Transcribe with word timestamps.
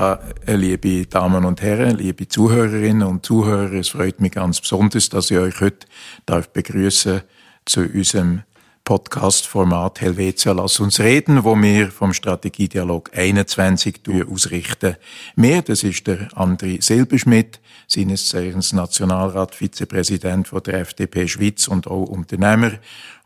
Ja, 0.00 0.18
äh, 0.46 0.54
liebe 0.54 1.04
Damen 1.04 1.44
und 1.44 1.60
Herren, 1.60 1.98
liebe 1.98 2.26
Zuhörerinnen 2.26 3.06
und 3.06 3.26
Zuhörer, 3.26 3.74
es 3.74 3.90
freut 3.90 4.18
mich 4.18 4.32
ganz 4.32 4.58
besonders, 4.58 5.10
dass 5.10 5.30
ich 5.30 5.36
euch 5.36 5.60
heute 5.60 5.86
darf 6.24 6.48
begrüßen 6.48 7.20
zu 7.66 7.82
unserem 7.82 8.44
Podcast-Format 8.84 10.00
Helvetia 10.00 10.52
Lass 10.52 10.80
uns 10.80 11.00
reden, 11.00 11.44
wo 11.44 11.54
wir 11.54 11.90
vom 11.90 12.14
Strategiedialog 12.14 13.10
21 13.14 14.00
ausrichten. 14.26 14.96
Mehr, 15.36 15.60
das 15.60 15.82
ist 15.82 16.06
der 16.06 16.28
André 16.28 16.82
Silberschmidt, 16.82 17.60
seines 17.86 18.30
Zeichens 18.30 18.72
Nationalrat, 18.72 19.54
Vizepräsident 19.54 20.48
von 20.48 20.62
der 20.62 20.80
FDP 20.80 21.28
Schweiz 21.28 21.68
und 21.68 21.86
auch 21.86 22.04
Unternehmer. 22.04 22.72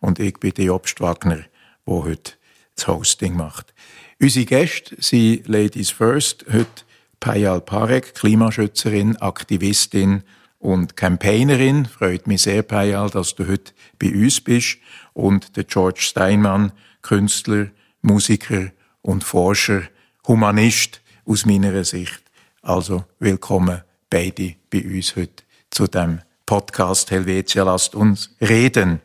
Und 0.01 0.19
ich 0.19 0.41
bin 0.41 0.53
der 0.55 0.65
Job 0.65 0.89
Wagner, 0.99 1.45
der 1.87 1.95
heute 1.95 2.33
das 2.75 2.89
Hosting 2.89 3.37
macht. 3.37 3.73
Unsere 4.21 4.47
Gäste 4.47 4.97
sind 5.01 5.49
Ladies 5.49 5.91
First, 5.91 6.45
heute 6.53 6.85
Payal 7.19 7.61
Parek, 7.61 8.15
Klimaschützerin, 8.15 9.17
Aktivistin 9.17 10.23
und 10.61 10.97
Campaignerin. 10.97 11.85
Freut 11.87 12.27
mich 12.29 12.43
sehr, 12.43 12.63
Payal, 12.63 13.11
dass 13.11 13.35
du 13.35 13.49
heute 13.49 13.73
bei 13.99 14.13
uns 14.13 14.41
bist. 14.41 14.79
Und 15.15 15.57
der 15.57 15.65
George 15.65 16.01
Steinmann, 16.01 16.73
Künstler, 17.03 17.71
Musiker 18.03 18.71
und 19.03 19.25
Forscher, 19.25 19.83
Humanist 20.29 21.01
aus 21.27 21.45
meiner 21.45 21.85
Sicht. 21.85 22.23
Also 22.63 23.05
willkommen 23.19 23.83
beide 24.09 24.55
bei 24.71 24.85
uns 24.85 25.17
heute 25.17 25.43
zu 25.71 25.89
dem 25.89 26.21
Podcast 26.47 27.11
Helvetia 27.11 27.65
lasst 27.65 27.95
uns 27.97 28.31
reden. 28.41 29.01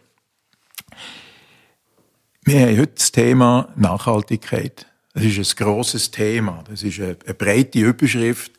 Wir 2.43 2.61
haben 2.61 2.77
heute 2.77 2.93
das 2.93 3.11
Thema 3.11 3.69
Nachhaltigkeit. 3.75 4.85
Das 5.13 5.23
ist 5.23 5.37
ein 5.37 5.65
grosses 5.65 6.11
Thema. 6.11 6.63
Das 6.69 6.83
ist 6.83 6.99
eine, 6.99 7.15
breite 7.15 7.79
Überschrift. 7.79 8.51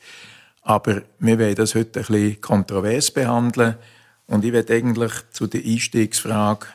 Aber 0.63 1.03
wir 1.19 1.39
wollen 1.39 1.55
das 1.55 1.75
heute 1.75 2.01
ein 2.01 2.07
bisschen 2.07 2.41
kontrovers 2.41 3.11
behandeln. 3.11 3.77
Und 4.27 4.45
ich 4.45 4.53
werde 4.53 4.75
eigentlich 4.75 5.13
zu 5.33 5.47
der 5.47 5.65
Einstiegsfrage 5.65 6.67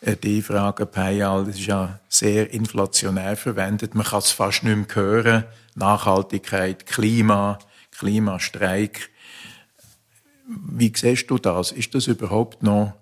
äh, 0.00 0.16
die 0.16 0.42
Frage, 0.42 0.86
Payal, 0.86 1.44
das 1.44 1.56
ist 1.56 1.66
ja 1.66 2.00
sehr 2.08 2.52
inflationär 2.52 3.36
verwendet. 3.36 3.94
Man 3.94 4.06
kann 4.06 4.20
es 4.20 4.30
fast 4.30 4.62
nicht 4.62 4.76
mehr 4.76 4.86
hören. 4.94 5.44
Nachhaltigkeit, 5.74 6.86
Klima, 6.86 7.58
Klimastreik. 7.96 9.10
Wie 10.46 10.92
siehst 10.94 11.30
du 11.30 11.38
das? 11.38 11.72
Ist 11.72 11.94
das 11.94 12.06
überhaupt 12.06 12.62
noch 12.62 12.94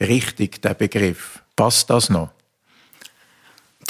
richtig, 0.00 0.62
der 0.62 0.74
Begriff? 0.74 1.42
Passt 1.56 1.90
das 1.90 2.08
noch? 2.08 2.30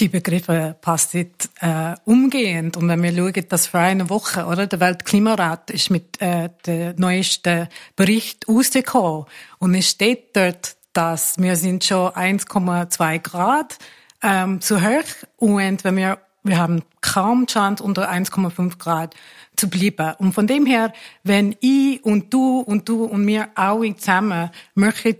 Die 0.00 0.08
Begriffe 0.08 0.76
passen 0.80 1.30
äh, 1.60 1.94
umgehend. 2.04 2.76
Und 2.76 2.88
wenn 2.88 3.02
wir 3.02 3.14
schauen, 3.14 3.48
dass 3.48 3.66
vor 3.66 3.80
einer 3.80 4.10
Woche, 4.10 4.46
oder, 4.46 4.66
der 4.66 4.80
Weltklimarat 4.80 5.70
ist 5.70 5.90
mit 5.90 6.20
äh, 6.20 6.48
dem 6.66 6.94
neuesten 6.96 7.68
Bericht 7.96 8.48
rausgekommen. 8.48 9.26
Und 9.58 9.74
es 9.74 9.90
steht 9.90 10.36
dort, 10.36 10.76
dass 10.92 11.38
wir 11.38 11.56
sind 11.56 11.84
schon 11.84 12.10
1,2 12.10 13.18
Grad 13.20 13.78
ähm, 14.22 14.60
zu 14.60 14.82
hoch 14.82 15.26
und 15.38 15.84
wenn 15.84 15.96
wir 15.96 16.18
wir 16.44 16.58
haben 16.58 16.82
kaum 17.00 17.46
Chance 17.46 17.82
unter 17.82 18.10
1,5 18.10 18.78
Grad 18.78 19.14
zu 19.56 19.68
bleiben. 19.68 20.14
Und 20.18 20.34
von 20.34 20.46
dem 20.46 20.66
her, 20.66 20.92
wenn 21.22 21.56
ich 21.60 22.04
und 22.04 22.32
du 22.34 22.60
und 22.60 22.88
du 22.88 23.04
und 23.04 23.26
wir 23.26 23.48
alle 23.54 23.96
zusammen 23.96 24.50
möchten 24.74 25.16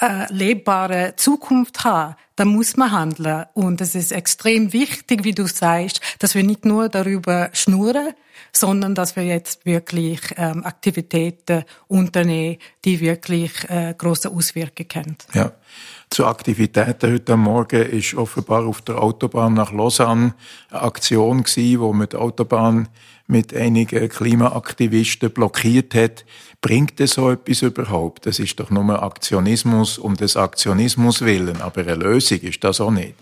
äh, 0.00 0.32
lebbare 0.32 1.14
Zukunft 1.16 1.84
haben, 1.84 2.14
dann 2.36 2.48
muss 2.48 2.76
man 2.76 2.92
handeln. 2.92 3.46
Und 3.54 3.80
es 3.80 3.94
ist 3.94 4.12
extrem 4.12 4.72
wichtig, 4.72 5.24
wie 5.24 5.32
du 5.32 5.46
sagst, 5.46 6.00
dass 6.20 6.34
wir 6.34 6.44
nicht 6.44 6.64
nur 6.64 6.88
darüber 6.88 7.50
schnurren, 7.52 8.14
sondern 8.52 8.94
dass 8.94 9.16
wir 9.16 9.24
jetzt 9.24 9.66
wirklich 9.66 10.20
ähm, 10.36 10.64
Aktivitäten 10.64 11.64
unternehmen, 11.88 12.58
die 12.84 13.00
wirklich 13.00 13.52
äh, 13.68 13.94
große 13.96 14.30
Auswirkungen 14.30 14.88
haben. 14.94 15.16
Ja. 15.34 15.52
Zu 16.10 16.26
Aktivitäten 16.26 17.12
heute 17.12 17.36
Morgen 17.36 17.82
ist 17.82 18.14
offenbar 18.14 18.66
auf 18.66 18.80
der 18.80 19.02
Autobahn 19.02 19.54
nach 19.54 19.72
Lausanne 19.72 20.34
eine 20.70 20.82
Aktion 20.82 21.42
gewesen, 21.42 21.80
wo 21.80 21.92
die 21.92 22.16
Autobahn 22.16 22.88
mit 23.28 23.54
einigen 23.54 24.08
Klimaaktivisten 24.08 25.30
blockiert 25.30 25.94
hat. 25.94 26.24
Bringt 26.60 26.98
es 27.00 27.12
so 27.12 27.30
etwas 27.30 27.62
überhaupt? 27.62 28.26
Das 28.26 28.38
ist 28.38 28.58
doch 28.58 28.70
nur 28.70 29.02
Aktionismus 29.02 29.98
um 29.98 30.16
des 30.16 30.36
Aktionismus 30.36 31.20
willen, 31.20 31.60
aber 31.60 31.82
eine 31.82 31.94
Lösung 31.94 32.40
ist 32.40 32.64
das 32.64 32.80
auch 32.80 32.90
nicht. 32.90 33.14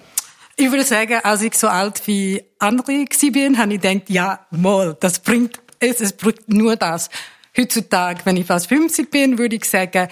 Ich 0.56 0.70
würde 0.70 0.84
sagen, 0.84 1.20
als 1.22 1.42
ich 1.42 1.54
so 1.54 1.68
alt 1.68 2.06
wie 2.06 2.42
andere 2.58 3.04
bin, 3.32 3.58
habe 3.58 3.74
ich 3.74 3.80
gedacht, 3.80 4.08
ja, 4.08 4.46
mal, 4.50 4.96
das 4.98 5.18
bringt 5.18 5.60
es, 5.80 6.00
es 6.00 6.12
bringt 6.12 6.48
nur 6.48 6.76
das. 6.76 7.10
Heutzutage, 7.56 8.20
wenn 8.24 8.36
ich 8.36 8.46
fast 8.46 8.68
50 8.68 9.10
bin, 9.10 9.38
würde 9.38 9.56
ich 9.56 9.64
sagen, 9.64 10.08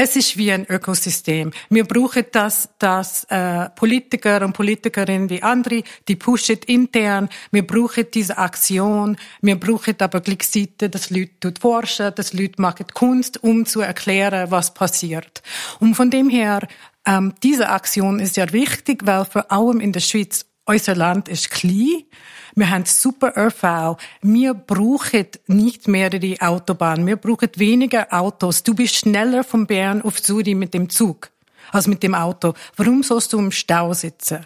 es 0.00 0.14
ist 0.14 0.36
wie 0.36 0.52
ein 0.52 0.64
Ökosystem. 0.70 1.50
Wir 1.70 1.82
brauchen 1.82 2.24
das, 2.30 2.68
dass 2.78 3.24
äh, 3.24 3.68
Politiker 3.70 4.42
und 4.42 4.52
Politikerinnen 4.52 5.28
wie 5.28 5.42
andere, 5.42 5.82
die 6.06 6.14
pushen 6.14 6.58
intern. 6.66 7.28
Wir 7.50 7.66
brauchen 7.66 8.06
diese 8.14 8.38
Aktion. 8.38 9.16
Wir 9.42 9.58
brauchen 9.58 9.96
aber 9.98 10.20
gleichzeitig, 10.20 10.92
dass 10.92 11.10
Leute 11.10 11.52
forschen, 11.60 12.14
dass 12.14 12.32
Leute 12.32 12.62
machen 12.62 12.86
Kunst, 12.94 13.42
um 13.42 13.66
zu 13.66 13.80
erklären, 13.80 14.52
was 14.52 14.72
passiert. 14.72 15.42
Und 15.80 15.96
von 15.96 16.10
dem 16.10 16.28
her, 16.28 16.68
ähm, 17.04 17.34
diese 17.42 17.68
Aktion 17.68 18.20
ist 18.20 18.36
ja 18.36 18.52
wichtig, 18.52 19.04
weil 19.04 19.24
vor 19.24 19.50
allem 19.50 19.80
in 19.80 19.92
der 19.92 20.00
Schweiz 20.00 20.46
unser 20.64 20.94
Land 20.94 21.28
ist 21.28 21.50
klein. 21.50 22.04
Wir 22.58 22.70
haben 22.70 22.86
super 22.86 23.34
ÖV. 23.36 23.96
Wir 24.20 24.52
brauchen 24.52 25.26
nicht 25.46 25.86
mehrere 25.86 26.34
Autobahnen. 26.40 27.06
Wir 27.06 27.14
brauchen 27.14 27.50
weniger 27.54 28.12
Autos. 28.12 28.64
Du 28.64 28.74
bist 28.74 28.96
schneller 28.96 29.44
von 29.44 29.68
Bern 29.68 30.02
auf 30.02 30.20
Zürich 30.20 30.56
mit 30.56 30.74
dem 30.74 30.88
Zug 30.88 31.30
als 31.70 31.86
mit 31.86 32.02
dem 32.02 32.16
Auto. 32.16 32.54
Warum 32.76 33.04
sollst 33.04 33.32
du 33.32 33.38
im 33.38 33.52
Stau 33.52 33.94
sitzen? 33.94 34.40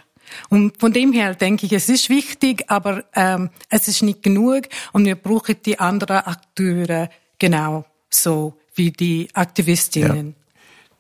Und 0.51 0.79
von 0.79 0.93
dem 0.93 1.15
her 1.15 1.35
denke 1.35 1.65
ich, 1.65 1.73
es 1.73 1.89
ist 1.89 2.11
wichtig, 2.11 2.65
aber 2.69 3.05
ähm, 3.15 3.49
es 3.71 3.89
ist 3.89 4.03
nicht 4.03 4.23
genug 4.23 4.65
und 4.93 5.07
wir 5.07 5.17
brauchen 5.17 5.57
die 5.65 5.81
anderen 5.81 6.19
Akteure 6.19 7.09
genau 7.39 7.87
so 8.11 8.59
wie 8.75 8.91
die 8.91 9.29
Aktivistinnen. 9.33 10.35
Ja. 10.37 10.42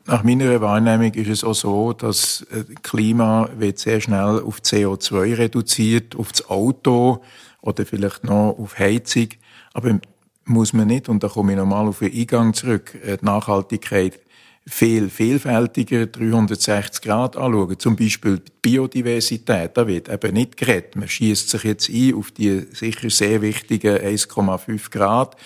Nach 0.06 0.24
meiner 0.24 0.60
Wahrnehmung 0.60 1.14
ist 1.14 1.28
es 1.28 1.44
auch 1.44 1.54
so, 1.54 1.92
dass 1.92 2.44
äh, 2.50 2.64
Klima 2.82 3.48
wird 3.56 3.78
sehr 3.78 4.00
schnell 4.00 4.42
auf 4.44 4.58
CO2 4.58 5.38
reduziert, 5.38 6.16
auf 6.16 6.32
das 6.32 6.48
Auto 6.50 7.22
oder 7.60 7.86
vielleicht 7.86 8.24
noch 8.24 8.56
auf 8.58 8.78
Heizung. 8.78 9.28
Aber 9.74 10.00
muss 10.44 10.72
man 10.72 10.88
nicht, 10.88 11.08
und 11.08 11.22
da 11.22 11.28
komme 11.28 11.52
ich 11.52 11.58
nochmal 11.58 11.86
auf 11.86 12.00
den 12.00 12.12
Eingang 12.12 12.52
zurück, 12.52 12.98
äh, 13.04 13.16
die 13.16 13.24
Nachhaltigkeit 13.24 14.18
viel 14.66 15.08
vielfältiger 15.08 16.06
360 16.06 17.02
Grad 17.02 17.36
anschauen. 17.36 17.78
Zum 17.78 17.96
Beispiel 17.96 18.38
die 18.38 18.52
Biodiversität, 18.60 19.76
da 19.76 19.86
wird 19.86 20.08
eben 20.08 20.34
nicht 20.34 20.56
geredet. 20.56 20.96
Man 20.96 21.08
schießt 21.08 21.48
sich 21.48 21.64
jetzt 21.64 21.90
ein 21.90 22.14
auf 22.14 22.30
die 22.30 22.66
sicher 22.72 23.10
sehr 23.10 23.42
wichtigen 23.42 23.96
1,5 23.96 24.90
Grad, 24.90 25.36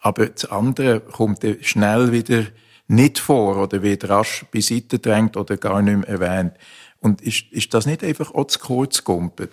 aber 0.00 0.26
das 0.26 0.46
andere 0.46 1.00
kommt 1.00 1.44
schnell 1.62 2.12
wieder 2.12 2.44
nicht 2.90 3.18
vor 3.18 3.56
oder 3.56 3.82
wird 3.82 4.08
rasch 4.08 4.44
beiseite 4.50 4.98
drängt 4.98 5.36
oder 5.36 5.56
gar 5.56 5.80
nicht 5.80 5.98
mehr 5.98 6.08
erwähnt. 6.08 6.54
Und 6.98 7.22
ist, 7.22 7.44
ist 7.50 7.72
das 7.72 7.86
nicht 7.86 8.02
einfach 8.02 8.34
auch 8.34 8.46
zu 8.46 8.58
kurz 8.58 9.04
gumpet? 9.04 9.50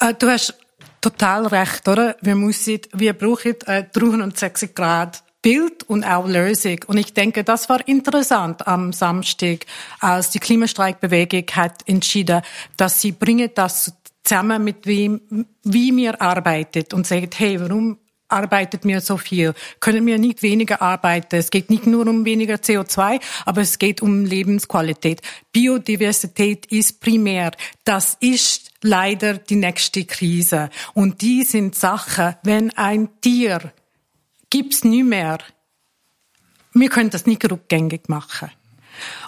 Äh, 0.00 0.14
du 0.14 0.28
hast 0.28 0.54
total 1.00 1.46
recht, 1.46 1.86
oder? 1.86 2.16
Wir 2.20 2.34
müssen, 2.34 2.80
wir 2.92 3.12
brauchen 3.12 3.54
äh, 3.66 3.84
360 3.92 4.74
Grad 4.74 5.22
Bild 5.42 5.82
und 5.82 6.04
auch 6.04 6.26
Lösung. 6.26 6.78
Und 6.86 6.96
ich 6.96 7.12
denke, 7.12 7.44
das 7.44 7.68
war 7.68 7.86
interessant 7.86 8.66
am 8.66 8.94
Samstag, 8.94 9.66
als 10.00 10.30
die 10.30 10.38
Klimastreikbewegung 10.38 11.44
hat 11.52 11.86
entschieden, 11.86 12.40
dass 12.78 13.02
sie 13.02 13.12
bringen 13.12 13.50
das 13.54 13.92
zusammen 14.22 14.64
mit 14.64 14.86
wem, 14.86 15.20
wie 15.62 15.94
wir 15.94 16.22
arbeitet 16.22 16.94
und 16.94 17.06
sagt, 17.06 17.38
hey, 17.38 17.60
warum 17.60 17.98
arbeitet 18.28 18.84
mir 18.84 19.00
so 19.00 19.16
viel? 19.16 19.54
Können 19.80 20.06
wir 20.06 20.18
nicht 20.18 20.42
weniger 20.42 20.82
arbeiten? 20.82 21.36
Es 21.36 21.50
geht 21.50 21.70
nicht 21.70 21.86
nur 21.86 22.06
um 22.06 22.24
weniger 22.24 22.56
CO2, 22.56 23.20
aber 23.44 23.60
es 23.60 23.78
geht 23.78 24.02
um 24.02 24.24
Lebensqualität. 24.24 25.22
Biodiversität 25.52 26.66
ist 26.66 27.00
primär. 27.00 27.52
Das 27.84 28.16
ist 28.20 28.70
leider 28.82 29.34
die 29.38 29.56
nächste 29.56 30.04
Krise. 30.04 30.70
Und 30.94 31.22
die 31.22 31.44
sind 31.44 31.74
Sachen, 31.74 32.36
wenn 32.42 32.70
ein 32.76 33.08
Tier 33.20 33.72
gibt's 34.50 34.84
nie 34.84 35.02
mehr, 35.02 35.38
wir 36.74 36.88
können 36.88 37.10
das 37.10 37.26
nicht 37.26 37.48
rückgängig 37.50 38.08
machen. 38.08 38.50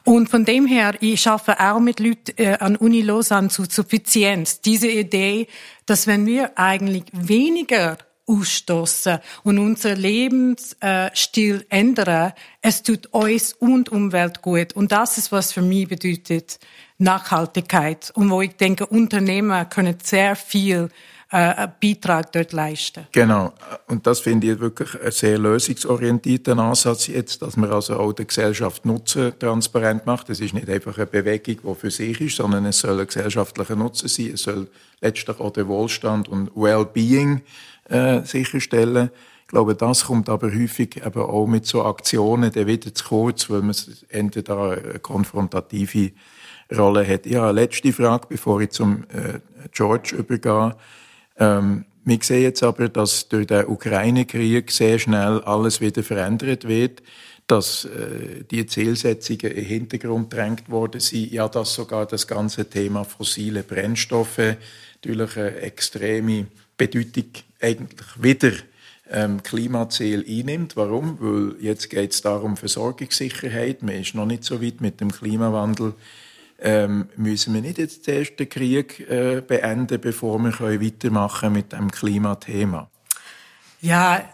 Und 0.04 0.28
von 0.28 0.44
dem 0.44 0.66
her, 0.66 0.94
ich 1.00 1.26
arbeite 1.26 1.60
auch 1.60 1.80
mit 1.80 1.98
Leuten 2.00 2.32
äh, 2.36 2.56
an 2.58 2.76
Uni 2.76 3.02
Lausanne 3.02 3.48
zu 3.48 3.64
Suffizienz. 3.64 4.60
Diese 4.60 4.88
Idee, 4.88 5.48
dass 5.86 6.06
wenn 6.06 6.26
wir 6.26 6.56
eigentlich 6.56 7.04
weniger 7.12 7.98
ausstoßen 8.26 9.18
und 9.44 9.58
unser 9.58 9.94
Lebensstil 9.94 11.64
ändern, 11.68 12.32
es 12.60 12.82
tut 12.82 13.06
uns 13.06 13.52
und 13.52 13.88
Umwelt 13.88 14.42
gut. 14.42 14.72
Und 14.74 14.92
das 14.92 15.18
ist, 15.18 15.32
was 15.32 15.52
für 15.52 15.62
mich 15.62 15.88
bedeutet 15.88 16.58
Nachhaltigkeit. 16.98 18.10
Und 18.14 18.30
wo 18.30 18.42
ich 18.42 18.56
denke, 18.56 18.86
Unternehmer 18.86 19.64
können 19.66 19.98
sehr 20.02 20.34
viel 20.34 20.88
äh, 21.30 21.68
Beitrag 21.82 22.32
dort 22.32 22.52
leisten. 22.52 23.06
Genau. 23.12 23.52
Und 23.88 24.06
das 24.06 24.20
finde 24.20 24.52
ich 24.52 24.60
wirklich 24.60 25.00
einen 25.00 25.10
sehr 25.10 25.38
lösungsorientierten 25.38 26.58
Ansatz 26.58 27.08
jetzt, 27.08 27.42
dass 27.42 27.56
man 27.56 27.70
also 27.72 27.98
auch 27.98 28.12
der 28.12 28.26
Gesellschaft 28.26 28.86
Nutzen 28.86 29.38
transparent 29.38 30.06
macht. 30.06 30.30
Es 30.30 30.40
ist 30.40 30.54
nicht 30.54 30.68
einfach 30.68 30.96
eine 30.96 31.06
Bewegung, 31.06 31.56
die 31.62 31.80
für 31.80 31.90
sich 31.90 32.20
ist, 32.20 32.36
sondern 32.36 32.64
es 32.66 32.78
soll 32.78 33.00
ein 33.00 33.06
gesellschaftlicher 33.06 33.76
Nutzen 33.76 34.08
sein. 34.08 34.30
Es 34.34 34.42
soll 34.42 34.68
letztlich 35.00 35.40
auch 35.40 35.52
den 35.52 35.66
Wohlstand 35.68 36.28
und 36.28 36.50
Wellbeing 36.54 37.42
äh, 37.88 38.22
sicherstellen. 38.24 39.10
Ich 39.42 39.48
glaube, 39.48 39.76
das 39.76 40.06
kommt 40.06 40.28
aber 40.28 40.52
häufig 40.52 40.96
eben 41.04 41.20
auch 41.20 41.46
mit 41.46 41.66
so 41.66 41.84
Aktionen 41.84 42.50
dann 42.50 42.66
wieder 42.66 42.92
zu 42.92 43.04
kurz, 43.04 43.48
weil 43.48 43.62
man 43.62 43.76
entweder 44.08 44.72
eine 44.72 44.98
konfrontative 44.98 46.10
Rolle 46.76 47.06
hat. 47.06 47.26
Ja, 47.26 47.50
letzte 47.50 47.92
Frage, 47.92 48.26
bevor 48.28 48.60
ich 48.60 48.70
zum 48.70 49.04
äh, 49.04 49.38
George 49.70 50.16
übergehe. 50.16 50.74
Ähm, 51.38 51.84
wir 52.04 52.18
sehen 52.22 52.42
jetzt 52.42 52.62
aber, 52.62 52.88
dass 52.88 53.28
durch 53.28 53.46
den 53.46 53.66
Ukraine-Krieg 53.66 54.70
sehr 54.70 54.98
schnell 54.98 55.40
alles 55.42 55.80
wieder 55.80 56.02
verändert 56.02 56.66
wird, 56.66 57.02
dass 57.46 57.84
äh, 57.84 58.44
die 58.50 58.66
Zielsetzungen 58.66 59.38
den 59.54 59.64
Hintergrund 59.64 60.32
drängt 60.32 60.68
worden 60.68 61.00
sind, 61.00 61.32
ja, 61.32 61.48
dass 61.48 61.74
sogar 61.74 62.06
das 62.06 62.26
ganze 62.26 62.68
Thema 62.68 63.04
fossile 63.04 63.62
Brennstoffe 63.62 64.56
natürlich 64.94 65.36
eine 65.36 65.56
extreme 65.60 66.46
Bedeutung 66.76 67.30
eigentlich 67.60 68.06
wieder 68.22 68.52
ähm, 69.10 69.42
Klimaziel 69.42 70.24
einnimmt. 70.28 70.76
Warum? 70.76 71.18
Weil 71.20 71.62
jetzt 71.62 71.90
geht 71.90 72.12
es 72.12 72.22
darum 72.22 72.56
Versorgungssicherheit. 72.56 73.82
Man 73.82 74.00
ist 74.00 74.14
noch 74.14 74.26
nicht 74.26 74.44
so 74.44 74.62
weit 74.62 74.80
mit 74.80 75.00
dem 75.00 75.12
Klimawandel. 75.12 75.94
Ähm, 76.58 77.08
müssen 77.16 77.54
wir 77.54 77.60
nicht 77.60 77.78
jetzt 77.78 78.06
den 78.06 78.18
ersten 78.18 78.48
Krieg 78.48 79.00
äh, 79.10 79.42
beenden, 79.46 80.00
bevor 80.00 80.38
wir 80.38 80.52
können 80.52 80.82
weitermachen 80.82 81.52
mit 81.52 81.72
dem 81.72 81.90
Klimathema? 81.90 82.90
Ja, 83.82 84.24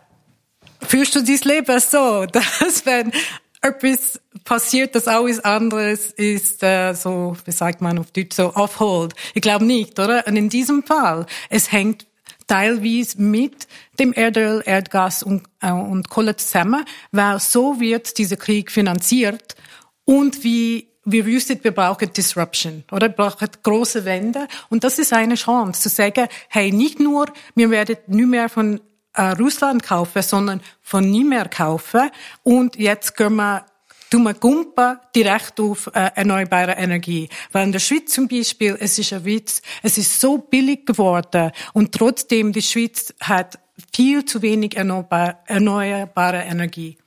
führst 0.81 1.17
du 1.17 1.23
dein 1.23 1.41
Leben 1.45 1.81
so, 1.81 2.27
dass 2.33 2.87
wenn 2.87 3.13
etwas 3.61 4.21
passiert, 4.45 4.95
das 4.95 5.09
alles 5.09 5.41
anderes 5.41 6.11
ist 6.13 6.63
äh, 6.63 6.95
so, 6.95 7.37
wie 7.45 7.53
sagt 7.53 7.81
man 7.81 7.99
auf 7.99 8.11
Deutsch, 8.11 8.37
so 8.37 8.55
off-hold. 8.55 9.15
Ich 9.35 9.43
glaube 9.43 9.65
nicht, 9.65 9.99
oder? 9.99 10.27
Und 10.27 10.37
in 10.37 10.49
diesem 10.49 10.83
Fall, 10.83 11.27
es 11.49 11.71
hängt 11.71 12.07
teilweise 12.47 13.21
mit 13.21 13.67
dem 13.99 14.13
Erdöl, 14.13 14.63
Erdgas 14.65 15.23
und, 15.23 15.45
äh, 15.61 15.73
und 15.73 16.09
Kohle 16.09 16.37
zusammen, 16.37 16.85
weil 17.11 17.41
so 17.41 17.81
wird 17.81 18.19
dieser 18.19 18.37
Krieg 18.37 18.71
finanziert 18.71 19.57
und 20.05 20.45
wie 20.45 20.89
wir 21.05 21.27
wissen, 21.27 21.59
wir 21.63 21.73
brauchen 21.73 22.13
Disruption, 22.13 22.85
oder? 22.93 23.09
Wir 23.09 23.15
brauchen 23.15 23.49
große 23.63 24.05
Wende. 24.05 24.47
Und 24.69 24.85
das 24.85 24.99
ist 25.01 25.13
eine 25.13 25.35
Chance, 25.35 25.83
zu 25.83 25.89
sagen, 25.89 26.29
hey, 26.49 26.71
nicht 26.71 27.01
nur, 27.01 27.27
wir 27.55 27.71
werden 27.71 27.97
nicht 28.07 28.29
mehr 28.29 28.49
von 28.49 28.81
äh, 29.15 29.23
Russland 29.33 29.83
kaufen, 29.83 30.23
sondern 30.23 30.61
von 30.81 31.11
nie 31.11 31.25
mehr 31.25 31.49
kaufen. 31.49 32.11
Und 32.43 32.77
jetzt 32.77 33.17
können 33.17 33.37
wir 33.37 33.67
tun 34.13 34.25
wir 34.25 34.35
Gumpen 34.35 34.99
direkt 35.17 35.59
auf 35.59 35.87
äh, 35.95 36.11
erneuerbare 36.15 36.73
Energie. 36.73 37.31
Weil 37.51 37.65
in 37.65 37.73
der 37.73 37.79
Schweiz 37.79 38.13
zum 38.13 38.29
Beispiel, 38.29 38.77
es 38.79 38.99
ist 38.99 39.11
ein 39.15 39.25
Witz, 39.25 39.63
es 39.83 39.97
ist 39.97 40.21
so 40.21 40.37
billig 40.37 40.85
geworden 40.85 41.51
und 41.73 41.93
trotzdem 41.93 42.53
die 42.53 42.61
Schweiz 42.61 43.15
hat 43.21 43.59
viel 43.95 44.23
zu 44.27 44.43
wenig 44.43 44.77
erneuerbare 44.77 46.43
Energie. 46.43 46.99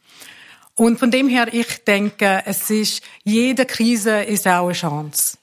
Und 0.73 0.97
von 0.99 1.11
dem 1.11 1.29
her, 1.29 1.47
ich 1.51 1.83
denke, 1.83 2.41
es 2.45 2.71
ist, 2.71 3.03
jede 3.23 3.67
Krise 3.67 4.23
ist 4.23 4.47
auch 4.47 4.65
eine 4.65 4.73
Chance. 4.73 5.37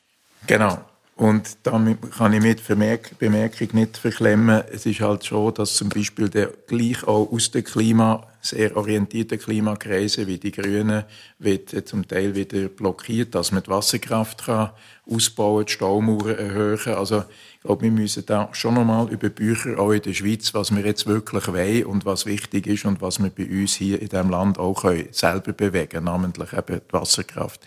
Genau. 0.49 0.79
Und 1.23 1.59
damit 1.63 1.99
kann 2.11 2.33
ich 2.33 2.43
mit 2.43 2.67
Bemerkung 2.67 3.69
nicht 3.75 3.97
verklemmen. 3.97 4.65
Es 4.73 4.87
ist 4.87 5.01
halt 5.01 5.25
schon, 5.25 5.55
dass 5.55 5.77
zum 5.77 5.89
Beispiel 5.89 6.29
der 6.29 6.51
gleich 6.67 7.05
auch 7.05 7.31
aus 7.31 7.53
der 7.53 7.63
Klima, 7.63 8.27
sehr 8.41 8.77
orientierten 8.77 9.39
Klimakreise 9.39 10.27
wie 10.27 10.39
die 10.39 10.51
Grünen 10.51 11.05
wird 11.39 11.87
zum 11.87 12.09
Teil 12.09 12.35
wieder 12.35 12.67
blockiert, 12.67 13.37
dass 13.37 13.53
man 13.53 13.63
die 13.63 13.71
Wasserkraft 13.71 14.47
kann 14.47 14.71
ausbauen, 15.09 15.67
die 15.67 15.73
Staumauern 15.73 16.37
erhöhen. 16.37 16.95
Also 16.97 17.23
ich 17.55 17.61
glaube, 17.61 17.83
wir 17.83 17.93
müssen 17.93 18.27
da 18.27 18.49
schon 18.51 18.75
nochmal 18.75 19.09
über 19.09 19.29
Bücher 19.29 19.79
auch 19.79 19.93
in 19.93 20.03
der 20.03 20.15
Schweiz, 20.15 20.53
was 20.55 20.75
wir 20.75 20.85
jetzt 20.85 21.07
wirklich 21.07 21.47
wollen 21.47 21.85
und 21.85 22.05
was 22.05 22.27
wichtig 22.27 22.67
ist 22.67 22.85
und 22.85 23.01
was 23.01 23.23
wir 23.23 23.31
bei 23.31 23.47
uns 23.47 23.75
hier 23.75 24.03
in 24.03 24.09
diesem 24.09 24.31
Land 24.31 24.59
auch 24.59 24.83
können 24.83 25.07
selber 25.13 25.53
bewegen, 25.53 26.03
namentlich 26.03 26.53
eben 26.53 26.81
die 26.81 26.93
Wasserkraft. 26.93 27.61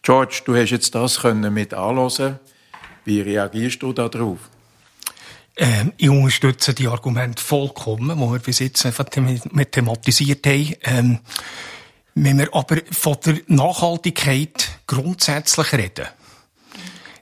George, 0.00 0.40
du 0.46 0.56
hast 0.56 0.70
jetzt 0.70 0.94
das 0.94 1.20
können 1.20 1.52
mit 1.52 1.74
anhören. 1.74 2.38
Wie 3.06 3.20
reagierst 3.20 3.82
du 3.82 3.92
darauf? 3.92 4.38
Ähm, 5.56 5.92
ich 5.96 6.10
unterstütze 6.10 6.74
die 6.74 6.88
Argumente 6.88 7.42
vollkommen, 7.42 8.18
die 8.18 8.32
wir 8.32 8.38
bis 8.40 8.58
jetzt 8.58 8.84
einfach 8.84 9.04
thematisiert 9.04 10.44
haben. 10.44 10.74
Ähm, 10.82 11.18
wenn 12.16 12.38
wir 12.38 12.52
aber 12.52 12.78
von 12.90 13.16
der 13.24 13.38
Nachhaltigkeit 13.46 14.80
grundsätzlich 14.88 15.72
reden, 15.72 16.06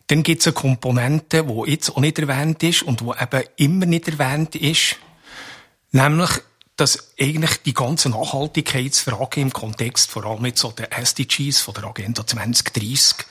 dann 0.07 0.23
gibt 0.23 0.41
es 0.41 0.47
eine 0.47 0.55
Komponente, 0.55 1.45
die 1.45 1.71
jetzt 1.71 1.91
auch 1.91 2.01
nicht 2.01 2.19
erwähnt 2.19 2.63
ist 2.63 2.83
und 2.83 3.01
die 3.01 3.05
eben 3.05 3.49
immer 3.57 3.87
nicht 3.87 4.09
erwähnt 4.09 4.55
ist. 4.57 4.97
Nämlich, 5.93 6.31
dass 6.77 7.13
eigentlich 7.21 7.63
die 7.63 7.75
ganze 7.75 8.09
Nachhaltigkeitsfrage 8.09 9.41
im 9.43 9.53
Kontext 9.53 10.11
vor 10.11 10.25
allem 10.25 10.43
mit 10.43 10.57
so 10.57 10.71
der 10.71 10.99
SDGs 10.99 11.61
von 11.61 11.75
der 11.75 11.85
Agenda 11.85 12.27
2030 12.27 13.27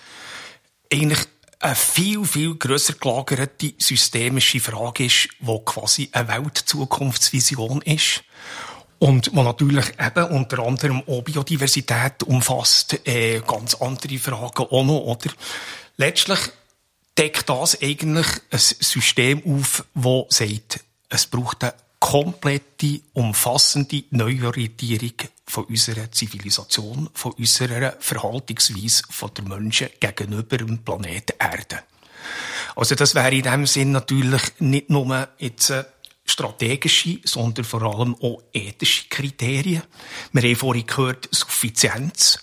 eigentlich 0.92 1.28
eine 1.64 1.76
viel, 1.76 2.26
viel 2.26 2.56
grösser 2.56 2.94
gelagerte 2.94 3.74
systemische 3.78 4.60
Frage 4.60 5.06
ist, 5.06 5.30
die 5.40 5.60
quasi 5.66 6.10
eine 6.12 6.28
Weltzukunftsvision 6.28 7.82
ist. 7.84 8.24
Und 9.00 9.34
wo 9.34 9.44
natürlich 9.44 9.86
eben 10.00 10.26
unter 10.26 10.60
anderem 10.60 11.04
auch 11.08 11.24
Biodiversität 11.24 12.24
umfasst, 12.24 13.06
äh, 13.08 13.42
ganz 13.42 13.76
andere 13.76 14.18
Fragen 14.18 14.64
auch 14.64 14.84
noch, 14.84 15.00
oder? 15.00 15.32
Letztlich 15.98 16.40
deckt 17.18 17.50
das 17.50 17.82
eigentlich 17.82 18.28
ein 18.50 18.60
System 18.60 19.42
auf, 19.46 19.86
das 19.94 20.38
sagt, 20.38 20.80
es 21.10 21.28
braucht 21.28 21.64
eine 21.64 21.74
komplette, 22.04 23.00
umfassende 23.14 24.04
Neuorientierung 24.10 25.14
von 25.48 25.64
unserer 25.64 26.12
Zivilisation, 26.12 27.10
von 27.14 27.32
unserer 27.32 27.94
Verhaltensweise 27.98 29.04
von 29.10 29.32
der 29.34 29.46
Menschen 29.46 29.88
gegenüber 30.02 30.58
dem 30.58 30.80
Planeten 30.80 31.38
Erde. 31.40 31.84
Also 32.76 32.96
das 32.96 33.16
wäre 33.16 33.34
in 33.34 33.44
dem 33.44 33.66
Sinn 33.66 33.94
natürlich 33.94 34.42
nicht 34.60 34.90
nur 34.90 35.30
jetzt 35.38 35.74
strategische, 36.26 37.20
sondern 37.24 37.64
vor 37.64 37.84
allem 37.84 38.16
auch 38.16 38.44
ethische 38.52 39.08
Kriterien. 39.08 39.84
Wir 40.34 40.42
haben 40.42 40.56
vorhin 40.58 40.86
gehört, 40.86 41.30
Suffizienz, 41.32 42.38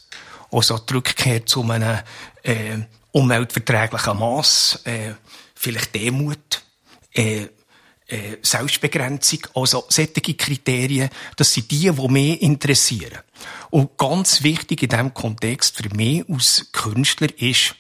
also 0.51 0.79
die 0.79 0.95
Rückkehr 0.95 1.45
zu 1.45 1.71
einem 1.71 1.99
äh, 2.45 2.79
umweltverträglichen 3.13 4.19
Maß, 4.19 4.81
äh, 4.85 5.13
vielleicht 5.55 5.95
Demut, 5.95 6.63
äh, 7.13 7.49
äh, 8.11 8.39
Selbstbegrenzung, 8.43 9.47
also 9.55 9.85
solche 9.89 10.35
Kriterien, 10.35 11.11
das 11.37 11.55
sind 11.55 11.71
die, 11.71 11.91
die 11.91 12.09
mich 12.09 12.43
interessieren. 12.43 13.21
Und 13.71 13.97
ganz 13.97 14.43
wichtig 14.43 14.83
in 14.83 14.89
diesem 14.89 15.15
Kontext 15.15 15.77
für 15.77 15.95
mich 15.95 16.29
als 16.29 16.67
Künstler 16.73 17.29
ist, 17.39 17.77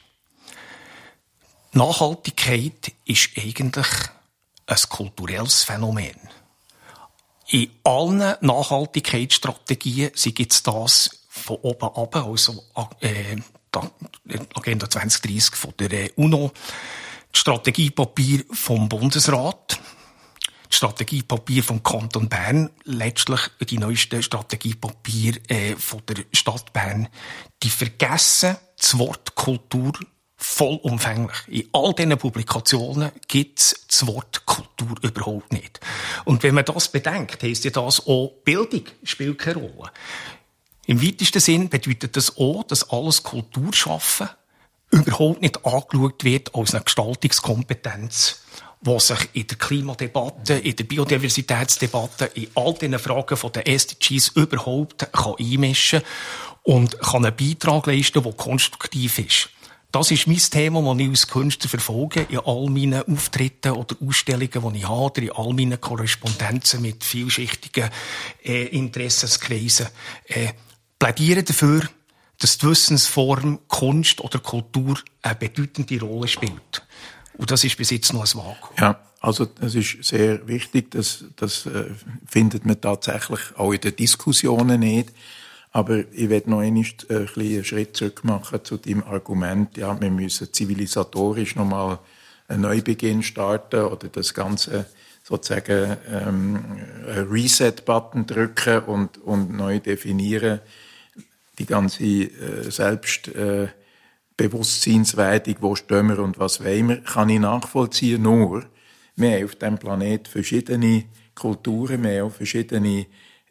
Nachhaltigkeit 1.72 2.92
ist 3.04 3.30
eigentlich 3.36 3.86
ein 4.66 4.78
kulturelles 4.88 5.62
Phänomen. 5.62 6.16
In 7.48 7.70
allen 7.84 8.36
Nachhaltigkeitsstrategien 8.40 10.12
gibt 10.14 10.66
das 10.66 11.10
von 11.28 11.56
oben 11.56 11.88
ab, 11.88 12.16
also 12.16 12.62
äh, 13.00 13.36
Agenda 14.54 14.88
2030 14.88 15.54
von 15.54 15.74
der 15.78 16.16
UNO, 16.16 16.52
das 17.32 17.40
Strategiepapier 17.40 18.44
vom 18.52 18.88
Bundesrat, 18.88 19.80
Strategiepapier 20.70 21.62
vom 21.62 21.82
Kanton 21.82 22.28
Bern, 22.28 22.70
letztlich 22.84 23.40
die 23.68 23.78
neueste 23.78 24.22
Strategiepapier 24.22 25.34
äh, 25.48 25.76
von 25.76 26.02
der 26.08 26.24
Stadt 26.32 26.72
Bern, 26.72 27.08
die 27.62 27.70
vergessen 27.70 28.56
das 28.78 28.98
Wort 28.98 29.34
Kultur 29.34 29.92
vollumfänglich. 30.36 31.36
In 31.48 31.68
all 31.72 31.92
diesen 31.92 32.16
Publikationen 32.16 33.12
gibt 33.28 33.60
es 33.60 33.84
das 33.88 34.06
Wort 34.06 34.46
Kultur 34.46 34.96
überhaupt 35.02 35.52
nicht. 35.52 35.80
Und 36.24 36.42
wenn 36.42 36.54
man 36.54 36.64
das 36.64 36.88
bedenkt, 36.88 37.42
heisst 37.42 37.64
ja 37.64 37.70
das 37.70 38.06
auch, 38.06 38.32
Bildung 38.44 38.84
spielt 39.02 39.38
keine 39.38 39.58
Rolle. 39.58 39.90
Im 40.86 41.02
weitesten 41.02 41.40
Sinn 41.40 41.68
bedeutet 41.68 42.16
das 42.16 42.36
auch, 42.38 42.64
dass 42.64 42.90
alles 42.90 43.22
Kulturschaffen 43.22 44.30
überhaupt 44.90 45.42
nicht 45.42 45.64
angeschaut 45.64 46.24
wird 46.24 46.54
als 46.54 46.74
eine 46.74 46.84
Gestaltungskompetenz, 46.84 48.42
die 48.82 49.00
sich 49.00 49.28
in 49.34 49.46
der 49.46 49.58
Klimadebatte, 49.58 50.54
in 50.54 50.74
der 50.74 50.84
Biodiversitätsdebatte, 50.84 52.30
in 52.34 52.48
all 52.54 52.74
diesen 52.74 52.98
Fragen 52.98 53.36
den 53.52 53.66
SDGs 53.66 54.28
überhaupt 54.28 55.12
kann 55.12 55.34
einmischen 55.38 56.02
und 56.62 56.98
kann 57.00 57.24
einen 57.24 57.36
Beitrag 57.36 57.86
leisten, 57.86 58.22
der 58.22 58.32
konstruktiv 58.32 59.18
ist. 59.18 59.50
Das 59.92 60.12
ist 60.12 60.28
mein 60.28 60.38
Thema, 60.38 60.82
das 60.82 61.00
ich 61.00 61.08
als 61.08 61.28
Künstler 61.28 61.68
verfolge, 61.68 62.26
in 62.28 62.38
all 62.38 62.70
meinen 62.70 63.02
Auftritten 63.02 63.72
oder 63.72 63.96
Ausstellungen, 64.00 64.72
die 64.72 64.78
ich 64.78 64.88
habe, 64.88 65.04
oder 65.04 65.22
in 65.22 65.32
all 65.32 65.52
meinen 65.52 65.80
Korrespondenzen 65.80 66.80
mit 66.80 67.02
vielschichtigen 67.02 67.90
äh, 68.44 68.66
Interessenskreisen. 68.66 69.88
Äh, 70.26 70.52
plädiere 70.98 71.42
dafür, 71.42 71.82
dass 72.38 72.58
die 72.58 72.68
Wissensform 72.68 73.58
Kunst 73.66 74.20
oder 74.20 74.38
Kultur 74.38 74.96
eine 75.22 75.34
bedeutende 75.34 76.00
Rolle 76.00 76.28
spielt. 76.28 76.82
Und 77.40 77.50
das 77.50 77.64
ist 77.64 77.78
bis 77.78 77.90
jetzt 77.90 78.12
noch 78.12 78.20
ein 78.20 78.38
Vakuum. 78.38 78.76
Ja, 78.78 79.00
also 79.20 79.46
es 79.62 79.74
ist 79.74 80.04
sehr 80.04 80.46
wichtig, 80.46 80.90
das, 80.90 81.24
das 81.36 81.64
äh, 81.64 81.86
findet 82.26 82.66
man 82.66 82.78
tatsächlich 82.78 83.40
auch 83.56 83.72
in 83.72 83.80
den 83.80 83.96
Diskussionen 83.96 84.80
nicht. 84.80 85.10
Aber 85.72 86.04
ich 86.12 86.28
werde 86.28 86.50
noch 86.50 86.60
einmal 86.60 86.84
äh, 87.08 87.14
ein 87.14 87.28
einen 87.36 87.64
Schritt 87.64 87.96
zurück 87.96 88.24
machen 88.24 88.62
zu 88.62 88.76
dem 88.76 89.02
Argument, 89.04 89.74
ja, 89.78 89.98
wir 89.98 90.10
müssen 90.10 90.52
zivilisatorisch 90.52 91.56
nochmal 91.56 91.98
einen 92.46 92.60
Neubeginn 92.62 93.22
starten 93.22 93.84
oder 93.84 94.08
das 94.08 94.34
Ganze 94.34 94.84
sozusagen 95.22 95.96
ähm, 96.10 96.62
Reset-Button 97.06 98.26
drücken 98.26 98.80
und, 98.80 99.16
und 99.18 99.56
neu 99.56 99.78
definieren. 99.78 100.60
Die 101.58 101.66
ganze 101.66 102.04
äh, 102.04 102.70
Selbstbewusstseinsweidung, 102.70 103.68
äh, 103.68 103.79
wo 105.60 105.74
stehen 105.74 106.08
wir 106.08 106.18
und 106.18 106.38
was 106.38 106.64
wollen 106.64 106.88
wir, 106.88 107.02
kann 107.02 107.28
ich 107.28 107.40
nachvollziehen. 107.40 108.22
Nur, 108.22 108.64
wir 109.16 109.32
haben 109.32 109.44
auf 109.44 109.54
diesem 109.54 109.78
Planet 109.78 110.28
verschiedene 110.28 111.04
Kulturen, 111.34 112.02
wir 112.02 112.20
haben 112.20 112.28
auch 112.28 112.32
verschiedene 112.32 113.06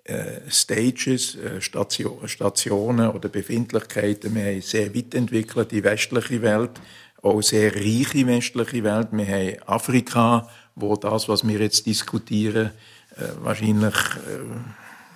äh, 0.06 0.50
Stages, 0.50 1.36
äh, 1.36 1.62
Stationen 1.62 3.10
oder 3.10 3.30
Befindlichkeiten. 3.30 4.34
Wir 4.34 4.46
haben 4.46 4.62
sehr 4.62 4.96
weit 4.96 5.14
entwickelte 5.14 5.84
westliche 5.84 6.42
Welt, 6.42 6.72
auch 7.22 7.42
sehr 7.42 7.76
reiche 7.76 8.26
westliche 8.26 8.84
Welt. 8.84 9.10
Wir 9.12 9.28
haben 9.28 9.64
Afrika, 9.68 10.50
wo 10.74 10.96
das, 10.96 11.30
was 11.30 11.48
wir 11.48 11.60
jetzt 11.60 11.86
diskutieren, 11.86 12.72
äh, 13.16 13.24
wahrscheinlich 13.44 13.96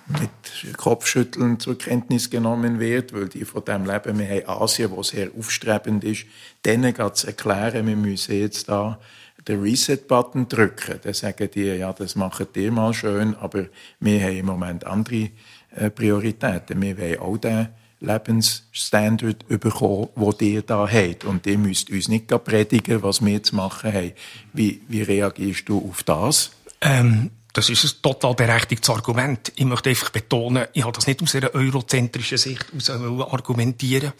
mit 0.06 0.43
Kopfschütteln 0.72 1.60
zur 1.60 1.78
Kenntnis 1.78 2.30
genommen 2.30 2.80
wird, 2.80 3.12
weil 3.12 3.28
die 3.28 3.44
von 3.44 3.64
dem 3.64 3.84
leben. 3.84 4.18
Wir 4.18 4.44
haben 4.46 4.62
Asien, 4.62 4.90
wo 4.90 5.02
sehr 5.02 5.30
aufstrebend 5.36 6.04
ist. 6.04 6.26
Denen 6.64 6.94
geht 6.94 7.14
es 7.14 7.24
erklären, 7.24 7.86
wir 7.86 7.96
müssen 7.96 8.38
jetzt 8.38 8.68
da 8.68 8.98
den 9.46 9.60
Reset-Button 9.60 10.48
drücken, 10.48 11.00
dann 11.02 11.12
sagen 11.12 11.50
die, 11.54 11.64
ja, 11.64 11.92
das 11.92 12.16
macht 12.16 12.56
ihr 12.56 12.72
mal 12.72 12.94
schön, 12.94 13.34
aber 13.34 13.66
wir 14.00 14.22
haben 14.22 14.36
im 14.38 14.46
Moment 14.46 14.86
andere 14.86 15.30
äh, 15.76 15.90
Prioritäten. 15.90 16.80
Wir 16.80 16.96
wollen 16.96 17.18
auch 17.18 17.36
den 17.36 17.68
Lebensstandard 18.00 19.46
bekommen, 19.48 20.08
den 20.40 20.48
ihr 20.48 20.62
da 20.62 20.88
habt. 20.88 21.24
Und 21.24 21.46
ihr 21.46 21.58
müsst 21.58 21.90
uns 21.90 22.08
nicht 22.08 22.28
predigen, 22.28 23.02
was 23.02 23.24
wir 23.24 23.42
zu 23.42 23.56
machen 23.56 23.92
haben. 23.92 24.12
Wie, 24.52 24.80
wie 24.88 25.02
reagierst 25.02 25.68
du 25.68 25.90
auf 25.90 26.02
das? 26.02 26.52
Ähm 26.80 27.30
das 27.54 27.70
ist 27.70 27.84
ein 27.84 28.02
total 28.02 28.34
berechtigtes 28.34 28.90
Argument. 28.90 29.52
Ich 29.54 29.64
möchte 29.64 29.88
einfach 29.88 30.10
betonen, 30.10 30.66
ich 30.72 30.82
habe 30.82 30.92
das 30.92 31.06
nicht 31.06 31.22
aus 31.22 31.36
einer 31.36 31.54
eurozentrischen 31.54 32.36
Sicht 32.36 32.66
argumentieren. 32.90 34.12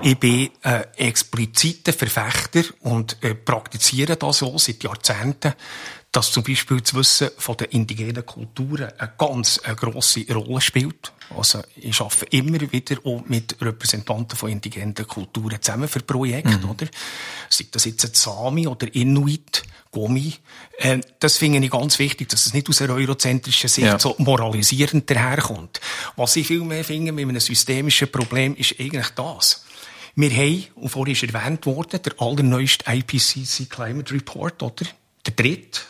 Ich 0.00 0.18
bin 0.18 0.50
ein 0.62 0.84
expliziter 0.96 1.92
Verfechter 1.92 2.62
und 2.80 3.22
äh, 3.22 3.34
praktiziere 3.34 4.16
das 4.16 4.38
so 4.38 4.56
seit 4.56 4.82
Jahrzehnten, 4.82 5.52
dass 6.18 6.32
zum 6.32 6.42
Beispiel 6.42 6.80
das 6.80 6.94
Wissen 6.94 7.30
von 7.38 7.56
den 7.56 7.68
indigenen 7.68 8.26
Kulturen 8.26 8.90
eine 8.98 9.12
ganz 9.16 9.60
eine 9.60 9.76
grosse 9.76 10.26
Rolle 10.32 10.60
spielt. 10.60 11.12
Also 11.36 11.62
ich 11.76 12.00
arbeite 12.00 12.26
immer 12.36 12.60
wieder 12.72 12.96
auch 13.04 13.22
mit 13.26 13.54
Repräsentanten 13.60 14.36
von 14.36 14.50
indigenen 14.50 14.96
Kulturen 14.96 15.62
zusammen 15.62 15.86
für 15.86 16.00
Projekte, 16.00 16.58
mhm. 16.58 16.70
oder? 16.70 16.86
Sei 17.48 17.66
das 17.70 17.84
jetzt 17.84 18.04
ein 18.04 18.14
Sami 18.14 18.66
oder 18.66 18.92
Inuit, 18.96 19.62
Gomi. 19.92 20.34
Äh, 20.78 20.98
das 21.20 21.36
finde 21.36 21.64
ich 21.64 21.70
ganz 21.70 22.00
wichtig, 22.00 22.30
dass 22.30 22.46
es 22.46 22.52
nicht 22.52 22.68
aus 22.68 22.82
einer 22.82 22.94
eurozentrischen 22.94 23.68
Sicht 23.68 23.86
ja. 23.86 24.00
so 24.00 24.16
moralisierend 24.18 25.08
daherkommt. 25.08 25.80
Was 26.16 26.34
ich 26.34 26.48
viel 26.48 26.62
mehr 26.62 26.82
finde 26.82 27.12
mit 27.12 27.28
einem 27.28 27.38
systemischen 27.38 28.10
Problem 28.10 28.56
ist 28.56 28.74
eigentlich 28.80 29.10
das. 29.10 29.64
Wir 30.16 30.32
haben, 30.32 30.66
und 30.74 30.88
vorhin 30.88 31.14
ist 31.14 31.32
erwähnt 31.32 31.64
worden, 31.64 32.02
der 32.02 32.20
allerneueste 32.20 32.92
IPCC 32.92 33.70
Climate 33.70 34.12
Report, 34.12 34.60
oder? 34.64 34.84
Der 35.24 35.34
dritte, 35.34 35.80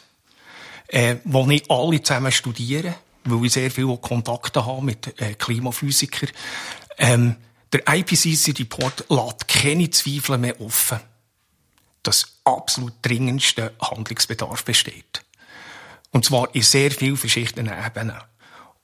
äh, 0.89 1.17
wo 1.25 1.47
nicht 1.47 1.71
alle 1.71 2.03
zusammen 2.03 2.33
studieren 2.33 2.95
weil 3.31 3.45
ich 3.45 3.53
sehr 3.53 3.71
viele 3.71 3.97
Kontakte 3.97 4.65
habe 4.65 4.85
mit 4.85 5.21
äh, 5.21 5.35
Klimaphysikern. 5.35 6.31
Ähm, 6.99 7.37
der 7.73 7.83
IPCC-Report 7.87 9.05
lässt 9.11 9.49
keine 9.49 9.91
Zweifel 9.91 10.39
mehr 10.39 10.61
offen, 10.61 11.01
dass 12.03 12.39
absolut 12.45 12.95
dringendste 13.03 13.75
Handlungsbedarf 13.81 14.65
besteht. 14.65 15.23
Und 16.11 16.25
zwar 16.25 16.55
in 16.55 16.63
sehr 16.63 16.91
vielen 16.91 17.17
verschiedenen 17.17 17.73
Ebenen. 17.85 18.17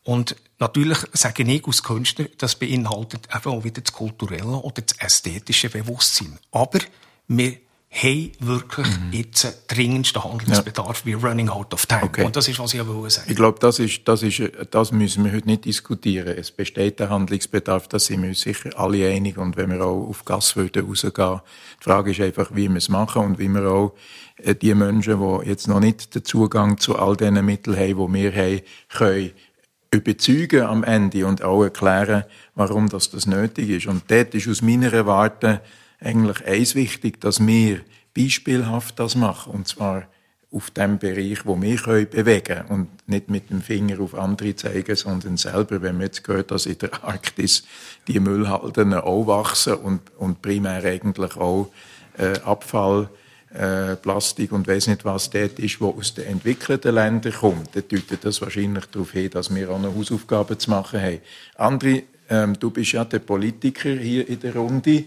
Und 0.02 0.36
natürlich 0.58 0.98
sage 1.14 1.44
ich 1.44 1.66
als 1.66 1.82
Künstler, 1.82 2.26
das 2.36 2.56
beinhaltet 2.56 3.28
eben 3.34 3.50
auch 3.50 3.64
wieder 3.64 3.80
das 3.80 3.94
kulturelle 3.94 4.56
oder 4.56 4.82
das 4.82 4.98
ästhetische 4.98 5.70
Bewusstsein. 5.70 6.38
Aber 6.52 6.80
wir 7.26 7.56
haben 7.94 8.32
wirklich 8.40 8.86
mhm. 8.88 9.12
jetzt 9.12 9.64
dringendsten 9.68 10.24
Handlungsbedarf. 10.24 11.04
Ja. 11.04 11.16
We're 11.16 11.28
running 11.28 11.48
out 11.48 11.72
of 11.72 11.86
time. 11.86 12.02
Okay. 12.02 12.24
Und 12.24 12.34
das 12.34 12.48
ist, 12.48 12.58
was 12.58 12.74
ich 12.74 12.86
will 12.86 13.08
sagen. 13.08 13.30
Ich 13.30 13.36
glaube, 13.36 13.60
das 13.60 13.78
ist, 13.78 14.06
das 14.08 14.22
ist, 14.24 14.42
das 14.72 14.90
müssen 14.90 15.24
wir 15.24 15.32
heute 15.32 15.46
nicht 15.46 15.64
diskutieren. 15.64 16.36
Es 16.36 16.50
besteht 16.50 17.00
ein 17.00 17.08
Handlungsbedarf, 17.08 17.86
da 17.86 18.00
sind 18.00 18.22
wir 18.22 18.30
uns 18.30 18.40
sicher 18.40 18.70
alle 18.76 19.08
einig. 19.08 19.38
Und 19.38 19.56
wenn 19.56 19.70
wir 19.70 19.84
auch 19.84 20.08
auf 20.08 20.24
Gas 20.24 20.56
würden 20.56 20.86
rausgehen, 20.86 21.40
die 21.80 21.84
Frage 21.84 22.10
ist 22.10 22.20
einfach, 22.20 22.50
wie 22.52 22.68
wir 22.68 22.76
es 22.76 22.88
machen 22.88 23.22
und 23.22 23.38
wie 23.38 23.48
wir 23.48 23.64
auch 23.70 23.94
äh, 24.38 24.56
die 24.56 24.74
Menschen, 24.74 25.20
die 25.20 25.48
jetzt 25.48 25.68
noch 25.68 25.80
nicht 25.80 26.16
den 26.16 26.24
Zugang 26.24 26.78
zu 26.78 26.98
all 26.98 27.16
diesen 27.16 27.44
Mitteln 27.44 27.76
haben, 27.76 28.12
die 28.12 28.22
wir 28.22 28.32
haben, 28.32 28.60
können 28.88 29.30
überzeugen 29.92 30.62
am 30.62 30.82
Ende 30.82 31.24
und 31.26 31.42
auch 31.44 31.62
erklären, 31.62 32.24
warum 32.56 32.88
das, 32.88 33.10
das 33.10 33.26
nötig 33.26 33.70
ist. 33.70 33.86
Und 33.86 34.02
dort 34.08 34.34
ist 34.34 34.48
aus 34.48 34.62
meiner 34.62 35.06
Warte 35.06 35.60
eigentlich 36.04 36.44
eins 36.46 36.74
wichtig, 36.74 37.20
dass 37.20 37.44
wir 37.44 37.80
beispielhaft 38.14 38.98
das 38.98 39.16
machen. 39.16 39.52
Und 39.52 39.68
zwar 39.68 40.04
auf 40.52 40.70
dem 40.70 40.98
Bereich, 40.98 41.44
wo 41.44 41.60
wir 41.60 41.76
können 41.76 42.08
bewegen 42.08 42.64
und 42.68 42.88
nicht 43.08 43.28
mit 43.28 43.50
dem 43.50 43.60
Finger 43.60 43.98
auf 44.00 44.14
andere 44.14 44.54
zeigen, 44.54 44.94
sondern 44.94 45.36
selber, 45.36 45.82
wenn 45.82 45.96
man 45.96 46.06
jetzt 46.06 46.22
gehört, 46.22 46.52
dass 46.52 46.66
in 46.66 46.78
der 46.78 47.02
Arktis 47.02 47.64
die 48.06 48.20
Müllhalden 48.20 48.94
auch 48.94 49.26
wachsen 49.26 49.74
und, 49.74 50.00
und 50.16 50.42
primär 50.42 50.84
eigentlich 50.84 51.36
auch 51.36 51.70
äh, 52.16 52.38
Abfall, 52.44 53.08
äh, 53.52 53.96
Plastik 53.96 54.52
und 54.52 54.68
weiß 54.68 54.86
nicht 54.88 55.04
was 55.04 55.30
dort 55.30 55.58
ist, 55.58 55.80
wo 55.80 55.90
aus 55.90 56.14
den 56.14 56.26
entwickelten 56.26 56.94
Ländern 56.94 57.32
kommt, 57.32 57.74
dann 57.74 57.84
deutet 57.88 58.24
das 58.24 58.40
wahrscheinlich 58.40 58.86
darauf 58.86 59.10
hin, 59.10 59.30
dass 59.30 59.52
wir 59.52 59.70
auch 59.70 59.80
noch 59.80 59.94
Hausaufgaben 59.94 60.58
zu 60.58 60.70
machen 60.70 61.00
haben. 61.00 61.20
Andere, 61.56 62.02
ähm, 62.30 62.58
du 62.58 62.70
bist 62.70 62.92
ja 62.92 63.04
der 63.04 63.18
Politiker 63.18 63.90
hier 63.90 64.28
in 64.28 64.40
der 64.40 64.54
Runde. 64.54 65.04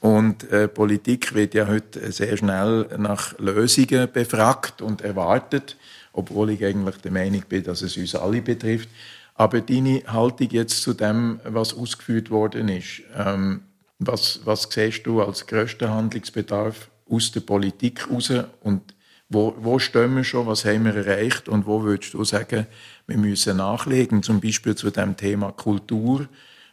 Und 0.00 0.50
äh, 0.50 0.68
Politik 0.68 1.34
wird 1.34 1.54
ja 1.54 1.66
heute 1.66 2.12
sehr 2.12 2.36
schnell 2.36 2.86
nach 2.98 3.36
Lösungen 3.38 4.10
befragt 4.12 4.80
und 4.80 5.00
erwartet, 5.00 5.76
obwohl 6.12 6.50
ich 6.50 6.64
eigentlich 6.64 6.96
der 6.98 7.10
Meinung 7.10 7.42
bin, 7.48 7.64
dass 7.64 7.82
es 7.82 7.96
uns 7.96 8.14
alle 8.14 8.40
betrifft. 8.40 8.88
Aber 9.34 9.60
deine 9.60 10.02
Haltung 10.06 10.48
jetzt 10.50 10.82
zu 10.82 10.94
dem, 10.94 11.40
was 11.44 11.74
ausgeführt 11.74 12.30
worden 12.30 12.68
ist, 12.68 13.02
ähm, 13.16 13.62
was, 13.98 14.40
was 14.44 14.68
siehst 14.70 15.06
du 15.06 15.22
als 15.22 15.46
größter 15.46 15.92
Handlungsbedarf 15.92 16.88
aus 17.10 17.32
der 17.32 17.40
Politik 17.40 18.08
raus 18.10 18.32
und 18.60 18.94
wo, 19.28 19.54
wo 19.58 19.78
stehen 19.78 20.16
wir 20.16 20.24
schon, 20.24 20.46
was 20.46 20.64
haben 20.64 20.84
wir 20.84 20.94
erreicht 20.94 21.48
und 21.48 21.66
wo 21.66 21.82
würdest 21.82 22.14
du 22.14 22.24
sagen, 22.24 22.66
wir 23.06 23.18
müssen 23.18 23.58
nachlegen, 23.58 24.22
zum 24.22 24.40
Beispiel 24.40 24.74
zu 24.74 24.90
dem 24.90 25.16
Thema 25.16 25.52
Kultur, 25.52 26.28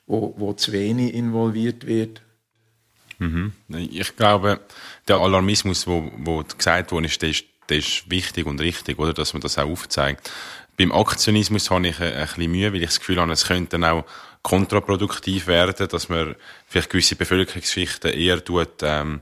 wo, 0.07 0.33
wo 0.37 0.53
zu 0.53 0.71
wenig 0.71 1.13
involviert 1.13 1.85
wird 1.85 2.21
Mhm. 3.19 3.53
Ich 3.69 4.15
glaube, 4.15 4.59
der 5.07 5.17
Alarmismus, 5.17 5.87
wo, 5.87 6.11
wo 6.17 6.43
gesagt 6.43 6.91
worden 6.91 7.05
ist, 7.05 7.21
der 7.21 7.29
ist, 7.29 7.45
der 7.69 7.77
ist 7.77 8.09
wichtig 8.09 8.45
und 8.45 8.61
richtig, 8.61 8.99
oder, 8.99 9.13
dass 9.13 9.33
man 9.33 9.41
das 9.41 9.57
auch 9.57 9.69
aufzeigt. 9.69 10.31
Beim 10.77 10.91
Aktionismus 10.91 11.71
habe 11.71 11.87
ich 11.87 11.99
ein, 11.99 12.13
ein 12.13 12.25
bisschen 12.25 12.51
Mühe, 12.51 12.73
weil 12.73 12.81
ich 12.81 12.89
das 12.89 12.99
Gefühl 12.99 13.19
habe, 13.19 13.31
es 13.31 13.45
könnte 13.45 13.79
auch 13.91 14.05
kontraproduktiv 14.41 15.47
werden, 15.47 15.87
dass 15.87 16.09
man 16.09 16.35
vielleicht 16.67 16.89
gewisse 16.89 17.15
Bevölkerungsschichten 17.15 18.11
eher 18.11 18.43
tut, 18.43 18.83
ähm, 18.83 19.21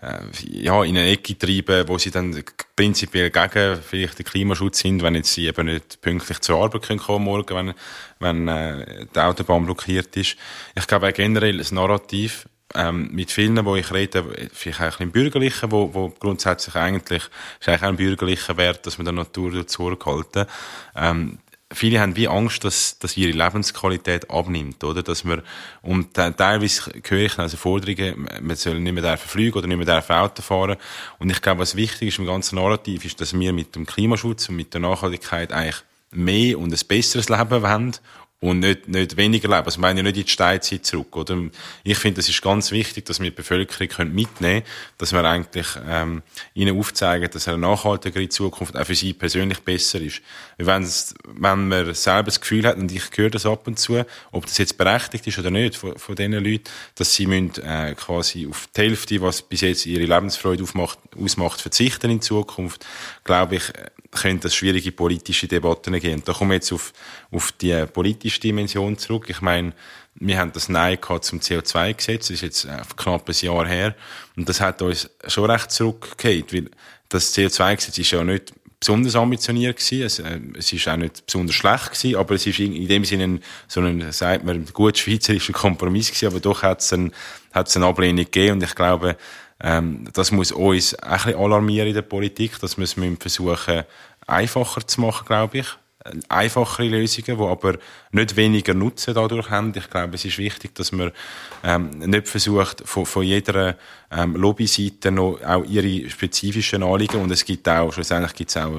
äh, 0.00 0.20
ja, 0.48 0.82
in 0.82 0.96
eine 0.96 1.10
Ecke 1.10 1.36
treiben, 1.38 1.86
wo 1.88 1.98
sie 1.98 2.10
dann 2.10 2.42
prinzipiell 2.74 3.30
gegen 3.30 3.80
vielleicht 3.82 4.18
den 4.18 4.26
Klimaschutz 4.26 4.80
sind, 4.80 5.02
wenn 5.02 5.14
jetzt 5.14 5.32
sie 5.32 5.46
eben 5.46 5.66
nicht 5.66 6.00
pünktlich 6.00 6.40
zur 6.40 6.62
Arbeit 6.62 6.82
können 6.82 6.98
kommen 6.98 7.24
morgen, 7.24 7.54
wenn, 7.54 7.74
wenn 8.18 8.48
äh, 8.48 9.06
die 9.14 9.20
Autobahn 9.20 9.64
blockiert 9.64 10.16
ist. 10.16 10.36
Ich 10.74 10.86
glaube 10.86 11.08
auch 11.08 11.12
generell 11.12 11.58
das 11.58 11.70
Narrativ 11.70 12.48
ähm, 12.74 13.08
mit 13.12 13.30
vielen, 13.30 13.64
wo 13.64 13.76
ich 13.76 13.92
rede, 13.92 14.24
vielleicht 14.52 14.80
auch 14.80 15.00
ein 15.00 15.10
Bürgerlichen, 15.10 15.70
wo, 15.70 15.92
wo 15.94 16.08
grundsätzlich 16.08 16.74
eigentlich, 16.74 17.22
ist 17.60 17.68
eigentlich 17.68 17.82
auch 17.82 17.88
ein 17.88 17.96
bürgerlicher 17.96 18.56
Wert, 18.56 18.86
dass 18.86 18.98
man 18.98 19.04
der 19.04 19.14
Natur 19.14 19.66
zurückhalten. 19.66 20.46
Ähm, 20.96 21.38
viele 21.72 22.00
haben 22.00 22.16
wie 22.16 22.28
Angst, 22.28 22.64
dass, 22.64 22.98
dass 22.98 23.16
ihre 23.16 23.32
Lebensqualität 23.32 24.30
abnimmt, 24.30 24.82
oder? 24.84 25.02
Dass 25.02 25.24
man, 25.24 25.42
und 25.82 26.14
teilweise 26.14 26.92
höre 27.06 27.26
ich 27.26 27.38
also 27.38 27.56
Forderungen, 27.56 28.28
man 28.40 28.56
soll 28.56 28.80
nicht 28.80 28.92
mehr 28.92 29.18
fliegen 29.18 29.56
oder 29.56 29.66
nicht 29.66 29.84
mehr 29.84 30.22
Auto 30.22 30.42
fahren. 30.42 30.76
Und 31.18 31.30
ich 31.30 31.40
glaube, 31.40 31.60
was 31.60 31.76
wichtig 31.76 32.08
ist 32.08 32.18
im 32.18 32.26
ganzen 32.26 32.56
Narrativ, 32.56 33.04
ist, 33.04 33.20
dass 33.20 33.38
wir 33.38 33.52
mit 33.52 33.74
dem 33.74 33.86
Klimaschutz 33.86 34.48
und 34.48 34.56
mit 34.56 34.74
der 34.74 34.80
Nachhaltigkeit 34.80 35.52
eigentlich 35.52 35.82
mehr 36.12 36.58
und 36.58 36.72
ein 36.72 36.86
besseres 36.86 37.28
Leben 37.28 37.62
wollen 37.62 37.92
und 38.42 38.58
nicht, 38.58 38.88
nicht 38.88 39.16
weniger 39.16 39.48
leben. 39.48 39.64
Also, 39.64 39.76
ich 39.76 39.80
meine 39.80 40.02
nicht 40.02 40.16
in 40.16 40.24
die 40.24 40.30
Steinzeit 40.30 40.84
zurück, 40.84 41.16
oder? 41.16 41.38
Ich 41.84 41.96
finde, 41.96 42.20
es 42.20 42.28
ist 42.28 42.42
ganz 42.42 42.72
wichtig, 42.72 43.04
dass 43.04 43.20
wir 43.20 43.30
die 43.30 43.36
Bevölkerung 43.36 44.12
mitnehmen 44.12 44.34
können, 44.36 44.62
dass 44.98 45.12
wir 45.12 45.24
eigentlich, 45.24 45.68
ähm, 45.88 46.22
ihnen 46.52 46.76
aufzeigen, 46.76 47.30
dass 47.30 47.46
eine 47.46 47.58
nachhaltigere 47.58 48.28
Zukunft 48.28 48.76
auch 48.76 48.84
für 48.84 48.96
sie 48.96 49.12
persönlich 49.12 49.60
besser 49.60 50.00
ist. 50.00 50.22
Wenn 50.58 50.88
man 51.68 51.94
selber 51.94 52.24
das 52.24 52.40
Gefühl 52.40 52.66
hat, 52.66 52.78
und 52.78 52.90
ich 52.90 53.04
höre 53.14 53.30
das 53.30 53.46
ab 53.46 53.68
und 53.68 53.78
zu, 53.78 54.04
ob 54.32 54.44
das 54.44 54.58
jetzt 54.58 54.76
berechtigt 54.76 55.24
ist 55.28 55.38
oder 55.38 55.52
nicht, 55.52 55.76
von, 55.76 55.96
von 55.96 56.16
diesen 56.16 56.32
Leuten, 56.32 56.64
dass 56.96 57.14
sie 57.14 57.28
müssen, 57.28 57.62
äh, 57.62 57.94
quasi 57.94 58.48
auf 58.48 58.68
die 58.76 58.80
Hälfte, 58.80 59.22
was 59.22 59.42
bis 59.42 59.60
jetzt 59.60 59.86
ihre 59.86 60.04
Lebensfreude 60.04 60.64
aufmacht, 60.64 60.98
ausmacht, 61.16 61.60
verzichten 61.60 62.10
in 62.10 62.20
Zukunft, 62.20 62.84
glaube 63.22 63.54
ich, 63.56 63.72
können 64.12 64.40
das 64.40 64.54
schwierige 64.54 64.92
politische 64.92 65.48
Debatten 65.48 65.98
gehen. 65.98 66.22
Da 66.24 66.32
kommen 66.32 66.50
wir 66.50 66.56
jetzt 66.56 66.72
auf, 66.72 66.92
auf 67.30 67.50
die 67.52 67.86
politische 67.86 68.40
Dimension 68.40 68.98
zurück. 68.98 69.26
Ich 69.28 69.40
meine, 69.40 69.72
wir 70.14 70.38
haben 70.38 70.52
das 70.52 70.68
Nein 70.68 70.98
gehabt 71.00 71.24
zum 71.24 71.40
CO2-Gesetz, 71.40 72.28
das 72.28 72.30
ist 72.30 72.42
jetzt 72.42 72.64
äh, 72.66 72.82
knapp 72.96 73.28
ein 73.28 73.34
Jahr 73.34 73.66
her, 73.66 73.94
und 74.36 74.48
das 74.48 74.60
hat 74.60 74.82
uns 74.82 75.08
schon 75.26 75.50
recht 75.50 75.70
zurückgehört, 75.70 76.52
weil 76.52 76.70
das 77.08 77.34
CO2-Gesetz 77.34 77.98
ist 77.98 78.10
ja 78.10 78.22
nicht 78.22 78.52
besonders 78.78 79.14
ambitioniert 79.14 79.78
gewesen. 79.78 80.02
Es, 80.02 80.18
äh, 80.18 80.40
es 80.58 80.72
ist 80.72 80.88
auch 80.88 80.96
nicht 80.96 81.24
besonders 81.24 81.54
schlecht 81.54 81.92
gewesen, 81.92 82.16
aber 82.16 82.34
es 82.34 82.46
ist 82.46 82.58
in, 82.58 82.88
dem 82.88 83.04
Sinne 83.04 83.40
so 83.68 83.80
ein, 83.80 84.12
sagt 84.12 84.44
man, 84.44 84.66
gut 84.66 84.98
schweizerischer 84.98 85.52
Kompromiss 85.52 86.08
gewesen, 86.08 86.26
aber 86.26 86.40
doch 86.40 86.62
hat 86.62 86.80
es 86.80 86.92
ein, 86.92 87.12
hat 87.52 87.68
es 87.68 87.76
eine 87.76 87.86
Ablehnung 87.86 88.24
gegeben 88.24 88.54
und 88.54 88.62
ich 88.62 88.74
glaube, 88.74 89.16
ähm, 89.62 90.08
das 90.12 90.32
muss 90.32 90.52
uns 90.52 90.94
ein 90.94 91.16
bisschen 91.16 91.36
alarmieren 91.36 91.88
in 91.88 91.94
der 91.94 92.02
Politik, 92.02 92.58
dass 92.60 92.76
wir 92.76 92.84
es 92.84 92.96
versuchen, 93.18 93.84
einfacher 94.26 94.86
zu 94.86 95.00
machen, 95.00 95.26
glaube 95.26 95.58
ich. 95.58 95.66
Einfachere 96.28 96.88
Lösungen, 96.88 97.38
die 97.38 97.44
aber 97.44 97.78
nicht 98.10 98.34
weniger 98.34 98.74
Nutzen 98.74 99.14
dadurch 99.14 99.50
haben. 99.50 99.72
Ich 99.76 99.88
glaube, 99.88 100.16
es 100.16 100.24
ist 100.24 100.36
wichtig, 100.36 100.74
dass 100.74 100.90
man 100.90 101.12
ähm, 101.62 101.90
nicht 101.90 102.26
versucht, 102.26 102.82
von, 102.84 103.06
von 103.06 103.22
jeder 103.22 103.76
ähm, 104.10 104.34
Lobbyseite 104.34 105.12
noch 105.12 105.38
auch 105.46 105.64
ihre 105.64 106.10
spezifischen 106.10 106.82
Anliegen, 106.82 107.22
und 107.22 107.30
es 107.30 107.44
gibt 107.44 107.68
auch, 107.68 107.92
schlussendlich 107.92 108.34
gibt 108.34 108.50
es 108.50 108.56
auch, 108.56 108.72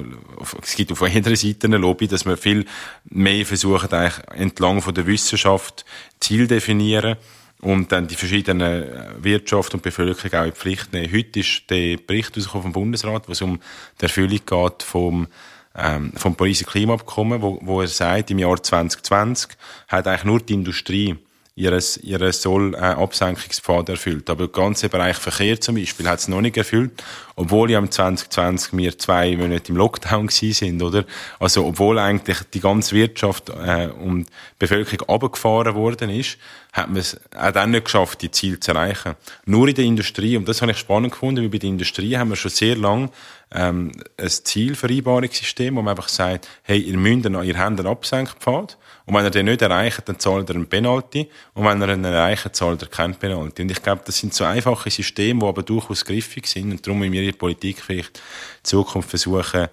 es 0.62 0.76
gibt 0.76 0.92
auf 0.92 1.08
jeder 1.08 1.34
Seite 1.34 1.66
eine 1.66 1.78
Lobby, 1.78 2.08
dass 2.08 2.26
man 2.26 2.36
viel 2.36 2.66
mehr 3.06 3.46
versucht, 3.46 3.94
eigentlich 3.94 4.22
entlang 4.34 4.82
von 4.82 4.92
der 4.92 5.06
Wissenschaft 5.06 5.86
Ziel 6.20 6.46
definieren 6.46 7.16
und 7.60 7.92
dann 7.92 8.06
die 8.06 8.14
verschiedenen 8.14 8.82
äh, 8.82 9.06
Wirtschaft 9.18 9.74
und 9.74 9.82
Bevölkerung 9.82 10.40
auch 10.40 10.46
in 10.46 10.52
Pflicht 10.52 10.92
nehmen. 10.92 11.12
Heute 11.12 11.40
ist 11.40 11.70
der 11.70 11.96
Bericht 11.96 12.36
vom 12.42 12.72
Bundesrat, 12.72 13.28
wo 13.28 13.32
es 13.32 13.42
um 13.42 13.60
die 14.00 14.04
Erfüllung 14.04 14.40
geht 14.44 14.82
vom 14.82 15.28
ähm, 15.76 16.12
vom 16.14 16.36
Pariser 16.36 16.66
Klimaabkommen, 16.66 17.42
wo, 17.42 17.58
wo 17.62 17.80
er 17.80 17.88
sagt, 17.88 18.30
im 18.30 18.38
Jahr 18.38 18.62
2020 18.62 19.56
hat 19.88 20.06
eigentlich 20.06 20.24
nur 20.24 20.40
die 20.40 20.54
Industrie 20.54 21.16
ihres, 21.56 21.96
ihre 21.98 22.32
soll 22.32 22.74
äh, 22.74 22.78
Absenkungspfad 22.78 23.88
erfüllt. 23.88 24.28
Aber 24.28 24.48
der 24.48 24.52
ganze 24.52 24.88
Bereich 24.88 25.16
Verkehr 25.16 25.60
zum 25.60 25.76
Beispiel 25.76 26.08
hat 26.08 26.18
es 26.18 26.28
noch 26.28 26.40
nicht 26.40 26.56
erfüllt, 26.56 27.02
obwohl 27.36 27.70
ja 27.70 27.78
im 27.78 27.90
2020 27.90 28.76
wir 28.76 28.98
zwei 28.98 29.36
Monate 29.36 29.70
im 29.70 29.76
Lockdown 29.76 30.26
gewesen 30.26 30.52
sind, 30.52 30.82
oder? 30.82 31.04
Also, 31.38 31.64
obwohl 31.66 31.98
eigentlich 31.98 32.38
die 32.52 32.60
ganze 32.60 32.96
Wirtschaft 32.96 33.50
äh, 33.50 33.86
und 33.86 34.26
Bevölkerung 34.58 35.08
abgefahren 35.08 35.74
worden 35.76 36.10
ist, 36.10 36.38
hat 36.72 36.88
man 36.88 36.96
es 36.96 37.20
auch 37.36 37.52
dann 37.52 37.70
nicht 37.70 37.84
geschafft, 37.84 38.22
die 38.22 38.32
Ziele 38.32 38.58
zu 38.58 38.72
erreichen. 38.72 39.14
Nur 39.46 39.68
in 39.68 39.76
der 39.76 39.84
Industrie, 39.84 40.36
und 40.36 40.48
das 40.48 40.60
habe 40.60 40.72
ich 40.72 40.78
spannend 40.78 41.12
gefunden, 41.12 41.42
weil 41.42 41.50
bei 41.50 41.58
der 41.58 41.70
Industrie 41.70 42.16
haben 42.16 42.30
wir 42.30 42.36
schon 42.36 42.50
sehr 42.50 42.74
lange 42.74 43.10
ähm, 43.52 43.92
ein 44.16 44.28
Zielvereinbarungssystem, 44.28 45.76
wo 45.76 45.82
man 45.82 45.92
einfach 45.92 46.08
sagt, 46.08 46.48
hey, 46.64 46.80
ihr 46.80 46.96
müsst, 46.96 47.26
ihr 47.26 47.58
habt 47.58 47.78
einen 47.78 47.86
Absenkpfad, 47.86 48.76
und 49.06 49.14
wenn 49.14 49.24
er 49.24 49.30
den 49.30 49.46
nicht 49.46 49.60
erreicht, 49.60 50.02
dann 50.06 50.18
zahlt 50.18 50.48
er 50.48 50.56
einen 50.56 50.66
Penalty. 50.66 51.28
Und 51.52 51.64
wenn 51.64 51.82
er 51.82 51.94
ihn 51.94 52.04
erreicht, 52.04 52.56
zahlt 52.56 52.82
er 52.82 52.88
keinen 52.88 53.14
Penalty. 53.14 53.62
Und 53.62 53.70
ich 53.70 53.82
glaube, 53.82 54.02
das 54.04 54.16
sind 54.16 54.32
so 54.32 54.44
einfache 54.44 54.90
Systeme, 54.90 55.40
die 55.40 55.46
aber 55.46 55.62
durchaus 55.62 56.04
griffig 56.04 56.46
sind. 56.46 56.70
Und 56.70 56.86
darum 56.86 57.00
müssen 57.00 57.12
wir 57.12 57.20
in 57.20 57.26
der 57.26 57.36
Politik 57.36 57.82
vielleicht 57.82 58.18
in 58.18 58.64
Zukunft 58.64 59.10
versuchen, 59.10 59.68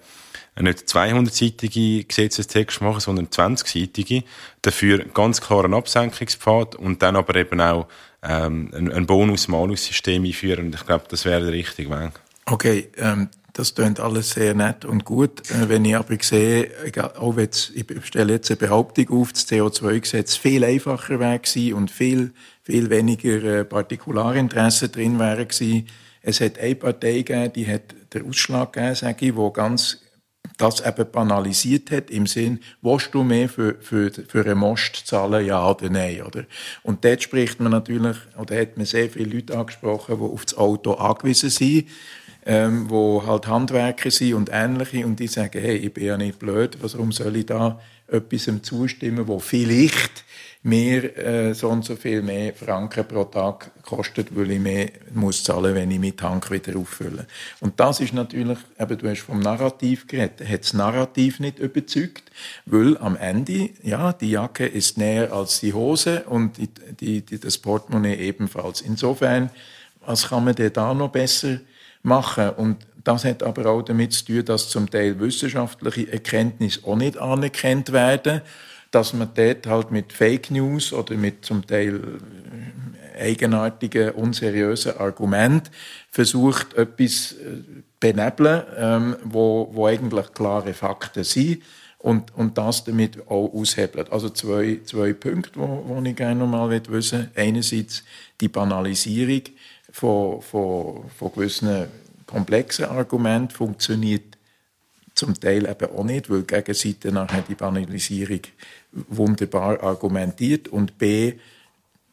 nicht 0.60 0.80
200-seitige 0.80 2.06
Gesetzestext 2.06 2.82
machen, 2.82 3.00
sondern 3.00 3.28
20-seitige. 3.28 4.22
Dafür 4.60 4.98
ganz 5.14 5.40
klaren 5.40 5.72
Absenkungspfad 5.72 6.74
und 6.74 7.00
dann 7.00 7.16
aber 7.16 7.34
eben 7.36 7.58
auch 7.62 7.88
ähm, 8.22 8.70
ein, 8.74 8.92
ein 8.92 9.06
Bonus-Malus-System 9.06 10.24
einführen. 10.24 10.66
Und 10.66 10.74
ich 10.74 10.84
glaube, 10.84 11.06
das 11.08 11.24
wäre 11.24 11.42
der 11.42 11.52
richtige 11.52 11.88
Weg. 11.88 12.12
Okay, 12.44 12.90
ähm, 12.98 13.30
das 13.52 13.74
klingt 13.74 14.00
alles 14.00 14.30
sehr 14.30 14.54
nett 14.54 14.84
und 14.84 15.04
gut. 15.04 15.50
Äh, 15.50 15.68
wenn 15.68 15.84
ich 15.84 15.96
aber 15.96 16.16
sehe, 16.20 16.70
auch 17.18 17.36
jetzt, 17.36 17.72
ich 17.74 17.86
stelle 18.04 18.34
jetzt 18.34 18.50
eine 18.50 18.56
Behauptung 18.56 19.10
auf, 19.10 19.32
das 19.32 19.48
CO2-Gesetz 19.48 20.36
viel 20.36 20.64
einfacher 20.64 21.20
wäre 21.20 21.76
und 21.76 21.90
viel, 21.90 22.32
viel 22.62 22.90
weniger 22.90 23.42
äh, 23.42 23.64
Partikularinteressen 23.64 24.92
drin 24.92 25.18
wären 25.18 25.48
gewesen. 25.48 25.86
Es 26.22 26.40
hat 26.40 26.58
eine 26.58 26.76
Partei 26.76 27.22
gegeben, 27.22 27.52
die 27.52 27.66
hat 27.66 27.94
den 28.14 28.28
Ausschlag 28.28 28.72
gegeben, 28.72 28.94
sage 28.94 29.26
ich, 29.26 29.36
wo 29.36 29.50
ganz 29.50 29.98
das 30.58 30.80
eben 30.80 31.10
banalisiert 31.10 31.90
hat, 31.90 32.10
im 32.10 32.26
Sinn, 32.26 32.60
willst 32.82 33.14
du 33.14 33.22
mehr 33.24 33.48
für, 33.48 33.76
für, 33.80 34.10
für 34.10 34.44
einen 34.44 34.58
Most 34.58 35.06
zahlen, 35.06 35.46
ja 35.46 35.68
oder 35.68 35.88
nein, 35.88 36.22
oder? 36.22 36.44
Und 36.82 37.04
dort 37.04 37.22
spricht 37.22 37.60
man 37.60 37.72
natürlich, 37.72 38.16
oder 38.38 38.60
hat 38.60 38.76
man 38.76 38.86
sehr 38.86 39.08
viele 39.08 39.36
Leute 39.36 39.56
angesprochen, 39.56 40.18
die 40.18 40.24
auf 40.24 40.44
das 40.44 40.56
Auto 40.56 40.94
angewiesen 40.94 41.50
sind 41.50 41.88
ähm, 42.44 42.90
wo 42.90 43.24
halt 43.26 43.46
Handwerker 43.46 44.10
sind 44.10 44.34
und 44.34 44.50
ähnliche 44.52 45.06
und 45.06 45.20
die 45.20 45.28
sagen, 45.28 45.60
hey, 45.60 45.76
ich 45.76 45.92
bin 45.92 46.04
ja 46.04 46.16
nicht 46.16 46.38
blöd, 46.38 46.78
warum 46.80 47.12
soll 47.12 47.36
ich 47.36 47.46
da 47.46 47.80
etwas 48.08 48.48
zustimmen, 48.62 49.26
wo 49.26 49.38
vielleicht 49.38 50.24
mir 50.64 51.16
äh, 51.16 51.54
so 51.54 51.68
und 51.68 51.84
so 51.84 51.96
viel 51.96 52.22
mehr 52.22 52.54
Franken 52.54 53.06
pro 53.06 53.24
Tag 53.24 53.72
kostet, 53.82 54.36
weil 54.36 54.52
ich 54.52 54.60
mehr 54.60 54.90
muss 55.12 55.42
zahlen, 55.42 55.74
wenn 55.74 55.90
ich 55.90 55.98
meinen 55.98 56.16
Tank 56.16 56.50
wieder 56.52 56.78
auffülle. 56.78 57.26
Und 57.60 57.80
das 57.80 57.98
ist 58.00 58.12
natürlich, 58.12 58.58
eben, 58.78 58.98
du 58.98 59.10
hast 59.10 59.22
vom 59.22 59.40
Narrativ 59.40 60.06
geredet, 60.06 60.48
hat 60.48 60.60
das 60.60 60.72
Narrativ 60.72 61.40
nicht 61.40 61.58
überzeugt, 61.58 62.30
weil 62.64 62.96
am 62.98 63.16
Ende, 63.16 63.70
ja, 63.82 64.12
die 64.12 64.30
Jacke 64.30 64.66
ist 64.66 64.98
näher 64.98 65.32
als 65.32 65.60
die 65.60 65.72
Hose 65.72 66.24
und 66.28 66.58
die, 66.58 66.68
die, 67.00 67.22
die, 67.22 67.40
das 67.40 67.58
Portemonnaie 67.58 68.14
ebenfalls. 68.14 68.82
Insofern, 68.82 69.50
was 70.06 70.28
kann 70.28 70.44
man 70.44 70.54
denn 70.54 70.72
da 70.72 70.94
noch 70.94 71.10
besser 71.10 71.58
machen. 72.02 72.50
Und 72.50 72.86
das 73.04 73.24
hat 73.24 73.42
aber 73.42 73.66
auch 73.66 73.82
damit 73.82 74.12
zu 74.12 74.24
tun, 74.24 74.44
dass 74.44 74.68
zum 74.68 74.90
Teil 74.90 75.18
wissenschaftliche 75.20 76.12
Erkenntnisse 76.12 76.80
auch 76.84 76.96
nicht 76.96 77.18
anerkannt 77.18 77.92
werden, 77.92 78.42
dass 78.90 79.12
man 79.12 79.30
dort 79.34 79.66
halt 79.66 79.90
mit 79.90 80.12
Fake 80.12 80.50
News 80.50 80.92
oder 80.92 81.14
mit 81.14 81.44
zum 81.44 81.66
Teil 81.66 82.00
äh, 83.16 83.30
eigenartigen, 83.30 84.10
unseriösen 84.10 84.98
Argument 84.98 85.70
versucht, 86.10 86.74
etwas 86.74 87.32
äh, 87.32 87.62
benebeln, 87.98 88.62
ähm, 88.76 89.16
wo, 89.24 89.70
wo 89.72 89.86
eigentlich 89.86 90.32
klare 90.34 90.74
Fakten 90.74 91.24
sind 91.24 91.62
und, 91.98 92.34
und 92.36 92.58
das 92.58 92.84
damit 92.84 93.26
auch 93.28 93.52
aushebelt. 93.54 94.12
Also 94.12 94.28
zwei, 94.28 94.80
zwei 94.84 95.12
Punkte, 95.12 95.58
wo 95.58 96.02
ich 96.04 96.16
gerne 96.16 96.40
noch 96.40 96.48
mal 96.48 96.68
wissen 96.88 97.30
Einerseits 97.34 98.04
die 98.40 98.48
Banalisierung 98.48 99.42
von, 99.92 100.42
von, 100.42 101.08
von 101.10 101.32
gewissen 101.32 101.86
komplexen 102.26 102.86
Argumenten 102.86 103.54
funktioniert 103.54 104.36
zum 105.14 105.38
Teil 105.38 105.68
eben 105.68 105.94
auch 105.94 106.04
nicht, 106.04 106.30
weil 106.30 106.40
die 106.40 106.54
Gegenseite 106.54 107.12
nachher 107.12 107.42
die 107.42 107.54
Banalisierung 107.54 108.40
wunderbar 108.92 109.82
argumentiert 109.82 110.68
und 110.68 110.98
b 110.98 111.34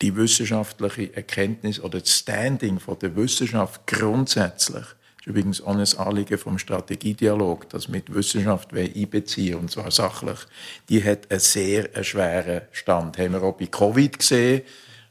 die 0.02 0.16
wissenschaftliche 0.16 1.14
Erkenntnis 1.14 1.80
oder 1.80 2.00
das 2.00 2.12
Standing 2.12 2.80
von 2.80 3.00
der 3.00 3.16
Wissenschaft 3.16 3.86
grundsätzlich 3.88 4.86
das 5.20 5.28
ist 5.28 5.32
übrigens 5.32 5.62
auch 5.62 5.76
ein 5.76 6.08
Anliegen 6.08 6.38
vom 6.38 6.58
Strategiedialog, 6.58 7.68
das 7.70 7.90
mit 7.90 8.14
Wissenschaft 8.14 8.74
einbeziehen 8.74 9.56
und 9.56 9.70
zwar 9.70 9.92
sachlich. 9.92 10.40
Die 10.88 11.04
hat 11.04 11.30
einen 11.30 11.42
sehr 11.42 11.90
schweren 12.06 12.62
Stand. 12.72 13.18
Haben 13.18 13.34
wir 13.34 13.44
auch 13.44 13.58
bei 13.58 13.66
Covid 13.66 14.18
gesehen, 14.18 14.62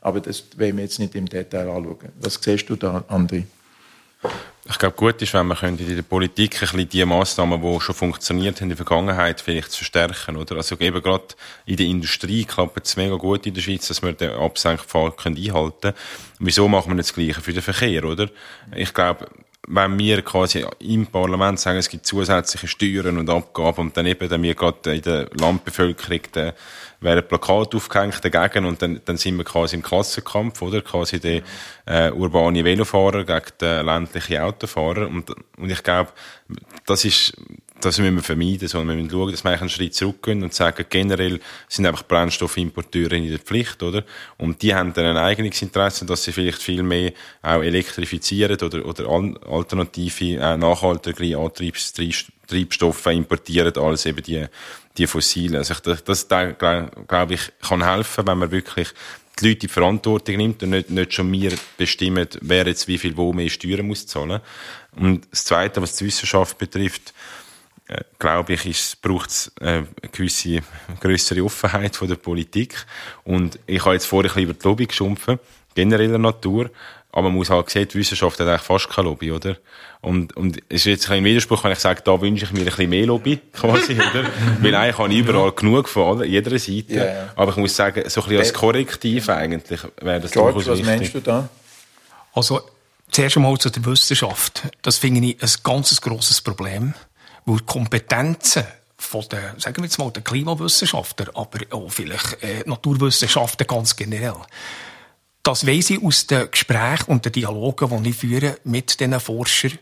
aber 0.00 0.20
das 0.20 0.44
wollen 0.56 0.76
wir 0.76 0.84
jetzt 0.84 0.98
nicht 0.98 1.14
im 1.14 1.28
Detail 1.28 1.68
anschauen. 1.68 2.08
Was 2.20 2.38
siehst 2.42 2.68
du 2.68 2.76
da, 2.76 3.04
André? 3.08 3.44
Ich 4.70 4.78
glaube, 4.78 4.96
gut 4.96 5.22
ist, 5.22 5.32
wenn 5.32 5.46
man 5.46 5.56
in 5.62 5.96
der 5.96 6.02
Politik 6.02 6.56
ein 6.56 6.60
bisschen 6.60 6.88
die 6.88 7.04
Massnahmen, 7.04 7.62
die 7.62 7.80
schon 7.80 7.94
funktioniert 7.94 8.56
haben 8.56 8.64
in 8.64 8.68
der 8.70 8.76
Vergangenheit, 8.76 9.40
vielleicht 9.40 9.74
verstärken, 9.74 10.36
oder? 10.36 10.56
Also 10.56 10.76
eben 10.78 11.00
gerade 11.00 11.24
in 11.64 11.76
der 11.76 11.86
Industrie 11.86 12.44
klappt 12.44 12.86
es 12.86 12.96
mega 12.96 13.14
gut 13.14 13.46
in 13.46 13.54
der 13.54 13.62
Schweiz, 13.62 13.88
dass 13.88 14.02
wir 14.02 14.12
den 14.12 14.32
Absenkpfad 14.32 15.24
einhalten 15.24 15.80
können. 15.80 15.94
Wieso 16.38 16.68
machen 16.68 16.90
wir 16.90 16.96
nicht 16.96 17.08
das 17.08 17.14
Gleiche 17.14 17.40
für 17.40 17.52
den 17.52 17.62
Verkehr, 17.62 18.04
oder? 18.04 18.28
Ich 18.74 18.92
glaube, 18.92 19.28
wenn 19.70 19.98
wir 19.98 20.22
quasi 20.22 20.64
im 20.78 21.06
Parlament 21.06 21.60
sagen, 21.60 21.78
es 21.78 21.90
gibt 21.90 22.06
zusätzliche 22.06 22.66
Steuern 22.66 23.18
und 23.18 23.28
Abgaben 23.28 23.82
und 23.82 23.96
dann 23.96 24.06
eben 24.06 24.28
dann 24.28 24.42
wir 24.42 24.54
gerade 24.54 24.96
in 24.96 25.02
der 25.02 25.28
Landbevölkerung 25.34 26.20
dann 26.32 26.52
werden 27.00 27.28
Plakate 27.28 27.76
aufgehängt 27.76 28.24
dagegen 28.24 28.64
und 28.64 28.80
dann, 28.80 29.00
dann 29.04 29.18
sind 29.18 29.36
wir 29.36 29.44
quasi 29.44 29.76
im 29.76 29.82
Klassenkampf, 29.82 30.62
oder? 30.62 30.80
Quasi 30.80 31.20
der 31.20 31.42
äh, 31.84 32.10
urbane 32.10 32.64
Velofahrer 32.64 33.24
gegen 33.24 33.58
den 33.60 33.86
ländlichen 33.86 34.38
Autofahrer 34.38 35.06
und, 35.06 35.30
und 35.58 35.70
ich 35.70 35.82
glaube, 35.82 36.10
das 36.86 37.04
ist 37.04 37.36
das 37.80 37.98
müssen 37.98 38.16
wir 38.16 38.22
vermeiden, 38.22 38.68
sondern 38.68 38.96
wir 38.96 39.02
müssen 39.02 39.10
schauen, 39.10 39.30
dass 39.30 39.44
wir 39.44 39.60
einen 39.60 39.68
Schritt 39.68 39.94
zurückgehen 39.94 40.42
und 40.42 40.52
sagen, 40.54 40.84
generell 40.88 41.40
sind 41.68 41.86
einfach 41.86 42.06
Brennstoffimporteure 42.06 43.12
in 43.12 43.28
der 43.28 43.38
Pflicht, 43.38 43.82
oder? 43.82 44.04
Und 44.36 44.62
die 44.62 44.74
haben 44.74 44.92
dann 44.92 45.06
ein 45.06 45.16
eigenes 45.16 45.62
Interesse, 45.62 46.04
dass 46.04 46.24
sie 46.24 46.32
vielleicht 46.32 46.62
viel 46.62 46.82
mehr 46.82 47.12
auch 47.42 47.62
elektrifizieren 47.62 48.60
oder, 48.60 48.84
oder 48.84 49.08
alternative, 49.48 50.36
äh, 50.36 50.56
nachhaltigere 50.56 51.38
Antriebsstoffe 51.38 53.06
importieren, 53.06 53.76
als 53.76 54.06
eben 54.06 54.22
die, 54.22 54.46
die 54.96 55.06
fossilen. 55.06 55.56
Also 55.56 55.74
das, 55.82 56.04
das 56.04 56.28
glaube 56.28 57.34
ich, 57.34 57.52
kann 57.60 57.84
helfen, 57.84 58.26
wenn 58.26 58.38
man 58.38 58.50
wirklich 58.50 58.88
die 59.40 59.48
Leute 59.48 59.54
in 59.54 59.60
die 59.60 59.68
Verantwortung 59.68 60.36
nimmt 60.36 60.62
und 60.62 60.70
nicht, 60.70 60.90
nicht 60.90 61.14
schon 61.14 61.30
wir 61.32 61.52
bestimmen, 61.76 62.26
wer 62.40 62.66
jetzt 62.66 62.88
wie 62.88 62.98
viel 62.98 63.16
wo 63.16 63.32
mehr 63.32 63.48
Steuern 63.48 63.86
muss 63.86 64.06
zahlen. 64.06 64.40
Und 64.96 65.28
das 65.30 65.44
Zweite, 65.44 65.80
was 65.80 65.96
die 65.96 66.06
Wissenschaft 66.06 66.58
betrifft, 66.58 67.14
äh, 67.88 68.02
glaube 68.18 68.52
ich, 68.52 68.66
ist, 68.66 69.00
braucht 69.00 69.30
es 69.30 69.52
äh, 69.60 69.66
eine 69.66 69.86
gewisse 70.12 70.60
größere 71.00 71.42
Offenheit 71.42 71.96
von 71.96 72.08
der 72.08 72.16
Politik. 72.16 72.84
Und 73.24 73.58
ich 73.66 73.84
habe 73.84 73.94
jetzt 73.94 74.06
vorher 74.06 74.30
ein 74.30 74.34
bisschen 74.34 74.50
über 74.50 74.54
die 74.54 74.68
Lobby 74.68 74.86
geschumpfen, 74.86 75.38
genereller 75.74 76.18
Natur. 76.18 76.70
Aber 77.10 77.22
man 77.28 77.36
muss 77.36 77.48
halt 77.48 77.70
sehen, 77.70 77.88
die 77.88 77.98
Wissenschaft 77.98 78.38
hat 78.38 78.46
eigentlich 78.46 78.60
fast 78.60 78.90
keine 78.90 79.08
Lobby, 79.08 79.32
oder? 79.32 79.56
Und, 80.02 80.36
und 80.36 80.58
es 80.68 80.82
ist 80.82 80.84
jetzt 80.84 81.10
ein 81.10 81.24
Widerspruch, 81.24 81.64
wenn 81.64 81.72
ich 81.72 81.78
sage, 81.78 82.02
da 82.04 82.20
wünsche 82.20 82.44
ich 82.44 82.52
mir 82.52 82.60
ein 82.60 82.64
bisschen 82.66 82.90
mehr 82.90 83.06
Lobby, 83.06 83.40
quasi, 83.52 83.94
oder? 83.94 84.24
Weil 84.60 84.74
eigentlich 84.74 84.98
habe 84.98 85.12
ich 85.12 85.18
überall 85.18 85.52
genug 85.52 85.88
von 85.88 86.22
jeder 86.22 86.58
Seite. 86.58 86.94
Ja, 86.94 87.04
ja. 87.06 87.32
Aber 87.34 87.52
ich 87.52 87.56
muss 87.56 87.74
sagen, 87.74 88.08
so 88.08 88.20
ein 88.20 88.28
bisschen 88.28 88.40
als 88.40 88.52
Korrektiv 88.52 89.28
eigentlich 89.30 89.80
wäre 90.00 90.20
das 90.20 90.30
George, 90.30 90.58
was 90.58 90.66
wichtig. 90.66 90.86
meinst 90.86 91.14
du 91.14 91.20
da? 91.20 91.48
Also, 92.34 92.60
zuerst 93.10 93.36
einmal 93.36 93.56
zu 93.56 93.70
der 93.70 93.84
Wissenschaft. 93.86 94.68
Das 94.82 94.98
finde 94.98 95.26
ich 95.26 95.42
ein 95.42 95.50
ganz 95.64 95.98
grosses 96.00 96.42
Problem. 96.42 96.92
Weil 97.48 97.58
die 97.58 97.64
Kompetenzen 97.64 98.64
von 98.98 99.22
den, 99.28 99.58
sagen 99.58 99.78
wir 99.78 99.84
jetzt 99.84 99.98
mal, 99.98 100.10
den 100.10 100.22
Klimawissenschaftler, 100.22 101.28
aber 101.34 101.60
auch 101.70 101.88
vielleicht 101.88 102.42
äh, 102.42 102.62
Naturwissenschaften 102.66 103.66
ganz 103.66 103.96
generell. 103.96 104.36
Das 105.42 105.66
weiss 105.66 105.88
ich 105.88 106.02
aus 106.02 106.26
den 106.26 106.50
Gesprächen 106.50 107.10
und 107.10 107.24
den 107.24 107.32
Dialogen, 107.32 108.02
die 108.02 108.10
ich 108.10 108.16
führe 108.16 108.58
mit 108.64 109.00
diesen 109.00 109.18
Forschern, 109.18 109.78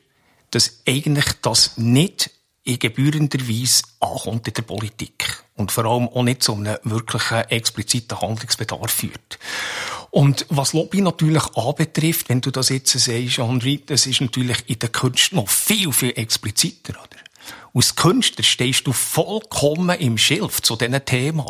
dass 0.53 0.81
eigentlich 0.87 1.25
das 1.43 1.77
nicht 1.77 2.31
in 2.63 2.79
gebührender 2.79 3.49
Weise 3.49 3.83
ankommt 3.99 4.47
in 4.47 4.55
der 4.55 4.63
Politik. 4.63 5.43
Und 5.57 5.73
vor 5.73 5.87
allem 5.87 6.09
auch 6.09 6.23
nicht 6.23 6.45
zu 6.45 6.55
einem 6.55 6.77
wirklichen 6.85 7.49
expliziten 7.49 8.21
Handlungsbedarf 8.21 8.93
führt. 8.93 9.41
Und 10.11 10.47
was 10.51 10.73
Lobby 10.73 11.01
natürlich 11.01 11.45
anbetrifft, 11.57 12.29
wenn 12.29 12.43
du 12.43 12.53
das 12.53 12.69
jetzt 12.69 12.93
sagst, 12.93 13.39
Henri, 13.39 13.83
das 13.85 14.07
ist 14.07 14.21
natürlich 14.21 14.69
in 14.69 14.79
der 14.79 14.91
Kunst 14.91 15.33
noch 15.33 15.49
viel, 15.49 15.93
viel 15.93 16.13
expliziter, 16.17 16.93
oder? 16.93 17.26
Als 17.75 17.97
Künstler 17.97 18.45
stehst 18.45 18.87
du 18.87 18.93
vollkommen 18.93 19.99
im 19.99 20.19
Schilf 20.19 20.63
zu 20.63 20.77
diesen 20.77 21.05
Themen. 21.05 21.45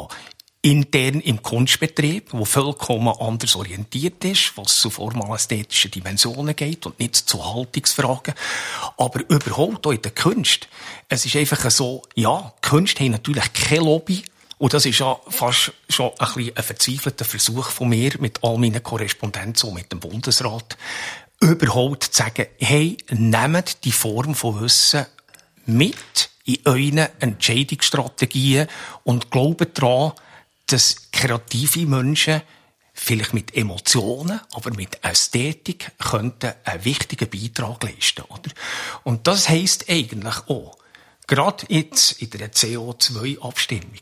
Intern 0.63 1.21
im 1.21 1.43
Kunstbetrieb, 1.43 2.33
wo 2.33 2.45
vollkommen 2.45 3.15
anders 3.21 3.55
orientiert 3.55 4.25
ist, 4.25 4.53
was 4.57 4.81
zu 4.81 4.91
formal-ästhetischen 4.91 5.93
Dimensionen 5.93 6.57
geht 6.57 6.87
und 6.87 6.99
nicht 6.99 7.15
zu 7.15 7.55
Haltungsfragen. 7.55 8.35
Aber 8.97 9.21
überhaupt 9.29 9.87
auch 9.87 9.93
in 9.93 10.03
der 10.03 10.11
Kunst. 10.11 10.67
Es 11.09 11.25
ist 11.25 11.37
einfach 11.37 11.71
so, 11.71 12.03
ja, 12.17 12.53
Kunst 12.63 12.99
hat 12.99 13.09
natürlich 13.09 13.53
kein 13.53 13.85
Lobby, 13.85 14.25
und 14.59 14.73
das 14.73 14.87
ist 14.87 14.99
ja 14.99 15.19
fast 15.29 15.73
schon 15.89 16.11
ein, 16.19 16.33
bisschen 16.35 16.57
ein 16.57 16.63
verzweifelter 16.63 17.25
Versuch 17.25 17.69
von 17.69 17.91
mir 17.91 18.13
mit 18.19 18.43
all 18.43 18.57
meinen 18.59 18.83
Korrespondenzen 18.83 19.75
mit 19.75 19.93
dem 19.93 20.01
Bundesrat, 20.01 20.77
überhaupt 21.41 22.05
zu 22.05 22.23
sagen, 22.23 22.47
hey, 22.59 22.97
nehmt 23.11 23.85
die 23.85 23.93
Form 23.93 24.35
von 24.35 24.61
Wissen 24.61 25.07
mit 25.67 26.31
in 26.45 26.59
euren 26.65 27.09
Entscheidungsstrategien 27.21 28.69
und 29.05 29.31
glauben 29.31 29.67
daran, 29.75 30.13
dass 30.67 31.11
kreative 31.13 31.87
Menschen 31.87 32.43
vielleicht 32.93 33.35
mit 33.35 33.55
Emotionen, 33.57 34.41
aber 34.53 34.75
mit 34.75 35.05
Ästhetik 35.05 35.93
könnten 35.99 36.55
einen 36.65 36.85
wichtigen 36.85 37.29
Beitrag 37.29 37.83
leisten, 37.83 38.23
oder? 38.23 38.51
Und 39.05 39.27
das 39.27 39.49
heisst 39.49 39.89
eigentlich 39.89 40.37
auch, 40.49 40.79
gerade 41.27 41.67
jetzt 41.69 42.23
in 42.23 42.31
der 42.31 42.53
CO2-Abstimmung, 42.53 44.01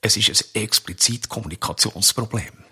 es 0.00 0.16
ist 0.16 0.54
ein 0.54 0.62
explizit 0.62 1.28
Kommunikationsproblem. 1.28 2.69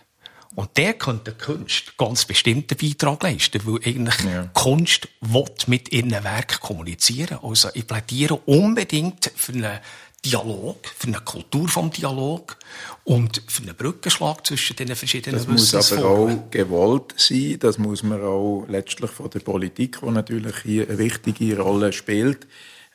Und 0.55 0.77
der 0.77 0.95
könnte 0.95 1.33
Kunst 1.33 1.97
ganz 1.99 2.25
bestimmten 2.25 2.77
Beitrag 2.77 3.23
leisten, 3.23 3.61
weil 3.65 3.81
eigentlich 3.85 4.25
ja. 4.25 4.49
Kunst 4.55 5.09
will 5.21 5.45
mit 5.67 5.93
ihren 5.93 6.11
Werk 6.11 6.61
kommunizieren. 6.61 7.39
Also 7.43 7.69
ich 7.75 7.87
plädiere 7.87 8.37
unbedingt 8.47 9.31
für 9.37 9.53
einen 9.53 9.79
Dialog, 10.25 10.79
für 10.97 11.07
eine 11.09 11.21
Kultur 11.21 11.69
vom 11.69 11.91
Dialog 11.91 12.57
und 13.05 13.41
für 13.47 13.63
einen 13.63 13.77
Brückenschlag 13.77 14.45
zwischen 14.47 14.75
den 14.75 14.97
verschiedenen 14.97 15.39
Das 15.39 15.47
muss 15.47 15.93
aber 15.93 16.09
auch 16.09 16.51
gewollt 16.51 17.15
sein. 17.17 17.57
Das 17.61 17.79
muss 17.79 18.03
man 18.03 18.21
auch 18.23 18.65
letztlich 18.69 19.11
von 19.11 19.31
der 19.31 19.41
Politik, 19.41 20.01
die 20.01 20.11
natürlich 20.11 20.57
hier 20.65 20.89
eine 20.89 20.99
wichtige 20.99 21.61
Rolle 21.61 21.93
spielt, 21.93 22.49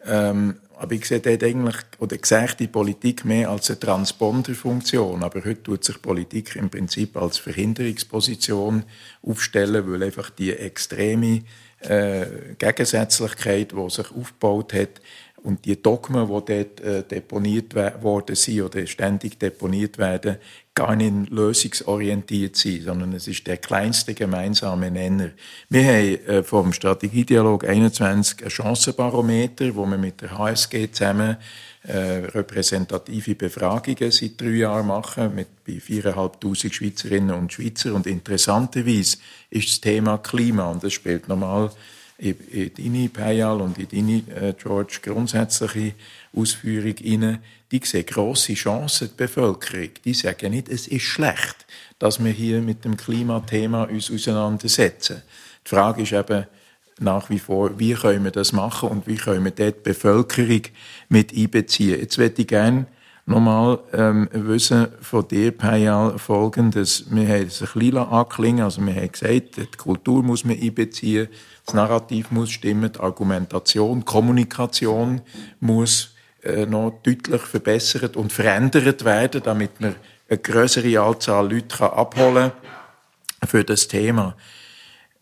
ähm, 0.05 0.59
aber 0.77 0.93
ich 0.93 1.05
sehe 1.05 1.19
dort 1.19 1.43
eigentlich, 1.43 1.75
oder 1.99 2.15
sehe 2.25 2.47
die 2.59 2.67
Politik 2.67 3.25
mehr 3.25 3.49
als 3.49 3.69
eine 3.69 3.79
Transponderfunktion. 3.79 5.23
Aber 5.23 5.43
heute 5.43 5.63
tut 5.63 5.83
sich 5.83 6.01
Politik 6.01 6.55
im 6.55 6.69
Prinzip 6.69 7.15
als 7.17 7.37
Verhinderungsposition 7.37 8.83
aufstellen, 9.21 9.89
weil 9.91 10.03
einfach 10.03 10.29
die 10.29 10.51
extreme 10.51 11.43
äh, 11.79 12.25
Gegensätzlichkeit, 12.57 13.71
die 13.71 13.89
sich 13.89 14.11
aufgebaut 14.11 14.73
hat, 14.73 15.01
und 15.43 15.65
die 15.65 15.81
Dogmen, 15.81 16.27
die 16.27 16.31
dort 16.31 16.79
äh, 16.81 17.03
deponiert 17.03 17.75
worden 17.75 18.35
sind 18.35 18.61
oder 18.61 18.87
ständig 18.87 19.37
deponiert 19.37 19.97
werden, 19.97 20.37
gar 20.75 20.95
nicht 20.95 21.29
lösungsorientiert 21.29 22.55
sind, 22.55 22.83
sondern 22.83 23.13
es 23.13 23.27
ist 23.27 23.45
der 23.45 23.57
kleinste 23.57 24.13
gemeinsame 24.13 24.89
Nenner. 24.89 25.29
Wir 25.69 25.83
haben 25.83 26.27
äh, 26.27 26.43
vom 26.43 26.73
Strategiedialog 26.73 27.67
21 27.67 28.43
ein 28.43 28.49
Chancenbarometer, 28.49 29.75
wo 29.75 29.85
wir 29.85 29.97
mit 29.97 30.21
der 30.21 30.37
HSG 30.37 30.91
zusammen 30.91 31.37
äh, 31.83 31.97
repräsentative 31.97 33.35
Befragungen 33.35 34.11
seit 34.11 34.39
drei 34.39 34.47
Jahren 34.51 34.87
machen, 34.87 35.35
mit 35.35 35.63
bei 35.65 35.73
4'500 35.73 36.73
Schweizerinnen 36.73 37.35
und 37.35 37.53
Schweizer. 37.53 37.93
Und 37.93 38.07
interessanterweise 38.07 39.17
ist 39.49 39.69
das 39.69 39.81
Thema 39.81 40.17
Klima, 40.17 40.71
und 40.71 40.83
das 40.83 40.93
spielt 40.93 41.27
normal 41.27 41.71
in 42.17 42.71
deine 42.77 43.09
Payal 43.09 43.61
und 43.61 43.77
in 43.77 43.87
deine, 43.89 44.49
äh, 44.49 44.53
George, 44.61 44.99
grundsätzliche 45.01 45.93
Ausführung 46.35 46.95
rein, 47.03 47.39
die 47.71 47.81
sehen 47.83 48.05
grosse 48.05 48.53
Chancen, 48.53 49.09
die 49.09 49.15
Bevölkerung. 49.17 49.89
Die 50.05 50.13
sagen 50.13 50.51
nicht, 50.51 50.69
es 50.69 50.87
ist 50.87 51.03
schlecht, 51.03 51.65
dass 51.99 52.23
wir 52.23 52.31
hier 52.31 52.61
mit 52.61 52.85
dem 52.85 52.95
Klimathema 52.95 53.83
uns 53.83 54.11
auseinandersetzen. 54.11 55.23
Die 55.65 55.69
Frage 55.69 56.03
ist 56.03 56.13
eben 56.13 56.45
nach 56.99 57.29
wie 57.29 57.39
vor, 57.39 57.79
wie 57.79 57.93
können 57.93 58.23
wir 58.23 58.31
das 58.31 58.53
machen 58.53 58.89
und 58.89 59.07
wie 59.07 59.15
können 59.15 59.43
wir 59.43 59.51
dort 59.51 59.77
die 59.77 59.89
Bevölkerung 59.89 60.61
mit 61.09 61.35
einbeziehen. 61.35 61.99
Jetzt 61.99 62.17
würde 62.17 62.41
ich 62.41 62.47
gerne 62.47 62.85
nochmal 63.25 63.79
ähm, 63.93 64.29
wissen 64.33 64.87
von 65.01 65.27
dir, 65.27 65.51
Payal, 65.51 66.17
folgendes. 66.19 67.05
Wir 67.09 67.27
haben 67.27 67.47
es 67.47 67.61
ein 67.61 67.67
bisschen 67.73 67.97
anklingen, 67.97 68.63
also 68.63 68.85
wir 68.85 68.95
haben 68.95 69.11
gesagt, 69.11 69.57
die 69.57 69.77
Kultur 69.77 70.23
muss 70.23 70.43
man 70.43 70.59
einbeziehen, 70.59 71.29
das 71.65 71.73
Narrativ 71.73 72.31
muss 72.31 72.51
stimmen, 72.51 72.91
die 72.91 72.99
Argumentation, 72.99 73.99
die 73.99 74.05
Kommunikation 74.05 75.21
muss 75.59 76.15
äh, 76.41 76.65
noch 76.65 76.99
deutlich 77.03 77.41
verbessert 77.41 78.17
und 78.17 78.33
verändert 78.33 79.05
werden, 79.05 79.41
damit 79.43 79.79
man 79.79 79.95
eine 80.27 80.37
größere 80.39 80.99
Anzahl 80.99 81.49
Leute 81.49 81.77
kann 81.77 81.91
abholen 81.91 82.51
für 83.45 83.63
das 83.63 83.87
Thema. 83.87 84.35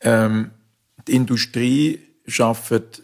Ähm, 0.02 0.52
die 1.08 1.14
Industrie 1.14 2.00
schafft 2.26 3.04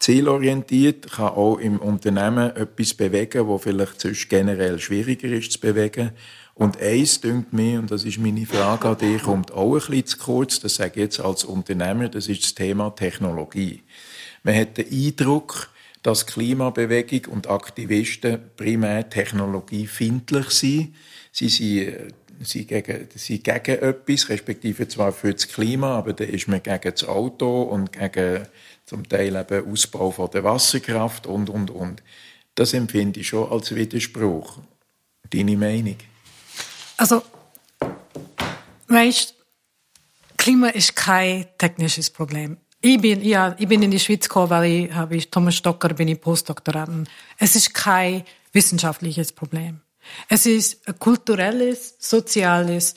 zielorientiert, 0.00 1.12
kann 1.12 1.28
auch 1.28 1.58
im 1.58 1.78
Unternehmen 1.78 2.54
etwas 2.56 2.94
bewegen, 2.94 3.46
wo 3.46 3.58
vielleicht 3.58 4.00
sonst 4.00 4.28
generell 4.28 4.78
schwieriger 4.78 5.28
ist 5.28 5.52
zu 5.52 5.60
bewegen. 5.60 6.12
Und 6.54 6.80
eins 6.80 7.20
dünkt 7.20 7.52
mir, 7.52 7.80
und 7.80 7.90
das 7.90 8.04
ist 8.04 8.18
meine 8.18 8.46
Frage 8.46 8.88
an 8.88 8.98
dich, 8.98 9.22
kommt 9.22 9.52
auch 9.52 9.74
ein 9.74 9.80
bisschen 9.80 10.06
zu 10.06 10.18
kurz, 10.18 10.60
das 10.60 10.76
sage 10.76 10.92
ich 10.94 10.96
jetzt 10.96 11.20
als 11.20 11.44
Unternehmer, 11.44 12.08
das 12.08 12.28
ist 12.28 12.44
das 12.44 12.54
Thema 12.54 12.90
Technologie. 12.90 13.82
Man 14.44 14.54
hat 14.54 14.76
den 14.76 14.86
Eindruck, 14.90 15.70
dass 16.02 16.26
Klimabewegung 16.26 17.32
und 17.32 17.48
Aktivisten 17.48 18.38
primär 18.56 19.08
technologiefindlich 19.08 20.50
sind. 20.50 20.94
Sie 21.32 21.48
sind 21.48 22.14
sind 22.40 22.68
gegen, 22.68 23.08
sind 23.14 23.44
gegen 23.44 23.78
etwas, 23.82 24.28
respektive 24.28 24.88
zwar 24.88 25.12
für 25.12 25.32
das 25.32 25.48
Klima, 25.48 25.96
aber 25.96 26.12
dann 26.12 26.28
ist 26.28 26.48
man 26.48 26.62
gegen 26.62 26.90
das 26.90 27.04
Auto 27.04 27.62
und 27.62 27.92
gegen 27.92 28.46
zum 28.84 29.08
Teil 29.08 29.36
eben 29.36 29.70
Ausbau 29.70 30.10
von 30.10 30.30
der 30.30 30.44
Wasserkraft 30.44 31.26
und, 31.26 31.50
und, 31.50 31.70
und. 31.70 32.02
Das 32.54 32.72
empfinde 32.72 33.20
ich 33.20 33.28
schon 33.28 33.50
als 33.50 33.74
Widerspruch. 33.74 34.58
Deine 35.30 35.56
Meinung? 35.56 35.96
Also, 36.96 37.22
weißt, 38.88 39.34
Klima 40.36 40.68
ist 40.68 40.94
kein 40.94 41.46
technisches 41.58 42.10
Problem. 42.10 42.58
Ich 42.80 43.00
bin, 43.00 43.24
ja, 43.24 43.56
ich 43.58 43.66
bin 43.66 43.82
in 43.82 43.90
die 43.90 43.98
Schweiz 43.98 44.28
gekommen, 44.28 44.50
weil 44.50 44.70
ich, 44.70 44.92
habe 44.92 45.16
ich 45.16 45.30
Thomas 45.30 45.56
Stocker, 45.56 45.94
bin 45.94 46.08
ich 46.08 46.20
Postdoktoranden. 46.20 47.08
Es 47.38 47.56
ist 47.56 47.72
kein 47.72 48.24
wissenschaftliches 48.52 49.32
Problem. 49.32 49.80
Es 50.28 50.44
ist 50.44 50.86
ein 50.86 50.98
kulturelles, 50.98 51.96
soziales 51.98 52.94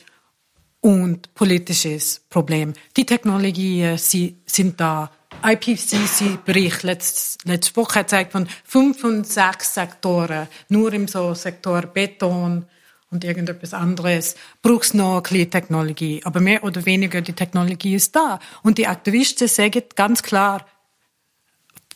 und 0.82 1.34
politisches 1.34 2.22
Problem. 2.30 2.74
Die 2.98 3.06
Technologien 3.06 3.98
sind 3.98 4.80
da. 4.80 5.12
IPCC-Bericht 5.44 6.84
letzte, 6.84 7.48
letzte 7.48 7.76
Woche 7.76 8.06
zeigt 8.06 8.32
von 8.32 8.48
fünf 8.64 9.04
und 9.04 9.26
sechs 9.26 9.74
Sektoren, 9.74 10.48
nur 10.70 10.92
im 10.94 11.08
so 11.08 11.34
Sektor 11.34 11.82
Beton 11.84 12.66
und 13.10 13.24
irgendetwas 13.24 13.74
anderes, 13.74 14.36
brauchst 14.62 14.94
noch 14.94 15.22
Technologie. 15.22 16.22
Aber 16.24 16.40
mehr 16.40 16.64
oder 16.64 16.86
weniger 16.86 17.22
die 17.22 17.34
Technologie 17.34 17.96
ist 17.96 18.16
da. 18.16 18.40
Und 18.64 18.78
die 18.78 18.88
Aktivisten 18.88 19.48
sagen 19.48 19.84
ganz 19.96 20.24
klar, 20.24 20.66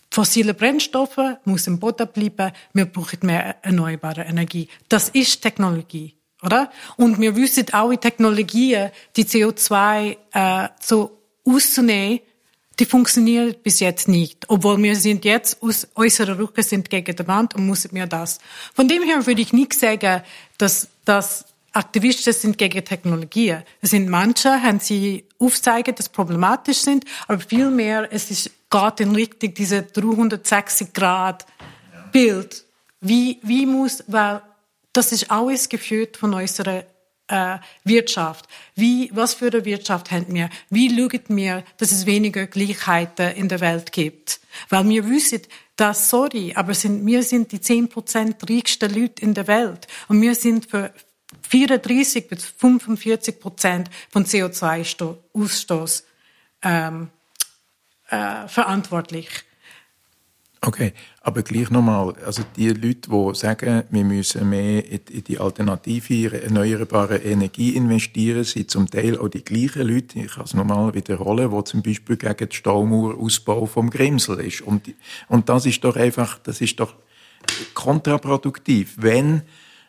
fossile 0.10 0.54
Brennstoffe 0.54 1.38
muss 1.46 1.68
im 1.68 1.80
Boden 1.80 2.08
bleiben, 2.08 2.52
wir 2.74 2.86
brauchen 2.86 3.20
mehr 3.24 3.58
erneuerbare 3.64 4.24
Energie. 4.24 4.68
Das 4.90 5.10
ist 5.10 5.42
Technologie, 5.42 6.16
oder? 6.42 6.72
Und 6.98 7.20
wir 7.20 7.36
wissen 7.36 7.66
auch, 7.74 7.92
die 7.92 7.98
Technologien, 7.98 8.92
die 9.16 9.26
CO2 9.26 10.18
äh, 10.34 10.70
so 10.80 11.18
auszunehmen, 11.46 12.20
die 12.82 12.86
funktioniert 12.88 13.62
bis 13.62 13.80
jetzt 13.80 14.08
nicht. 14.08 14.46
Obwohl 14.48 14.82
wir 14.82 14.96
sind 14.96 15.24
jetzt 15.24 15.62
aus 15.62 15.88
unserer 15.94 16.40
Rücken 16.40 16.64
sind 16.64 16.90
gegen 16.90 17.16
die 17.16 17.28
Wand 17.28 17.54
und 17.54 17.68
müssen 17.68 17.94
wir 17.94 18.08
das. 18.08 18.40
Von 18.74 18.88
dem 18.88 19.04
her 19.04 19.24
würde 19.28 19.40
ich 19.40 19.54
nicht 19.54 19.76
sagen, 19.76 20.24
dass, 20.58 20.88
dass 21.06 21.46
Aktivisten 21.74 22.34
sind 22.34 22.58
gegen 22.58 22.84
Technologien. 22.84 23.62
Es 23.82 23.92
sind 23.92 24.10
manche, 24.10 24.64
haben 24.64 24.80
sie 24.80 25.26
aufzeigen, 25.38 25.94
dass 25.94 26.10
problematisch 26.10 26.80
sind, 26.80 27.06
aber 27.28 27.40
vielmehr, 27.40 28.12
es 28.12 28.32
ist 28.32 28.50
geht 28.72 29.00
in 29.00 29.14
Richtung 29.14 29.54
diese 29.54 29.84
360 29.84 30.92
Grad 30.92 31.46
Bild. 32.12 32.66
Wie, 33.00 33.38
wie 33.44 33.68
muss, 33.68 34.04
weil 34.08 34.42
das 34.92 35.12
ist 35.12 35.30
alles 35.30 35.70
geführt 35.70 36.18
von 36.18 36.34
unserer 36.34 36.86
äh, 37.32 37.58
Wirtschaft. 37.84 38.46
Wie, 38.76 39.10
was 39.14 39.34
für 39.34 39.48
eine 39.48 39.66
Wirtschaft 39.66 40.12
haben 40.12 40.34
wir? 40.34 40.50
Wie 40.70 40.90
schauen 40.90 41.38
wir, 41.38 41.64
dass 41.78 41.92
es 41.92 42.06
weniger 42.06 42.46
Gleichheiten 42.46 43.36
in 43.36 43.48
der 43.48 43.62
Welt 43.62 43.92
gibt? 43.92 44.42
Weil 44.70 44.88
wir 44.90 45.10
wissen, 45.10 45.42
dass, 45.78 46.10
sorry, 46.10 46.54
aber 46.56 46.74
sind, 46.74 47.06
wir 47.06 47.24
sind 47.24 47.52
die 47.52 47.60
10% 47.60 48.50
reichsten 48.50 48.94
Leute 48.94 49.22
in 49.22 49.34
der 49.34 49.48
Welt. 49.48 49.88
Und 50.10 50.22
wir 50.22 50.36
sind 50.36 50.70
für 50.70 50.94
34 51.50 52.28
bis 52.28 52.46
45 52.46 53.40
Prozent 53.40 53.90
von 54.10 54.26
CO2-Ausstoß 54.26 56.04
ähm, 56.64 57.10
äh, 58.10 58.48
verantwortlich. 58.48 59.30
Okay, 60.64 60.94
aber 61.22 61.42
gleich 61.42 61.72
nochmal, 61.72 62.14
also 62.24 62.44
die 62.56 62.70
Leute, 62.70 63.10
die 63.10 63.32
sagen, 63.34 63.82
wir 63.90 64.04
müssen 64.04 64.48
mehr 64.48 64.88
in 64.92 65.24
die 65.24 65.40
alternative, 65.40 66.40
erneuerbare 66.40 67.18
Energie 67.18 67.76
investieren, 67.76 68.44
sind 68.44 68.70
zum 68.70 68.88
Teil 68.88 69.18
auch 69.18 69.30
die 69.30 69.44
gleichen 69.44 69.88
Leute, 69.88 70.20
ich 70.20 70.32
kann 70.34 70.44
es 70.44 70.54
nochmal 70.54 70.94
wiederholen, 70.94 71.50
die 71.50 71.64
zum 71.64 71.82
Beispiel 71.82 72.16
gegen 72.16 72.38
den 72.38 72.52
Staumauerausbau 72.52 73.66
vom 73.66 73.90
Grimsel 73.90 74.40
ist. 74.40 74.62
Und, 74.62 74.94
und 75.30 75.50
das 75.50 75.66
ist 75.66 75.84
doch 75.84 75.96
einfach, 75.96 76.38
das 76.38 76.62
ist 76.62 76.80
doch 76.80 76.94
kontraproduktiv. 77.74 78.94
Wenn, 78.98 79.42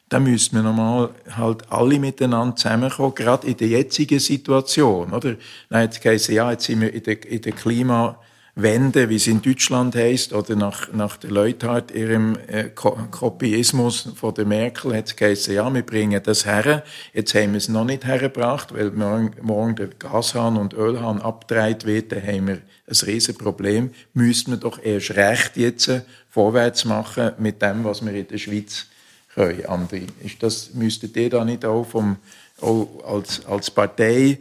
dann 0.09 0.23
müssen 0.23 0.57
wir 0.57 0.63
nochmal 0.63 1.11
halt 1.37 1.71
alle 1.71 1.99
miteinander 1.99 2.57
zusammenkommen, 2.57 3.15
gerade 3.15 3.47
in 3.47 3.59
der 3.59 3.69
jetzigen 3.69 4.21
Situation, 4.21 5.13
oder? 5.13 5.37
Nein, 5.69 5.85
jetzt 5.85 6.03
heisst 6.03 6.29
ja, 6.31 6.51
jetzt 6.51 6.65
sind 6.65 6.81
wir 6.81 6.95
in 6.95 7.03
der, 7.03 7.27
in 7.31 7.43
der 7.43 7.53
Klima- 7.53 8.19
Wende, 8.55 9.09
wie 9.09 9.17
es 9.17 9.27
in 9.27 9.41
Deutschland 9.41 9.95
heißt, 9.95 10.35
oder 10.35 10.57
nach, 10.57 10.93
nach 10.93 11.17
der 11.17 11.31
Leuthard 11.31 11.91
ihrem 11.91 12.37
äh, 12.49 12.65
Kopieismus 12.65 14.11
von 14.15 14.35
der 14.35 14.45
Merkel 14.45 14.95
hat 14.95 15.07
es 15.07 15.17
geheißen, 15.17 15.55
ja, 15.55 15.73
wir 15.73 15.81
bringen 15.81 16.21
das 16.23 16.45
her. 16.45 16.85
Jetzt 17.15 17.35
haben 17.35 17.53
wir 17.53 17.59
es 17.59 17.71
noch 17.71 17.87
nicht 17.87 18.05
hergebracht, 18.05 18.75
weil 18.75 18.91
morgen, 18.91 19.31
morgen 19.41 19.77
der 19.77 19.87
Gashahn 19.87 20.59
und 20.59 20.75
Ölhahn 20.75 21.23
abgedreht 21.23 21.87
wird, 21.87 22.13
dann 22.13 22.23
haben 22.23 22.47
wir 22.47 22.55
ein 22.57 23.07
riesen 23.07 23.37
Problem. 23.37 23.91
Müssten 24.13 24.51
wir 24.51 24.59
doch 24.59 24.79
erst 24.83 25.13
recht 25.13 25.57
jetzt 25.57 25.91
vorwärts 26.29 26.85
machen 26.85 27.33
mit 27.39 27.63
dem, 27.63 27.85
was 27.85 28.05
wir 28.05 28.13
in 28.13 28.29
der 28.29 28.39
Schweiz 28.39 28.87
können. 29.35 29.65
Andi, 29.65 30.07
ist 30.23 30.43
das, 30.43 30.75
müsstet 30.75 31.17
ihr 31.17 31.31
da 31.31 31.43
nicht 31.43 31.65
auch, 31.65 31.85
vom, 31.85 32.17
auch 32.61 32.87
als, 33.07 33.47
als 33.47 33.71
Partei 33.71 34.41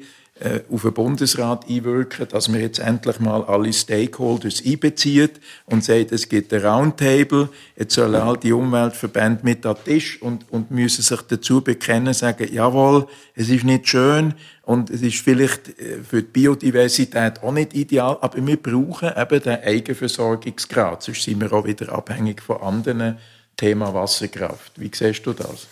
auf 0.72 0.82
den 0.82 0.94
Bundesrat 0.94 1.70
einwirken, 1.70 2.28
dass 2.30 2.48
man 2.48 2.62
jetzt 2.62 2.80
endlich 2.80 3.20
mal 3.20 3.44
alle 3.44 3.72
Stakeholders 3.72 4.64
einbezieht 4.66 5.40
und 5.66 5.84
sagt, 5.84 6.12
es 6.12 6.30
gibt 6.30 6.54
ein 6.54 6.66
Roundtable, 6.66 7.50
jetzt 7.76 7.94
sollen 7.94 8.16
all 8.16 8.38
die 8.38 8.52
Umweltverbände 8.52 9.42
mit 9.44 9.66
an 9.66 9.76
den 9.76 9.94
Tisch 9.94 10.22
und, 10.22 10.46
und 10.52 10.72
müssen 10.72 11.04
sich 11.04 11.22
dazu 11.22 11.62
bekennen, 11.62 12.14
sagen, 12.14 12.52
jawohl, 12.52 13.08
es 13.36 13.50
ist 13.50 13.64
nicht 13.64 13.88
schön 13.88 14.34
und 14.64 14.90
es 14.90 15.02
ist 15.02 15.20
vielleicht 15.20 15.80
äh, 15.80 16.00
für 16.04 16.24
die 16.24 16.32
Biodiversität 16.32 17.44
auch 17.44 17.52
nicht 17.52 17.76
ideal, 17.76 18.18
aber 18.22 18.46
wir 18.46 18.58
brauchen 18.58 19.12
eben 19.16 19.42
den 19.44 19.60
Eigenversorgungsgrad, 19.62 21.04
sonst 21.04 21.24
sind 21.24 21.42
wir 21.42 21.54
auch 21.54 21.66
wieder 21.66 21.92
abhängig 21.92 22.42
von 22.42 22.58
anderen 22.62 23.18
Thema 23.58 23.94
Wasserkraft. 23.94 24.72
Wie 24.78 24.90
siehst 24.94 25.26
du 25.26 25.34
das? 25.34 25.68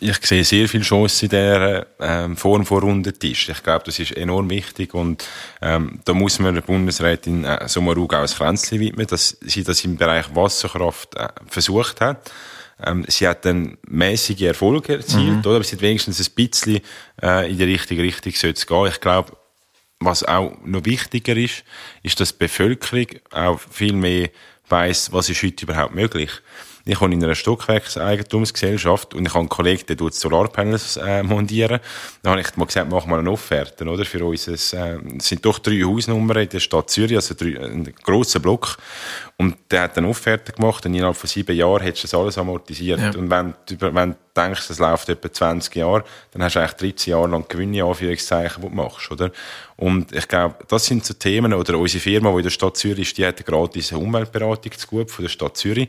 Ich 0.00 0.24
sehe 0.24 0.44
sehr 0.44 0.68
viel 0.68 0.82
Chancen 0.82 1.24
in 1.24 1.30
dieser 1.30 1.86
ähm, 1.98 2.36
Form 2.36 2.64
von 2.64 2.80
runden 2.80 3.18
Tisch. 3.18 3.48
Ich 3.48 3.62
glaube, 3.62 3.84
das 3.86 3.98
ist 3.98 4.16
enorm 4.16 4.48
wichtig 4.50 4.94
und 4.94 5.26
ähm, 5.60 6.00
da 6.04 6.14
muss 6.14 6.38
man 6.38 6.54
der 6.54 6.62
Bundesrätin 6.62 7.44
äh, 7.44 7.68
Sommerug 7.68 8.14
auch 8.14 8.20
ein 8.20 8.26
Kränzchen 8.26 8.80
widmen, 8.80 9.06
dass 9.06 9.36
sie 9.40 9.64
das 9.64 9.84
im 9.84 9.96
Bereich 9.96 10.34
Wasserkraft 10.34 11.16
äh, 11.16 11.28
versucht 11.46 12.00
hat. 12.00 12.30
Ähm, 12.82 13.04
sie 13.08 13.26
hat 13.26 13.44
dann 13.44 13.78
mäßige 13.86 14.42
Erfolge 14.42 14.96
erzielt, 14.96 15.32
mhm. 15.32 15.40
oder? 15.40 15.56
aber 15.56 15.64
sie 15.64 15.76
hat 15.76 15.82
wenigstens 15.82 16.20
ein 16.20 16.34
bisschen 16.34 16.80
äh, 17.22 17.50
in 17.50 17.58
die 17.58 17.64
richtige 17.64 18.02
Richtung 18.02 18.32
sollte 18.32 18.66
gehen. 18.66 18.86
Ich 18.86 19.00
glaube, 19.00 19.36
was 20.00 20.22
auch 20.24 20.56
noch 20.64 20.84
wichtiger 20.84 21.36
ist, 21.36 21.64
ist, 22.02 22.20
dass 22.20 22.32
die 22.32 22.38
Bevölkerung 22.38 23.06
auch 23.30 23.58
viel 23.58 23.92
mehr 23.94 24.30
weiß, 24.68 25.12
was 25.12 25.28
ist 25.28 25.42
heute 25.42 25.64
überhaupt 25.64 25.94
möglich. 25.94 26.30
Ich 26.86 27.00
wohne 27.00 27.14
in 27.14 27.24
einer 27.24 27.34
Stockwerkseigentumsgesellschaft 27.34 29.14
und 29.14 29.24
ich 29.24 29.32
habe 29.32 29.40
einen 29.40 29.48
Kollegen, 29.48 29.86
der 29.88 29.96
tut 29.96 30.14
Solarpanels 30.14 30.98
äh, 30.98 31.22
montieren. 31.22 31.80
Da 32.22 32.32
habe 32.32 32.42
ich 32.42 32.56
mal 32.56 32.66
gesagt, 32.66 32.90
mach 32.90 33.06
mal 33.06 33.20
eine 33.20 33.30
Offerte, 33.30 33.86
oder? 33.86 34.04
Für 34.04 34.22
uns. 34.26 34.46
Es 34.48 34.74
äh, 34.74 34.98
sind 35.18 35.46
doch 35.46 35.58
drei 35.60 35.80
Hausnummern 35.80 36.42
in 36.42 36.48
der 36.50 36.60
Stadt 36.60 36.90
Zürich, 36.90 37.16
also 37.16 37.34
drei, 37.34 37.58
ein 37.58 37.90
grosser 38.02 38.38
Block. 38.38 38.76
Und 39.38 39.56
der 39.70 39.82
hat 39.82 39.96
eine 39.96 40.08
Offerte 40.08 40.52
gemacht 40.52 40.84
und 40.84 40.94
innerhalb 40.94 41.16
von 41.16 41.26
sieben 41.26 41.56
Jahren 41.56 41.82
hättest 41.82 42.04
du 42.04 42.08
das 42.08 42.14
alles 42.20 42.38
amortisiert. 42.38 43.00
Ja. 43.00 43.18
Und 43.18 43.30
wenn 43.30 43.54
du, 43.64 43.94
wenn 43.94 44.10
du 44.10 44.16
denkst, 44.36 44.68
das 44.68 44.78
läuft 44.78 45.08
etwa 45.08 45.32
20 45.32 45.74
Jahre, 45.74 46.04
dann 46.32 46.42
hast 46.42 46.54
du 46.54 46.60
eigentlich 46.60 46.92
13 46.92 47.12
Jahre 47.12 47.28
lang 47.28 47.46
Gewinne, 47.48 47.82
Anführungszeichen, 47.82 48.62
die 48.62 48.68
du 48.68 48.74
machst, 48.74 49.10
oder? 49.10 49.32
Und 49.76 50.12
ich 50.12 50.28
glaube, 50.28 50.56
das 50.68 50.84
sind 50.84 51.04
so 51.04 51.14
Themen, 51.14 51.54
oder 51.54 51.78
unsere 51.78 52.02
Firma, 52.02 52.30
die 52.32 52.36
in 52.36 52.42
der 52.42 52.50
Stadt 52.50 52.76
Zürich 52.76 53.08
ist, 53.08 53.18
die 53.18 53.26
hat 53.26 53.38
eine 53.38 53.44
gratis 53.44 53.90
Umweltberatung 53.90 54.72
zu 54.72 54.86
gut 54.86 55.10
von 55.10 55.24
der 55.24 55.30
Stadt 55.30 55.56
Zürich 55.56 55.88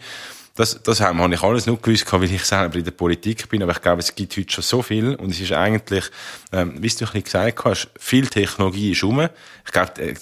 das, 0.56 0.82
das 0.82 1.02
habe 1.02 1.34
ich 1.34 1.44
alles 1.44 1.66
nur 1.66 1.82
gewusst, 1.82 2.12
weil 2.14 2.24
ich 2.24 2.46
selber 2.46 2.78
in 2.78 2.86
der 2.86 2.92
Politik 2.92 3.50
bin. 3.50 3.62
Aber 3.62 3.74
ich 3.74 3.82
glaube, 3.82 4.00
es 4.00 4.16
gibt 4.16 4.38
heute 4.38 4.52
schon 4.52 4.64
so 4.64 4.82
viel. 4.82 5.16
Und 5.16 5.32
es 5.32 5.42
ist 5.42 5.52
eigentlich, 5.52 6.06
ähm, 6.54 6.82
wie 6.82 6.88
du 6.88 7.06
ein 7.06 7.24
gesagt 7.24 7.66
hast, 7.66 7.90
viel 8.00 8.28
Technologie 8.28 8.94
ist 8.94 9.04
rum. 9.04 9.28
Ich 9.66 9.72
glaube, 9.74 10.02
äh, 10.02 10.16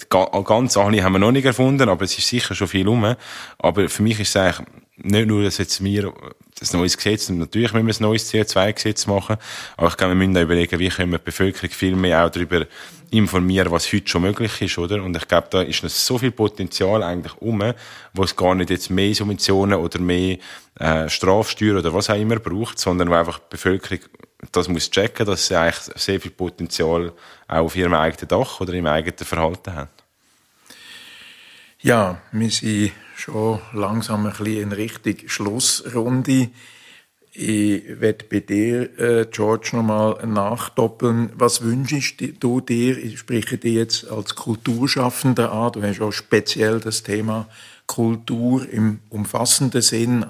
ganz 0.44 0.76
alle 0.76 1.04
haben 1.04 1.12
wir 1.12 1.20
noch 1.20 1.30
nicht 1.30 1.44
erfunden, 1.44 1.88
aber 1.88 2.04
es 2.04 2.18
ist 2.18 2.26
sicher 2.26 2.56
schon 2.56 2.66
viel 2.66 2.88
rum. 2.88 3.14
Aber 3.58 3.88
für 3.88 4.02
mich 4.02 4.18
ist 4.18 4.30
es 4.30 4.36
eigentlich 4.36 4.66
nicht 4.96 5.28
nur, 5.28 5.44
dass 5.44 5.58
jetzt 5.58 5.82
wir 5.84 6.12
das 6.58 6.72
neues 6.72 6.96
Gesetz, 6.96 7.28
und 7.28 7.38
natürlich 7.38 7.72
müssen 7.72 7.86
wir 7.86 7.94
ein 7.94 8.10
neues 8.10 8.32
CO2-Gesetz 8.32 9.06
machen, 9.06 9.36
aber 9.76 9.88
ich 9.88 9.96
glaube, 9.96 10.12
wir 10.12 10.26
müssen 10.26 10.36
auch 10.36 10.42
überlegen, 10.42 10.78
wie 10.78 10.88
können 10.88 11.12
wir 11.12 11.18
die 11.18 11.24
Bevölkerung 11.24 11.70
viel 11.70 11.96
mehr 11.96 12.24
auch 12.24 12.30
darüber 12.30 12.66
informieren, 13.10 13.70
was 13.70 13.92
heute 13.92 14.08
schon 14.08 14.22
möglich 14.22 14.60
ist, 14.60 14.78
oder? 14.78 15.02
Und 15.02 15.16
ich 15.16 15.28
glaube, 15.28 15.48
da 15.50 15.62
ist 15.62 15.82
noch 15.82 15.90
so 15.90 16.18
viel 16.18 16.30
Potenzial 16.32 17.02
eigentlich 17.02 17.36
um, 17.38 17.62
wo 18.12 18.22
es 18.22 18.34
gar 18.34 18.54
nicht 18.54 18.70
jetzt 18.70 18.90
mehr 18.90 19.14
Subventionen 19.14 19.78
oder 19.78 20.00
mehr 20.00 20.38
äh, 20.78 21.08
Strafsteuer 21.08 21.78
oder 21.78 21.94
was 21.94 22.10
auch 22.10 22.18
immer 22.18 22.38
braucht, 22.38 22.78
sondern 22.78 23.10
wo 23.10 23.14
einfach 23.14 23.38
die 23.38 23.50
Bevölkerung 23.50 24.00
das 24.52 24.68
muss 24.68 24.90
checken, 24.90 25.26
dass 25.26 25.46
sie 25.46 25.56
eigentlich 25.56 25.96
sehr 25.96 26.20
viel 26.20 26.30
Potenzial 26.30 27.12
auch 27.48 27.64
auf 27.64 27.76
ihrem 27.76 27.94
eigenen 27.94 28.28
Dach 28.28 28.60
oder 28.60 28.74
im 28.74 28.86
eigenen 28.86 29.16
Verhalten 29.16 29.74
haben. 29.74 29.90
Ja, 31.80 32.20
wir 32.32 32.50
sind 32.50 32.92
schon 33.16 33.60
langsam 33.72 34.26
ein 34.26 34.32
bisschen 34.32 34.62
in 34.62 34.72
Richtung 34.72 35.16
Schlussrunde. 35.26 36.50
Ich 37.32 38.00
werde 38.00 38.24
bei 38.30 38.40
dir, 38.40 38.98
äh, 38.98 39.26
George, 39.30 39.70
nochmal 39.72 40.24
nachdoppeln. 40.24 41.32
Was 41.34 41.62
wünschst 41.62 42.22
du 42.38 42.60
dir? 42.60 42.96
Ich 42.96 43.18
spreche 43.18 43.58
dir 43.58 43.72
jetzt 43.72 44.08
als 44.08 44.36
Kulturschaffender 44.36 45.50
an. 45.50 45.72
Du 45.72 45.82
hast 45.82 46.00
auch 46.00 46.12
speziell 46.12 46.78
das 46.78 47.02
Thema 47.02 47.48
Kultur 47.86 48.68
im 48.68 49.00
umfassenden 49.10 49.82
Sinn, 49.82 50.24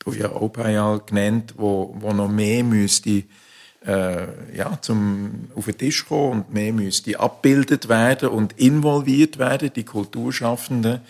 du 0.00 0.12
ja 0.12 0.32
auch 0.32 0.48
Payal 0.48 1.00
genannt, 1.06 1.54
wo, 1.56 1.94
wo 2.00 2.12
noch 2.12 2.28
mehr 2.28 2.64
müsste 2.64 3.24
äh, 3.86 4.56
ja, 4.56 4.78
zum, 4.80 5.48
auf 5.54 5.66
den 5.66 5.78
Tisch 5.78 6.06
kommen 6.06 6.40
und 6.40 6.52
mehr 6.52 6.72
müsste 6.72 7.18
abgebildet 7.18 7.88
werden 7.88 8.30
und 8.30 8.58
involviert 8.58 9.38
werden, 9.38 9.70
die 9.74 9.84
Kulturschaffenden. 9.84 11.00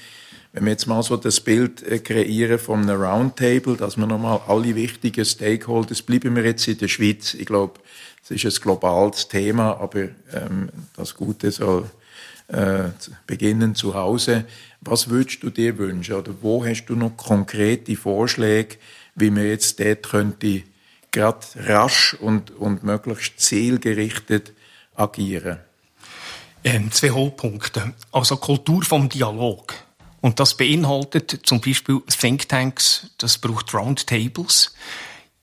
Wenn 0.59 0.65
wir 0.65 0.73
jetzt 0.73 0.89
mal 0.89 1.05
so 1.05 1.17
das 1.17 1.39
Bild 1.39 1.85
äh, 1.85 2.01
kreieren 2.01 2.59
von 2.59 2.83
einem 2.83 3.01
Roundtable, 3.01 3.77
dass 3.77 3.97
wir 3.97 4.09
nochmal 4.09 4.41
alle 4.49 4.75
wichtigen 4.75 5.25
Stakeholders, 5.25 6.03
bleiben 6.03 6.35
wir 6.35 6.45
jetzt 6.45 6.67
in 6.67 6.79
der 6.79 6.89
Schweiz. 6.89 7.35
Ich 7.35 7.47
glaube, 7.47 7.79
es 8.25 8.33
ist 8.33 8.45
ein 8.45 8.63
globales 8.65 9.29
Thema, 9.29 9.79
aber 9.79 10.09
ähm, 10.33 10.71
das 10.97 11.15
Gute 11.15 11.53
soll 11.53 11.89
äh, 12.49 12.89
beginnen 13.29 13.77
zu 13.77 13.95
Hause. 13.95 14.47
Was 14.81 15.09
würdest 15.09 15.45
du 15.45 15.51
dir 15.51 15.79
wünschen 15.79 16.17
oder 16.17 16.35
wo 16.41 16.67
hast 16.67 16.87
du 16.87 16.97
noch 16.97 17.17
konkrete 17.17 17.95
Vorschläge, 17.95 18.79
wie 19.15 19.31
man 19.31 19.47
jetzt 19.47 19.79
dort 19.79 20.09
könnte 20.09 20.65
gerade 21.13 21.47
rasch 21.69 22.15
und, 22.15 22.51
und 22.51 22.83
möglichst 22.83 23.39
zielgerichtet 23.39 24.53
agieren? 24.97 25.59
Ähm, 26.65 26.91
zwei 26.91 27.11
Hauptpunkte. 27.11 27.95
Also 28.11 28.39
Kultur 28.39 28.83
vom 28.83 29.09
Dialog. 29.09 29.88
Und 30.29 30.39
das 30.39 30.59
beinhaltet 30.59 31.41
zum 31.45 31.63
Beispiel 31.63 32.03
Thinktanks, 32.07 33.13
das 33.17 33.39
braucht 33.39 33.73
Roundtables. 33.73 34.75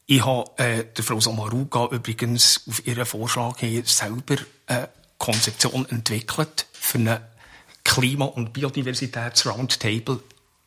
Ich 0.06 0.24
habe 0.24 0.52
äh, 0.58 0.86
der 0.96 1.04
Frau 1.04 1.20
Samaruga 1.20 1.88
übrigens 1.88 2.62
auf 2.70 2.86
ihren 2.86 3.08
Vorschlag 3.08 3.58
hin 3.58 3.82
selber 3.84 4.36
eine 4.68 4.90
Konzeption 5.18 5.90
entwickelt 5.90 6.68
für 6.72 7.00
eine 7.00 7.30
Klima- 7.84 8.26
und 8.26 8.54
Biodiversitäts-Roundtable 8.54 10.20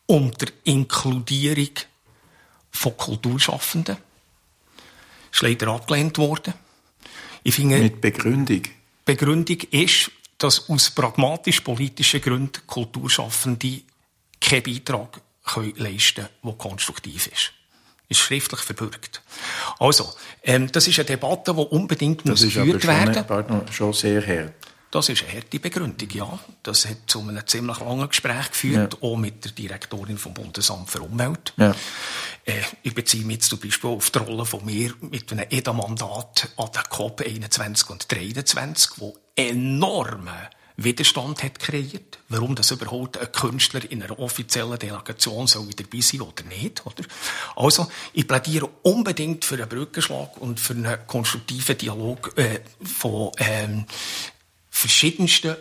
unter 0.07 0.47
Inkludierung 0.65 1.71
von 2.73 2.97
Kulturschaffenden. 2.97 3.99
Ist 5.31 5.43
leider 5.43 5.69
abgelehnt 5.69 6.19
worden. 6.19 6.55
Ich 7.45 7.55
finde, 7.55 7.79
Mit 7.79 8.01
Begründung? 8.01 8.63
Begründung 9.05 9.59
ist, 9.71 10.11
dass 10.39 10.69
aus 10.69 10.91
pragmatisch-politischen 10.91 12.21
Gründen 12.21 12.67
Kulturschaffende 12.67 13.83
keinen 14.41 14.63
Beitrag 14.63 15.21
können 15.45 15.75
leisten 15.77 16.25
können, 16.25 16.29
der 16.45 16.53
konstruktiv 16.55 17.27
ist. 17.27 17.53
Ist 18.11 18.21
schriftlich 18.21 18.61
verbürgt. 18.61 19.23
Also, 19.79 20.11
ähm, 20.43 20.73
das 20.73 20.89
ist 20.89 20.99
eine 20.99 21.07
Debatte, 21.07 21.53
die 21.53 21.61
unbedingt 21.61 22.21
das 22.21 22.43
muss 22.43 22.55
geführt 22.55 22.87
werden. 22.87 23.25
Das 23.29 23.71
ist 23.71 23.75
schon 23.75 23.93
sehr 23.93 24.27
hart. 24.27 24.55
Das 24.91 25.11
ist 25.11 25.23
eine 25.23 25.35
harte 25.35 25.61
Begründung, 25.61 26.09
ja. 26.11 26.39
Das 26.63 26.89
hat 26.89 26.97
zu 27.07 27.21
einem 27.21 27.47
ziemlich 27.47 27.79
langen 27.81 28.09
Gespräch 28.09 28.51
geführt, 28.51 28.95
ja. 28.95 29.09
auch 29.09 29.17
mit 29.17 29.45
der 29.45 29.53
Direktorin 29.53 30.17
vom 30.17 30.33
Bundesamt 30.33 30.89
für 30.89 31.03
Umwelt. 31.03 31.53
Ja. 31.59 31.75
Äh, 32.47 32.63
ich 32.83 32.95
beziehe 32.95 33.25
mich 33.25 33.37
jetzt 33.37 33.51
zum 33.51 33.61
Beispiel 33.61 33.91
auf 33.91 34.09
die 34.09 34.19
Rolle 34.19 34.47
von 34.47 34.65
mir 34.65 34.95
mit 35.03 35.31
einem 35.31 35.45
EDA-Mandat 35.51 36.49
an 36.57 36.71
der 36.75 36.83
COP 36.85 37.21
21 37.21 37.91
und 37.91 38.11
23, 38.11 38.93
wo 38.97 39.15
enorme 39.37 40.49
Widerstand 40.81 41.43
hat 41.43 41.59
kreiert, 41.59 42.21
warum 42.29 42.55
das 42.55 42.71
überhaupt 42.71 43.19
ein 43.19 43.33
Künstler 43.33 43.91
in 43.91 44.01
einer 44.01 44.17
offiziellen 44.21 44.79
Delegation 44.79 45.49
soll 45.49 45.71
dabei 45.71 46.01
sein 46.01 46.21
oder 46.21 46.45
nicht. 46.45 46.87
Oder? 46.87 47.03
Also, 47.57 47.91
ich 48.13 48.29
plädiere 48.29 48.71
unbedingt 48.83 49.45
für 49.45 49.57
einen 49.57 49.69
Brückenschlag 49.69 50.37
und 50.37 50.61
für 50.61 50.75
einen 50.75 50.99
konstruktiven 51.09 51.77
Dialog 51.77 52.33
äh, 52.39 52.61
von 52.81 53.33
ähm, 53.39 53.87
verschiedensten 54.71 55.57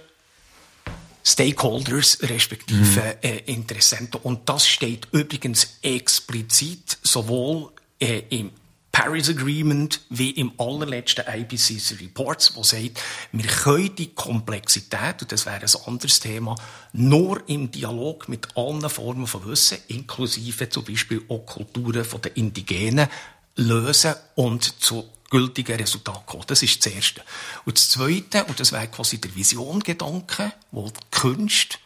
Stakeholders, 1.26 2.20
respektive 2.22 3.02
mhm. 3.02 3.16
äh, 3.22 3.38
Interessenten. 3.48 4.22
Und 4.22 4.48
das 4.48 4.68
steht 4.68 5.08
übrigens 5.14 5.80
explizit 5.82 7.00
sowohl 7.02 7.72
äh, 8.00 8.22
im 8.30 8.52
Paris 8.98 9.30
Agreement 9.30 10.02
wie 10.10 10.32
im 10.32 10.54
allerletzten 10.58 11.24
IPCC 11.28 12.02
Reports, 12.02 12.56
wo 12.56 12.64
sagt, 12.64 13.00
wir 13.32 13.46
können 13.46 13.96
die 13.96 14.08
Komplexität, 14.08 15.22
und 15.22 15.32
das 15.32 15.46
wäre 15.46 15.62
ein 15.62 15.86
anderes 15.86 16.20
Thema, 16.20 16.56
nur 16.94 17.48
im 17.48 17.70
Dialog 17.70 18.28
mit 18.28 18.58
allen 18.58 18.90
Formen 18.90 19.28
von 19.28 19.46
Wissen, 19.46 19.78
inklusive 19.90 20.68
zum 20.70 20.84
Beispiel 20.84 21.22
auch 21.30 21.46
Kulturen 21.46 22.04
von 22.06 22.24
den 22.24 22.34
Indigenen, 22.34 23.08
lösen 23.56 24.16
und 24.34 24.64
zu 24.82 25.08
gültigen 25.30 25.76
Resultaten 25.76 26.26
kommen. 26.26 26.46
Das 26.48 26.64
ist 26.64 26.84
das 26.84 26.92
Erste. 26.92 27.22
Und 27.66 27.78
das 27.78 27.90
Zweite, 27.90 28.46
und 28.46 28.60
das 28.60 28.72
wäre 28.72 28.88
quasi 28.88 29.22
der 29.22 29.36
Vision-Gedanke, 29.36 30.54
wo 30.72 30.90
die 30.90 31.20
Kunst 31.20 31.78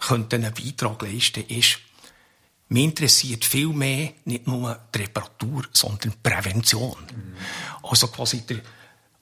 könnte 0.00 0.36
einen 0.36 0.54
Beitrag 0.54 1.02
leisten, 1.02 1.44
ist, 1.48 1.80
mich 2.68 2.84
interessiert 2.84 3.44
viel 3.44 3.68
mehr 3.68 4.12
nicht 4.24 4.46
nur 4.46 4.78
die 4.94 4.98
Reparatur, 5.00 5.64
sondern 5.72 6.10
die 6.10 6.28
Prävention. 6.28 6.96
Mhm. 7.00 7.36
Also 7.82 8.08
quasi 8.08 8.42
der 8.42 8.60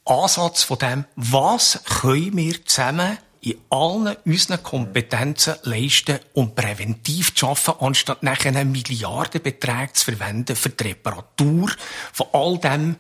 Ansatz 0.07 0.63
von 0.63 0.79
dem, 0.79 1.05
was 1.17 1.81
können 1.85 2.37
wir 2.37 2.65
zusammen 2.65 3.19
in 3.41 3.61
allen 3.69 4.17
unseren 4.25 4.63
Kompetenzen 4.63 5.57
leisten, 5.65 6.19
um 6.33 6.55
präventiv 6.55 7.35
zu 7.35 7.49
arbeiten, 7.49 7.85
anstatt 7.85 8.23
nachher 8.23 8.65
Milliardenbeträge 8.65 9.93
zu 9.93 10.05
verwenden 10.07 10.57
für 10.57 10.71
die 10.71 10.85
Reparatur 10.85 11.71
von 12.13 12.27
all 12.33 12.59
dem, 12.59 12.97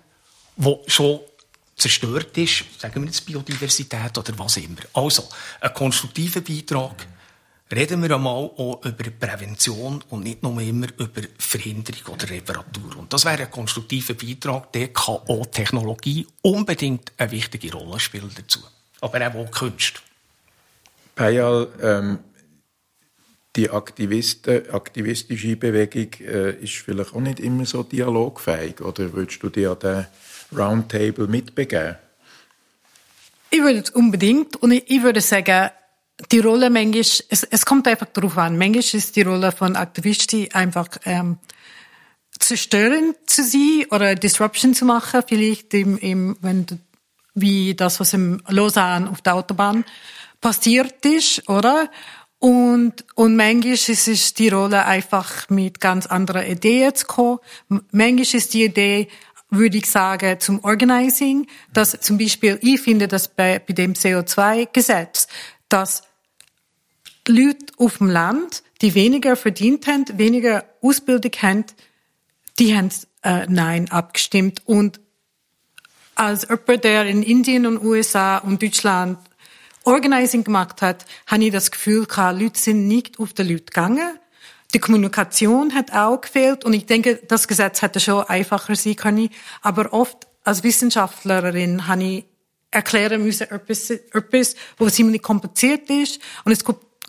was 0.57 0.77
schon 0.87 1.21
zerstört 1.77 2.37
ist, 2.37 2.65
sagen 2.79 3.03
wir 3.03 3.07
jetzt 3.07 3.25
Biodiversität 3.25 4.17
oder 4.17 4.39
was 4.39 4.59
immer. 4.59 4.83
Also, 4.93 5.29
ein 5.61 5.73
konstruktiver 5.73 6.43
Beitrag 6.43 7.07
reden 7.73 8.03
wir 8.03 8.15
einmal 8.15 8.33
auch 8.35 8.85
über 8.85 9.11
Prävention 9.19 10.03
und 10.11 10.25
nicht 10.25 10.43
nur 10.43 10.61
immer 10.61 10.89
über 10.99 11.23
Verhinderung 11.39 12.15
oder 12.15 12.31
Reparatur. 12.31 12.97
Und 12.99 13.13
das 13.13 13.25
wäre 13.25 13.43
ein 13.43 13.51
konstruktiver 13.51 14.15
Beitrag, 14.15 14.73
der 14.73 14.89
kann 14.89 15.21
auch 15.29 15.47
Technologie 15.47 16.27
unbedingt 16.43 17.13
eine 17.17 17.31
wichtige 17.31 17.73
Rolle 17.73 18.01
spielen 18.01 18.31
dazu. 18.37 18.61
Aber 19.01 19.27
auch 19.27 19.51
Kunst. 19.51 20.03
Payal, 21.15 21.69
ähm, 21.81 22.19
die 23.57 23.71
Aktivisten, 23.71 24.69
aktivistische 24.71 25.57
Bewegung 25.57 26.13
äh, 26.21 26.53
ist 26.57 26.75
vielleicht 26.75 27.15
auch 27.15 27.21
nicht 27.21 27.39
immer 27.39 27.65
so 27.67 27.83
dialogfähig. 27.83 28.81
Oder 28.81 29.13
würdest 29.13 29.43
du 29.43 29.49
dir 29.49 29.73
an 29.73 29.79
den 29.79 30.07
Roundtable 30.57 31.29
mitbegeben? 31.29 31.97
Ich 33.51 33.61
würde 33.61 33.79
es 33.79 33.91
unbedingt. 33.91 34.57
Und 34.57 34.73
ich, 34.73 34.91
ich 34.91 35.03
würde 35.03 35.21
sagen, 35.21 35.71
die 36.31 36.41
Rolle 36.41 36.71
manchmal, 36.71 37.01
es, 37.01 37.43
es 37.45 37.67
kommt 37.67 37.89
einfach 37.89 38.07
darauf 38.13 38.39
an. 38.39 38.59
Manchmal 38.59 38.83
ist 38.83 39.17
die 39.17 39.23
Rolle 39.23 39.53
von 39.53 39.77
Aktivisten 39.77 40.53
einfach 40.53 40.89
ähm, 41.05 41.39
zerstörend 42.39 43.17
zu 43.27 43.43
sein 43.43 43.87
oder 43.91 44.15
Disruption 44.15 44.75
zu 44.75 44.85
machen, 44.85 45.23
vielleicht 45.27 45.75
im, 45.75 45.99
im, 45.99 46.37
wenn, 46.41 46.67
wie 47.35 47.75
das, 47.75 48.01
was 48.01 48.13
im 48.13 48.43
Lausanne 48.49 49.11
auf 49.11 49.23
der 49.23 49.35
Autobahn 49.35 49.85
passiert 50.41 51.05
ist, 51.07 51.49
oder? 51.49 51.91
Und, 52.39 53.07
und 53.15 53.37
manchmal 53.37 53.73
ist 53.73 53.89
es 53.89 54.35
die 54.35 54.51
Rolle 54.51 54.85
einfach 54.85 55.49
mit 55.49 55.81
ganz 55.81 56.07
anderen 56.07 56.47
Ideen 56.47 56.95
zu 56.95 57.07
kommen. 57.07 57.39
Manchmal 57.91 58.21
ist 58.21 58.53
die 58.53 58.65
Idee, 58.65 59.09
würde 59.49 59.79
ich 59.79 59.91
sagen, 59.91 60.39
zum 60.41 60.63
Organizing, 60.63 61.47
dass 61.73 61.99
zum 62.01 62.19
Beispiel, 62.19 62.59
ich 62.61 62.81
finde, 62.81 63.09
dass 63.09 63.29
bei, 63.29 63.61
bei 63.61 63.73
dem 63.73 63.95
CO2-Gesetz, 63.95 65.29
dass 65.69 66.03
Leute 67.29 67.67
auf 67.79 67.99
dem 67.99 68.09
Land, 68.09 68.63
die 68.83 68.95
weniger 68.95 69.37
verdient 69.37 69.87
haben, 69.87 70.05
weniger 70.19 70.65
Ausbildung 70.83 71.33
haben, 71.41 71.65
die 72.59 72.77
haben 72.77 72.91
äh, 73.23 73.47
Nein 73.49 73.91
abgestimmt. 73.91 74.63
Und 74.67 75.01
als 76.15 76.43
jemand, 76.49 76.85
der 76.85 77.07
in 77.07 77.23
Indien 77.23 77.67
und 77.67 77.83
USA 77.83 78.39
und 78.39 78.63
Deutschland 78.63 79.19
Organizing 79.85 80.45
gemacht 80.45 80.81
hat, 80.83 81.05
habe 81.27 81.45
ich 81.45 81.53
das 81.53 81.71
Gefühl 81.71 82.07
gehabt, 82.07 82.41
Leute 82.41 82.59
sind 82.59 82.89
nicht 82.89 83.19
auf 83.19 83.33
die 83.33 83.43
Leute 83.43 83.65
gegangen. 83.65 84.19
Die 84.73 84.79
Kommunikation 84.79 85.75
hat 85.75 85.93
auch 85.93 86.21
gefehlt 86.21 86.65
und 86.65 86.73
ich 86.73 86.87
denke, 86.87 87.21
das 87.29 87.49
Gesetz 87.49 87.83
hätte 87.83 88.01
schon 88.01 88.25
einfacher 88.25 88.75
sein 88.77 88.97
können. 88.97 89.29
Aber 89.63 89.93
oft 89.93 90.27
als 90.43 90.63
Wissenschaftlerin 90.63 91.87
habe 91.87 92.03
ich 92.03 92.25
erklären 92.71 93.23
müssen, 93.23 93.51
etwas, 93.51 93.91
etwas, 93.91 94.57
was 94.79 94.95
ziemlich 94.95 95.23
kompliziert 95.23 95.89
ist. 95.91 96.21
Und 96.45 96.53
es 96.53 96.65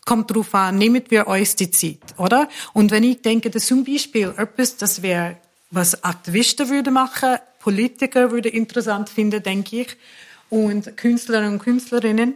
kommt 0.05 0.29
darauf 0.29 0.53
an, 0.53 0.77
nehmen 0.77 1.03
wir 1.09 1.27
uns 1.27 1.55
die 1.55 1.71
Zeit, 1.71 1.99
oder? 2.17 2.47
Und 2.73 2.91
wenn 2.91 3.03
ich 3.03 3.21
denke, 3.21 3.49
dass 3.49 3.65
zum 3.65 3.83
Beispiel 3.83 4.33
etwas, 4.37 4.77
das 4.77 5.01
wäre, 5.01 5.37
was 5.71 6.03
Aktivisten 6.03 6.69
würde 6.69 6.91
machen, 6.91 7.37
Politiker 7.59 8.31
würde 8.31 8.49
interessant 8.49 9.09
finden, 9.09 9.41
denke 9.41 9.81
ich, 9.81 9.97
und 10.49 10.95
Künstlerinnen 10.95 11.53
und 11.53 11.59
Künstlerinnen, 11.59 12.35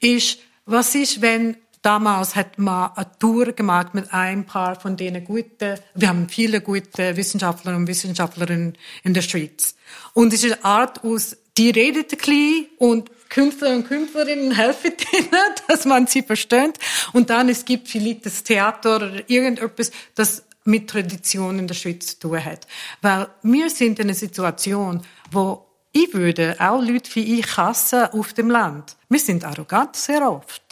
ist, 0.00 0.38
was 0.64 0.94
ist, 0.94 1.20
wenn 1.20 1.56
damals 1.82 2.34
hat 2.36 2.58
man 2.58 2.92
eine 2.94 3.06
Tour 3.18 3.52
gemacht 3.52 3.92
mit 3.92 4.12
ein 4.12 4.46
paar 4.46 4.80
von 4.80 4.96
denen 4.96 5.24
guten, 5.24 5.78
wir 5.94 6.08
haben 6.08 6.28
viele 6.28 6.60
gute 6.60 7.16
Wissenschaftler 7.16 7.76
und 7.76 7.86
Wissenschaftlerinnen 7.86 8.78
in 9.02 9.14
der 9.14 9.22
Schweiz. 9.22 9.74
Und 10.14 10.32
es 10.32 10.44
ist 10.44 10.54
eine 10.54 10.64
Art 10.64 11.04
aus, 11.04 11.36
die 11.58 11.70
redet 11.70 12.12
ein 12.12 12.18
bisschen 12.18 12.66
und 12.78 13.10
Künstler 13.28 13.70
und 13.70 13.88
Künstlerinnen 13.88 14.52
helfen 14.52 14.92
denen, 15.12 15.28
dass 15.68 15.84
man 15.84 16.06
sie 16.06 16.22
versteht. 16.22 16.78
Und 17.12 17.30
dann, 17.30 17.48
es 17.48 17.64
gibt 17.64 17.88
vielleicht 17.88 18.26
das 18.26 18.42
Theater 18.42 18.96
oder 18.96 19.30
irgendetwas, 19.30 19.90
das 20.14 20.44
mit 20.64 20.88
Tradition 20.88 21.58
in 21.58 21.66
der 21.66 21.74
Schweiz 21.74 22.06
zu 22.08 22.20
tun 22.20 22.44
hat. 22.44 22.66
Weil 23.00 23.28
wir 23.42 23.70
sind 23.70 23.98
in 23.98 24.06
einer 24.06 24.14
Situation, 24.14 25.02
wo 25.30 25.66
ich 25.92 26.12
würde 26.14 26.56
auch 26.58 26.82
Leute 26.82 27.14
wie 27.14 27.40
ich 27.40 27.56
hassen 27.56 28.04
auf 28.12 28.32
dem 28.32 28.50
Land. 28.50 28.96
Wir 29.08 29.18
sind 29.18 29.44
arrogant 29.44 29.96
sehr 29.96 30.30
oft. 30.30 30.62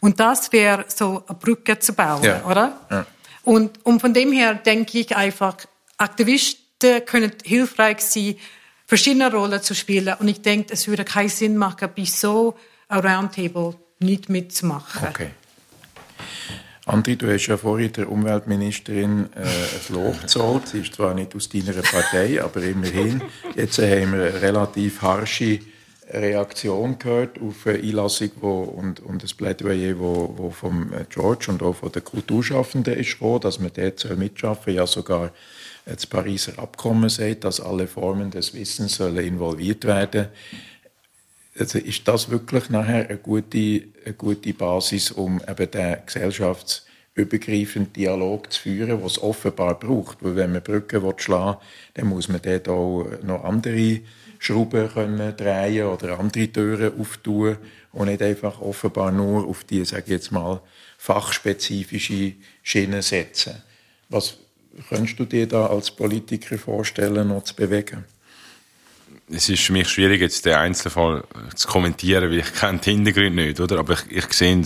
Und 0.00 0.20
das 0.20 0.52
wäre 0.52 0.84
so 0.88 1.22
eine 1.26 1.38
Brücke 1.38 1.78
zu 1.78 1.92
bauen, 1.92 2.24
ja. 2.24 2.44
oder? 2.44 2.80
Ja. 2.90 3.06
Und, 3.44 3.84
und 3.84 4.00
von 4.00 4.14
dem 4.14 4.32
her 4.32 4.54
denke 4.54 4.98
ich 4.98 5.16
einfach, 5.16 5.56
Aktivisten 5.98 7.04
können 7.04 7.32
hilfreich 7.44 8.00
sein, 8.00 8.36
verschiedene 8.90 9.30
Rollen 9.30 9.62
zu 9.62 9.72
spielen. 9.72 10.16
Und 10.18 10.26
ich 10.26 10.42
denke, 10.42 10.72
es 10.74 10.88
würde 10.88 11.04
keinen 11.04 11.28
Sinn 11.28 11.56
machen, 11.56 11.90
bei 11.96 12.04
so 12.04 12.56
einem 12.88 13.06
Roundtable 13.06 13.76
nicht 14.00 14.28
mitzumachen. 14.28 15.08
Okay. 15.08 15.30
Andri, 16.86 17.14
du 17.14 17.32
hast 17.32 17.46
ja 17.46 17.56
vorhin 17.56 17.92
der 17.92 18.10
Umweltministerin 18.10 19.28
äh, 19.36 19.42
ein 19.42 19.94
Lob 19.94 20.20
gezahlt. 20.20 20.66
Sie 20.66 20.80
ist 20.80 20.94
zwar 20.94 21.14
nicht 21.14 21.36
aus 21.36 21.48
deiner 21.48 21.80
Partei, 21.82 22.42
aber 22.42 22.62
immerhin. 22.62 23.22
Jetzt 23.54 23.78
äh, 23.78 24.02
haben 24.02 24.12
wir 24.12 24.24
eine 24.24 24.42
relativ 24.42 25.02
harsche 25.02 25.60
Reaktion 26.12 26.98
gehört 26.98 27.40
auf 27.40 27.68
eine 27.68 27.78
Einlassung 27.78 28.30
wo, 28.40 28.62
und, 28.62 28.98
und 28.98 29.22
das 29.22 29.34
Plädoyer, 29.34 30.00
wo, 30.00 30.34
wo 30.36 30.50
vom 30.50 30.92
äh, 30.92 31.04
George 31.08 31.46
und 31.48 31.62
auch 31.62 31.76
von 31.76 31.92
den 31.92 32.02
Kulturschaffenden 32.02 32.94
ist 32.94 33.12
gekommen, 33.12 33.40
dass 33.40 33.60
man 33.60 33.70
dort 33.72 34.18
mitschaffen 34.18 34.74
ja 34.74 34.84
sogar 34.88 35.30
das 35.86 36.06
Pariser 36.06 36.58
Abkommen 36.58 37.08
sagt, 37.08 37.44
dass 37.44 37.60
alle 37.60 37.86
Formen 37.86 38.30
des 38.30 38.54
Wissens 38.54 38.96
sollen 38.96 39.24
involviert 39.24 39.84
werden 39.84 40.28
also 41.58 41.78
ist 41.78 42.06
das 42.06 42.30
wirklich 42.30 42.70
nachher 42.70 43.08
eine 43.08 43.18
gute, 43.18 43.82
eine 44.04 44.14
gute 44.14 44.54
Basis, 44.54 45.10
um 45.10 45.40
eben 45.46 45.70
den 45.70 45.96
gesellschaftsübergreifenden 46.06 47.92
Dialog 47.92 48.52
zu 48.52 48.62
führen, 48.62 49.02
was 49.02 49.12
es 49.12 49.22
offenbar 49.22 49.78
braucht. 49.78 50.22
Weil 50.22 50.36
wenn 50.36 50.52
man 50.52 50.62
Brücken 50.62 51.02
schlagen 51.18 51.58
will, 51.58 51.66
dann 51.94 52.06
muss 52.06 52.28
man 52.28 52.40
dort 52.42 52.68
auch 52.68 53.04
noch 53.22 53.44
andere 53.44 54.00
Schrauben 54.38 54.88
können 54.88 55.36
drehen 55.36 55.86
oder 55.86 56.18
andere 56.18 56.48
Türen 56.48 56.98
auftun 56.98 57.58
und 57.92 58.08
nicht 58.08 58.22
einfach 58.22 58.60
offenbar 58.60 59.12
nur 59.12 59.46
auf 59.46 59.64
die, 59.64 59.84
sage 59.84 60.12
jetzt 60.12 60.32
mal, 60.32 60.62
fachspezifische 60.96 62.34
Schiene 62.62 63.02
setzen. 63.02 63.62
Was 64.08 64.38
könntest 64.88 65.18
du 65.18 65.24
dir 65.24 65.46
da 65.46 65.66
als 65.66 65.90
Politiker 65.90 66.58
vorstellen, 66.58 67.28
noch 67.28 67.44
zu 67.44 67.54
bewegen? 67.54 68.04
es 69.32 69.48
ist 69.48 69.62
für 69.62 69.72
mich 69.72 69.88
schwierig, 69.88 70.20
jetzt 70.20 70.44
den 70.44 70.54
Einzelfall 70.54 71.24
zu 71.54 71.68
kommentieren, 71.68 72.30
weil 72.30 72.38
ich 72.38 72.52
kenne 72.54 72.78
den 72.78 72.96
Hintergrund 72.96 73.36
nicht, 73.36 73.60
oder? 73.60 73.78
Aber 73.78 73.94
ich, 73.94 74.10
ich 74.10 74.32
sehe, 74.32 74.62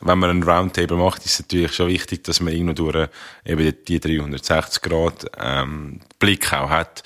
wenn 0.00 0.18
man 0.18 0.30
einen 0.30 0.42
Roundtable 0.42 0.96
macht, 0.96 1.24
ist 1.24 1.34
es 1.34 1.40
natürlich 1.40 1.74
schon 1.74 1.88
wichtig, 1.88 2.24
dass 2.24 2.40
man 2.40 2.52
irgendwo 2.52 2.90
durch 2.90 3.08
eben 3.44 3.74
die 3.86 4.00
360 4.00 4.82
Grad 4.82 5.30
ähm, 5.38 6.00
Blick 6.18 6.52
auch 6.52 6.70
hat. 6.70 7.02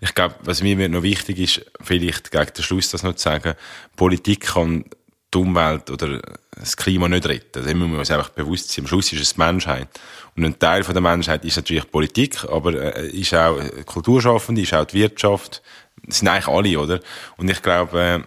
Ich 0.00 0.14
glaube, 0.14 0.34
was 0.42 0.62
mir 0.62 0.88
noch 0.88 1.02
wichtig 1.02 1.38
ist, 1.38 1.66
vielleicht 1.80 2.30
gegen 2.30 2.52
den 2.52 2.62
Schluss 2.62 2.90
das 2.90 3.02
noch 3.02 3.14
zu 3.14 3.22
sagen, 3.22 3.54
Politik 3.96 4.48
kann 4.48 4.84
die 5.32 5.38
Umwelt 5.38 5.90
oder 5.90 6.20
das 6.56 6.76
Klima 6.76 7.08
nicht 7.08 7.26
retten. 7.26 7.64
Da 7.64 7.74
müssen 7.74 7.92
wir 7.92 7.98
uns 7.98 8.10
einfach 8.10 8.30
bewusst 8.30 8.70
sein. 8.70 8.84
Am 8.84 8.88
Schluss 8.88 9.12
ist 9.12 9.22
es 9.22 9.34
die 9.34 9.40
Menschheit. 9.40 9.88
Und 10.36 10.44
ein 10.44 10.58
Teil 10.58 10.84
von 10.84 10.94
der 10.94 11.02
Menschheit 11.02 11.44
ist 11.44 11.56
natürlich 11.56 11.90
Politik, 11.90 12.44
aber 12.44 12.96
äh, 12.96 13.08
ist 13.08 13.34
auch 13.34 13.58
Kulturschaffende, 13.86 14.62
ist 14.62 14.74
auch 14.74 14.84
die 14.84 14.98
Wirtschaft, 14.98 15.62
das 16.04 16.18
sind 16.18 16.28
eigentlich 16.28 16.48
alle, 16.48 16.78
oder? 16.78 17.00
Und 17.36 17.50
ich 17.50 17.62
glaube, 17.62 18.00
äh, 18.00 18.20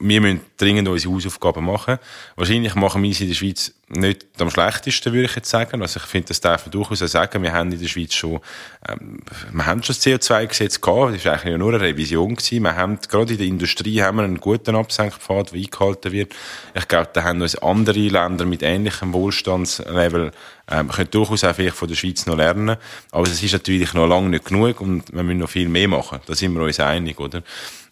wir 0.00 0.20
müssen 0.20 0.40
dringend 0.56 0.88
unsere 0.88 1.14
Hausaufgaben 1.14 1.64
machen. 1.64 1.98
Wahrscheinlich 2.34 2.74
machen 2.74 3.02
wir 3.02 3.14
sie 3.14 3.24
in 3.24 3.30
der 3.30 3.36
Schweiz 3.36 3.72
nicht 3.88 4.26
am 4.40 4.50
schlechtesten, 4.50 5.12
würde 5.12 5.26
ich 5.26 5.36
jetzt 5.36 5.48
sagen. 5.48 5.80
Also 5.80 6.00
ich 6.00 6.06
finde, 6.06 6.28
das 6.28 6.40
darf 6.40 6.66
man 6.66 6.72
durchaus 6.72 7.02
auch 7.02 7.06
sagen. 7.06 7.42
Wir 7.42 7.52
haben 7.52 7.70
in 7.70 7.80
der 7.80 7.86
Schweiz 7.86 8.14
schon, 8.14 8.40
ähm, 8.88 9.20
wir 9.52 9.64
haben 9.64 9.82
schon 9.84 9.94
das 9.94 10.04
CO2-Gesetz 10.04 10.80
gehabt. 10.80 11.14
Das 11.14 11.24
war 11.24 11.34
eigentlich 11.34 11.56
nur 11.56 11.72
eine 11.72 11.80
Revision 11.80 12.34
gewesen. 12.34 12.64
Wir 12.64 12.74
haben, 12.74 12.98
gerade 13.08 13.32
in 13.32 13.38
der 13.38 13.46
Industrie 13.46 14.02
haben 14.02 14.16
wir 14.16 14.24
einen 14.24 14.40
guten 14.40 14.74
Absenkpfad, 14.74 15.52
der 15.52 15.60
eingehalten 15.60 16.10
wird. 16.10 16.34
Ich 16.74 16.88
glaube, 16.88 17.10
da 17.12 17.22
haben 17.22 17.40
uns 17.40 17.56
andere 17.58 18.00
Länder 18.00 18.44
mit 18.44 18.64
ähnlichem 18.64 19.12
Wohlstandslevel, 19.12 20.32
ähm, 20.68 20.88
können 20.88 21.10
durchaus 21.12 21.44
auch 21.44 21.54
vielleicht 21.54 21.76
von 21.76 21.86
der 21.86 21.94
Schweiz 21.94 22.26
noch 22.26 22.36
lernen. 22.36 22.76
Aber 23.12 23.28
es 23.28 23.40
ist 23.40 23.52
natürlich 23.52 23.94
noch 23.94 24.08
lange 24.08 24.30
nicht 24.30 24.46
genug 24.46 24.80
und 24.80 25.12
wir 25.12 25.22
müssen 25.22 25.38
noch 25.38 25.50
viel 25.50 25.68
mehr 25.68 25.86
machen. 25.86 26.18
Da 26.26 26.34
sind 26.34 26.54
wir 26.54 26.62
uns 26.62 26.80
einig, 26.80 27.20
oder? 27.20 27.44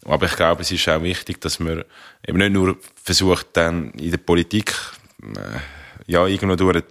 Aber 0.05 0.27
ich 0.27 0.35
glaube, 0.35 0.63
es 0.63 0.73
ist 0.73 0.89
auch 0.89 1.03
wichtig, 1.03 1.41
dass 1.41 1.61
man 1.61 1.85
eben 2.27 2.39
nicht 2.39 2.53
nur 2.53 2.77
versucht, 3.03 3.49
dann 3.53 3.91
in 3.93 4.11
der 4.11 4.19
Politik, 4.19 4.75
äh, 5.23 5.84
ja, 6.07 6.27
irgendwo 6.27 6.57
durch 6.57 6.85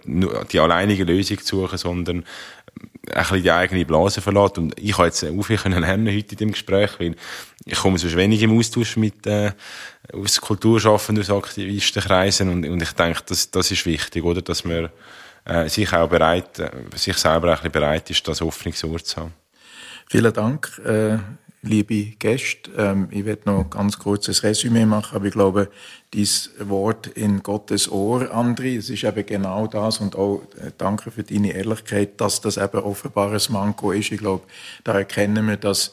die 0.50 0.60
alleinige 0.60 1.04
Lösung 1.04 1.38
zu 1.38 1.60
suchen, 1.60 1.78
sondern 1.78 2.24
ein 3.12 3.22
bisschen 3.22 3.42
die 3.42 3.50
eigene 3.50 3.84
Blase 3.84 4.20
verlässt. 4.20 4.58
Und 4.58 4.78
ich 4.78 4.96
habe 4.96 5.06
jetzt 5.06 5.24
auch 5.24 5.42
viel 5.42 5.58
lernen 5.64 6.08
heute 6.08 6.32
in 6.32 6.38
dem 6.38 6.52
Gespräch, 6.52 6.98
weil 6.98 7.14
ich 7.64 7.78
komme 7.78 7.98
sonst 7.98 8.16
wenig 8.16 8.42
im 8.42 8.58
Austausch 8.58 8.96
mit, 8.96 9.26
äh, 9.26 9.52
aus 10.12 10.40
Kulturschaffenden, 10.40 11.22
aus 11.22 11.30
Aktivistenkreisen 11.30 12.48
und, 12.48 12.66
und 12.66 12.82
ich 12.82 12.92
denke, 12.92 13.20
das, 13.26 13.50
das 13.50 13.70
ist 13.70 13.86
wichtig, 13.86 14.24
oder? 14.24 14.42
Dass 14.42 14.64
man 14.64 14.90
äh, 15.44 15.68
sich 15.68 15.92
auch 15.92 16.08
bereit, 16.08 16.58
äh, 16.58 16.70
sich 16.94 17.16
selber 17.16 17.48
ein 17.50 17.54
bisschen 17.56 17.72
bereit 17.72 18.10
ist, 18.10 18.26
das 18.26 18.40
Hoffnungswort 18.40 19.06
zu 19.06 19.16
haben. 19.20 19.34
Vielen 20.08 20.32
Dank. 20.32 20.80
Äh 20.84 21.18
liebe 21.64 22.16
Gäste. 22.18 22.70
Ähm, 22.76 23.08
ich 23.10 23.24
werde 23.24 23.42
noch 23.46 23.70
ganz 23.70 23.98
kurz 23.98 24.28
ein 24.28 24.34
Resümee 24.34 24.86
machen, 24.86 25.16
aber 25.16 25.26
ich 25.26 25.32
glaube, 25.32 25.70
dieses 26.12 26.50
Wort 26.60 27.06
in 27.08 27.42
Gottes 27.42 27.90
Ohr, 27.90 28.32
Andri, 28.32 28.76
es 28.76 28.90
ist 28.90 29.04
eben 29.04 29.26
genau 29.26 29.66
das 29.66 29.98
und 29.98 30.16
auch 30.16 30.42
äh, 30.60 30.70
danke 30.76 31.10
für 31.10 31.22
deine 31.22 31.52
Ehrlichkeit, 31.52 32.20
dass 32.20 32.40
das 32.40 32.56
eben 32.56 32.78
offenbar 32.78 33.32
ein 33.32 33.40
Manko 33.48 33.92
ist. 33.92 34.12
Ich 34.12 34.20
glaube, 34.20 34.44
da 34.84 34.92
erkennen 34.92 35.46
wir, 35.48 35.56
dass 35.56 35.92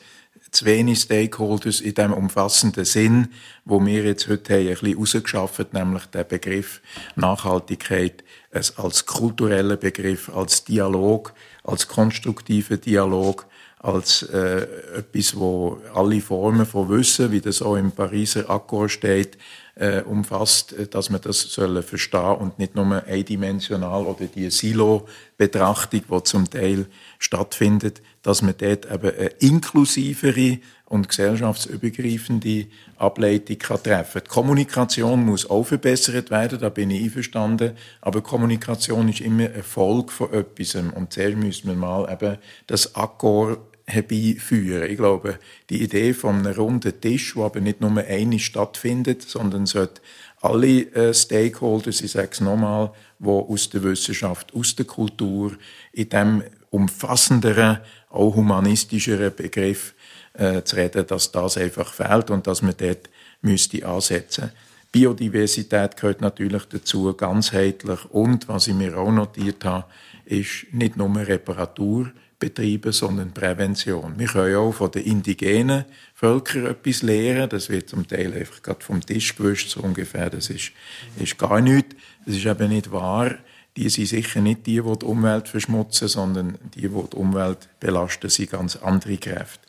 zu 0.51 0.65
wenig 0.65 0.99
Stakeholders 0.99 1.79
in 1.79 1.93
dem 1.93 2.11
umfassenden 2.11 2.83
Sinn, 2.83 3.29
wo 3.63 3.83
wir 3.85 4.03
jetzt 4.03 4.27
heute 4.27 4.53
haben, 4.53 4.67
ein 4.67 4.75
bisschen 4.75 4.97
rausgeschafft, 4.97 5.73
nämlich 5.73 6.05
der 6.07 6.25
Begriff 6.25 6.81
Nachhaltigkeit 7.15 8.23
als 8.51 9.05
kultureller 9.05 9.77
Begriff, 9.77 10.29
als 10.29 10.65
Dialog, 10.65 11.33
als 11.63 11.87
konstruktiver 11.87 12.75
Dialog, 12.75 13.45
als 13.83 14.21
äh, 14.23 14.67
etwas, 14.97 15.35
wo 15.35 15.79
alle 15.95 16.21
Formen 16.21 16.67
von 16.67 16.87
Wissen, 16.89 17.31
wie 17.31 17.41
das 17.41 17.63
auch 17.63 17.75
im 17.75 17.91
Pariser 17.91 18.47
Akkord 18.47 18.91
steht, 18.91 19.37
äh, 19.73 20.01
umfasst, 20.01 20.73
äh, 20.73 20.85
dass 20.85 21.09
man 21.09 21.21
das 21.21 21.41
sollen 21.41 21.81
verstehen 21.81 22.35
und 22.35 22.59
nicht 22.59 22.75
nur 22.75 23.03
eindimensional 23.07 24.05
oder 24.05 24.25
die 24.25 24.51
Silo-Betrachtung, 24.51 26.03
die 26.11 26.23
zum 26.23 26.47
Teil 26.47 26.85
stattfindet, 27.17 28.03
dass 28.21 28.43
man 28.43 28.53
dort 28.55 28.85
eben 28.85 29.17
eine 29.17 29.27
inklusivere 29.39 30.59
und 30.85 31.09
gesellschaftsübergreifende 31.09 32.67
Ableitung 32.97 33.57
kann 33.57 33.81
treffen 33.81 34.21
kann. 34.21 34.23
Die 34.25 34.29
Kommunikation 34.29 35.25
muss 35.25 35.49
auch 35.49 35.63
verbessert 35.63 36.29
werden, 36.29 36.59
da 36.59 36.69
bin 36.69 36.91
ich 36.91 37.03
einverstanden, 37.03 37.71
aber 38.01 38.21
Kommunikation 38.21 39.09
ist 39.09 39.21
immer 39.21 39.45
ein 39.45 39.63
Folge 39.63 40.11
von 40.11 40.33
etwas 40.33 40.75
und 40.75 41.13
zuerst 41.13 41.37
müssen 41.37 41.69
wir 41.69 41.75
mal 41.75 42.11
eben 42.11 42.37
das 42.67 42.93
Akkord 42.93 43.70
herbeiführen. 43.93 44.89
Ich 44.89 44.97
glaube, 44.97 45.39
die 45.69 45.83
Idee 45.83 46.13
von 46.13 46.39
einem 46.39 46.53
runden 46.53 46.99
Tisch, 46.99 47.35
wo 47.35 47.45
aber 47.45 47.59
nicht 47.59 47.81
nur 47.81 47.95
eine 47.97 48.39
stattfindet, 48.39 49.21
sondern 49.23 49.65
sollte 49.65 50.01
alle 50.41 50.81
äh, 50.93 51.13
Stakeholders, 51.13 52.01
ich 52.01 52.11
sage 52.11 52.29
es 52.31 52.41
nochmal, 52.41 52.91
die 53.19 53.27
aus 53.27 53.69
der 53.69 53.83
Wissenschaft, 53.83 54.53
aus 54.55 54.75
der 54.75 54.85
Kultur, 54.85 55.51
in 55.91 56.09
dem 56.09 56.43
umfassenderen, 56.69 57.79
auch 58.09 58.35
humanistischeren 58.35 59.35
Begriff 59.35 59.93
äh, 60.33 60.63
zu 60.63 60.75
reden, 60.77 61.05
dass 61.07 61.31
das 61.31 61.57
einfach 61.57 61.93
fehlt 61.93 62.31
und 62.31 62.47
dass 62.47 62.61
man 62.61 62.75
dort 62.77 63.09
müsste 63.41 63.85
ansetzen 63.85 64.51
Biodiversität 64.91 65.95
gehört 65.95 66.21
natürlich 66.21 66.65
dazu, 66.65 67.13
ganzheitlich. 67.13 68.05
Und 68.11 68.47
was 68.49 68.67
ich 68.67 68.73
mir 68.73 68.97
auch 68.97 69.11
notiert 69.11 69.63
habe, 69.63 69.85
ist 70.25 70.67
nicht 70.71 70.97
nur 70.97 71.15
Reparatur, 71.15 72.11
betreiben, 72.41 72.91
sondern 72.91 73.31
Prävention. 73.31 74.15
Wir 74.17 74.27
können 74.27 74.55
auch 74.57 74.73
von 74.73 74.91
den 74.91 75.05
indigenen 75.05 75.85
Völkern 76.13 76.65
etwas 76.65 77.03
lernen. 77.03 77.47
Das 77.47 77.69
wird 77.69 77.87
zum 77.87 78.05
Teil 78.05 78.33
einfach 78.33 78.61
gerade 78.61 78.83
vom 78.83 78.99
Tisch 78.99 79.33
gewischt, 79.35 79.69
so 79.69 79.79
ungefähr. 79.79 80.29
Das 80.29 80.49
ist, 80.49 80.73
ist 81.17 81.37
gar 81.37 81.61
nichts. 81.61 81.95
Das 82.25 82.35
ist 82.35 82.45
eben 82.45 82.69
nicht 82.69 82.91
wahr. 82.91 83.35
Die 83.77 83.87
sind 83.87 84.07
sicher 84.07 84.41
nicht 84.41 84.65
die, 84.65 84.81
die 84.81 84.97
die 84.99 85.05
Umwelt 85.05 85.47
verschmutzen, 85.47 86.09
sondern 86.09 86.57
die, 86.75 86.81
die 86.81 86.89
die 86.89 87.15
Umwelt 87.15 87.69
belasten, 87.79 88.29
sind 88.29 88.51
ganz 88.51 88.75
andere 88.75 89.17
Kräfte. 89.17 89.65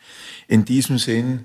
In 0.49 0.64
diesem 0.64 0.99
Sinn, 0.99 1.45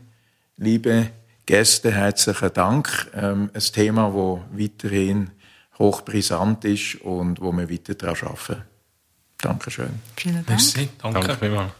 liebe 0.55 1.11
Gäste, 1.45 1.91
herzlichen 1.91 2.53
Dank. 2.53 3.11
Ähm, 3.13 3.51
ein 3.53 3.61
Thema, 3.61 4.07
das 4.07 4.59
weiterhin 4.59 5.29
hochbrisant 5.77 6.65
ist 6.65 6.95
und 7.01 7.41
wo 7.41 7.51
wir 7.51 7.69
weiter 7.69 7.93
daran 7.93 8.29
arbeiten. 8.29 8.76
Dankeschön. 9.41 10.01
Vielen 10.15 10.45
Dank. 10.45 10.49
Merci. 10.49 10.89
Danke. 11.01 11.37
Danke. 11.39 11.71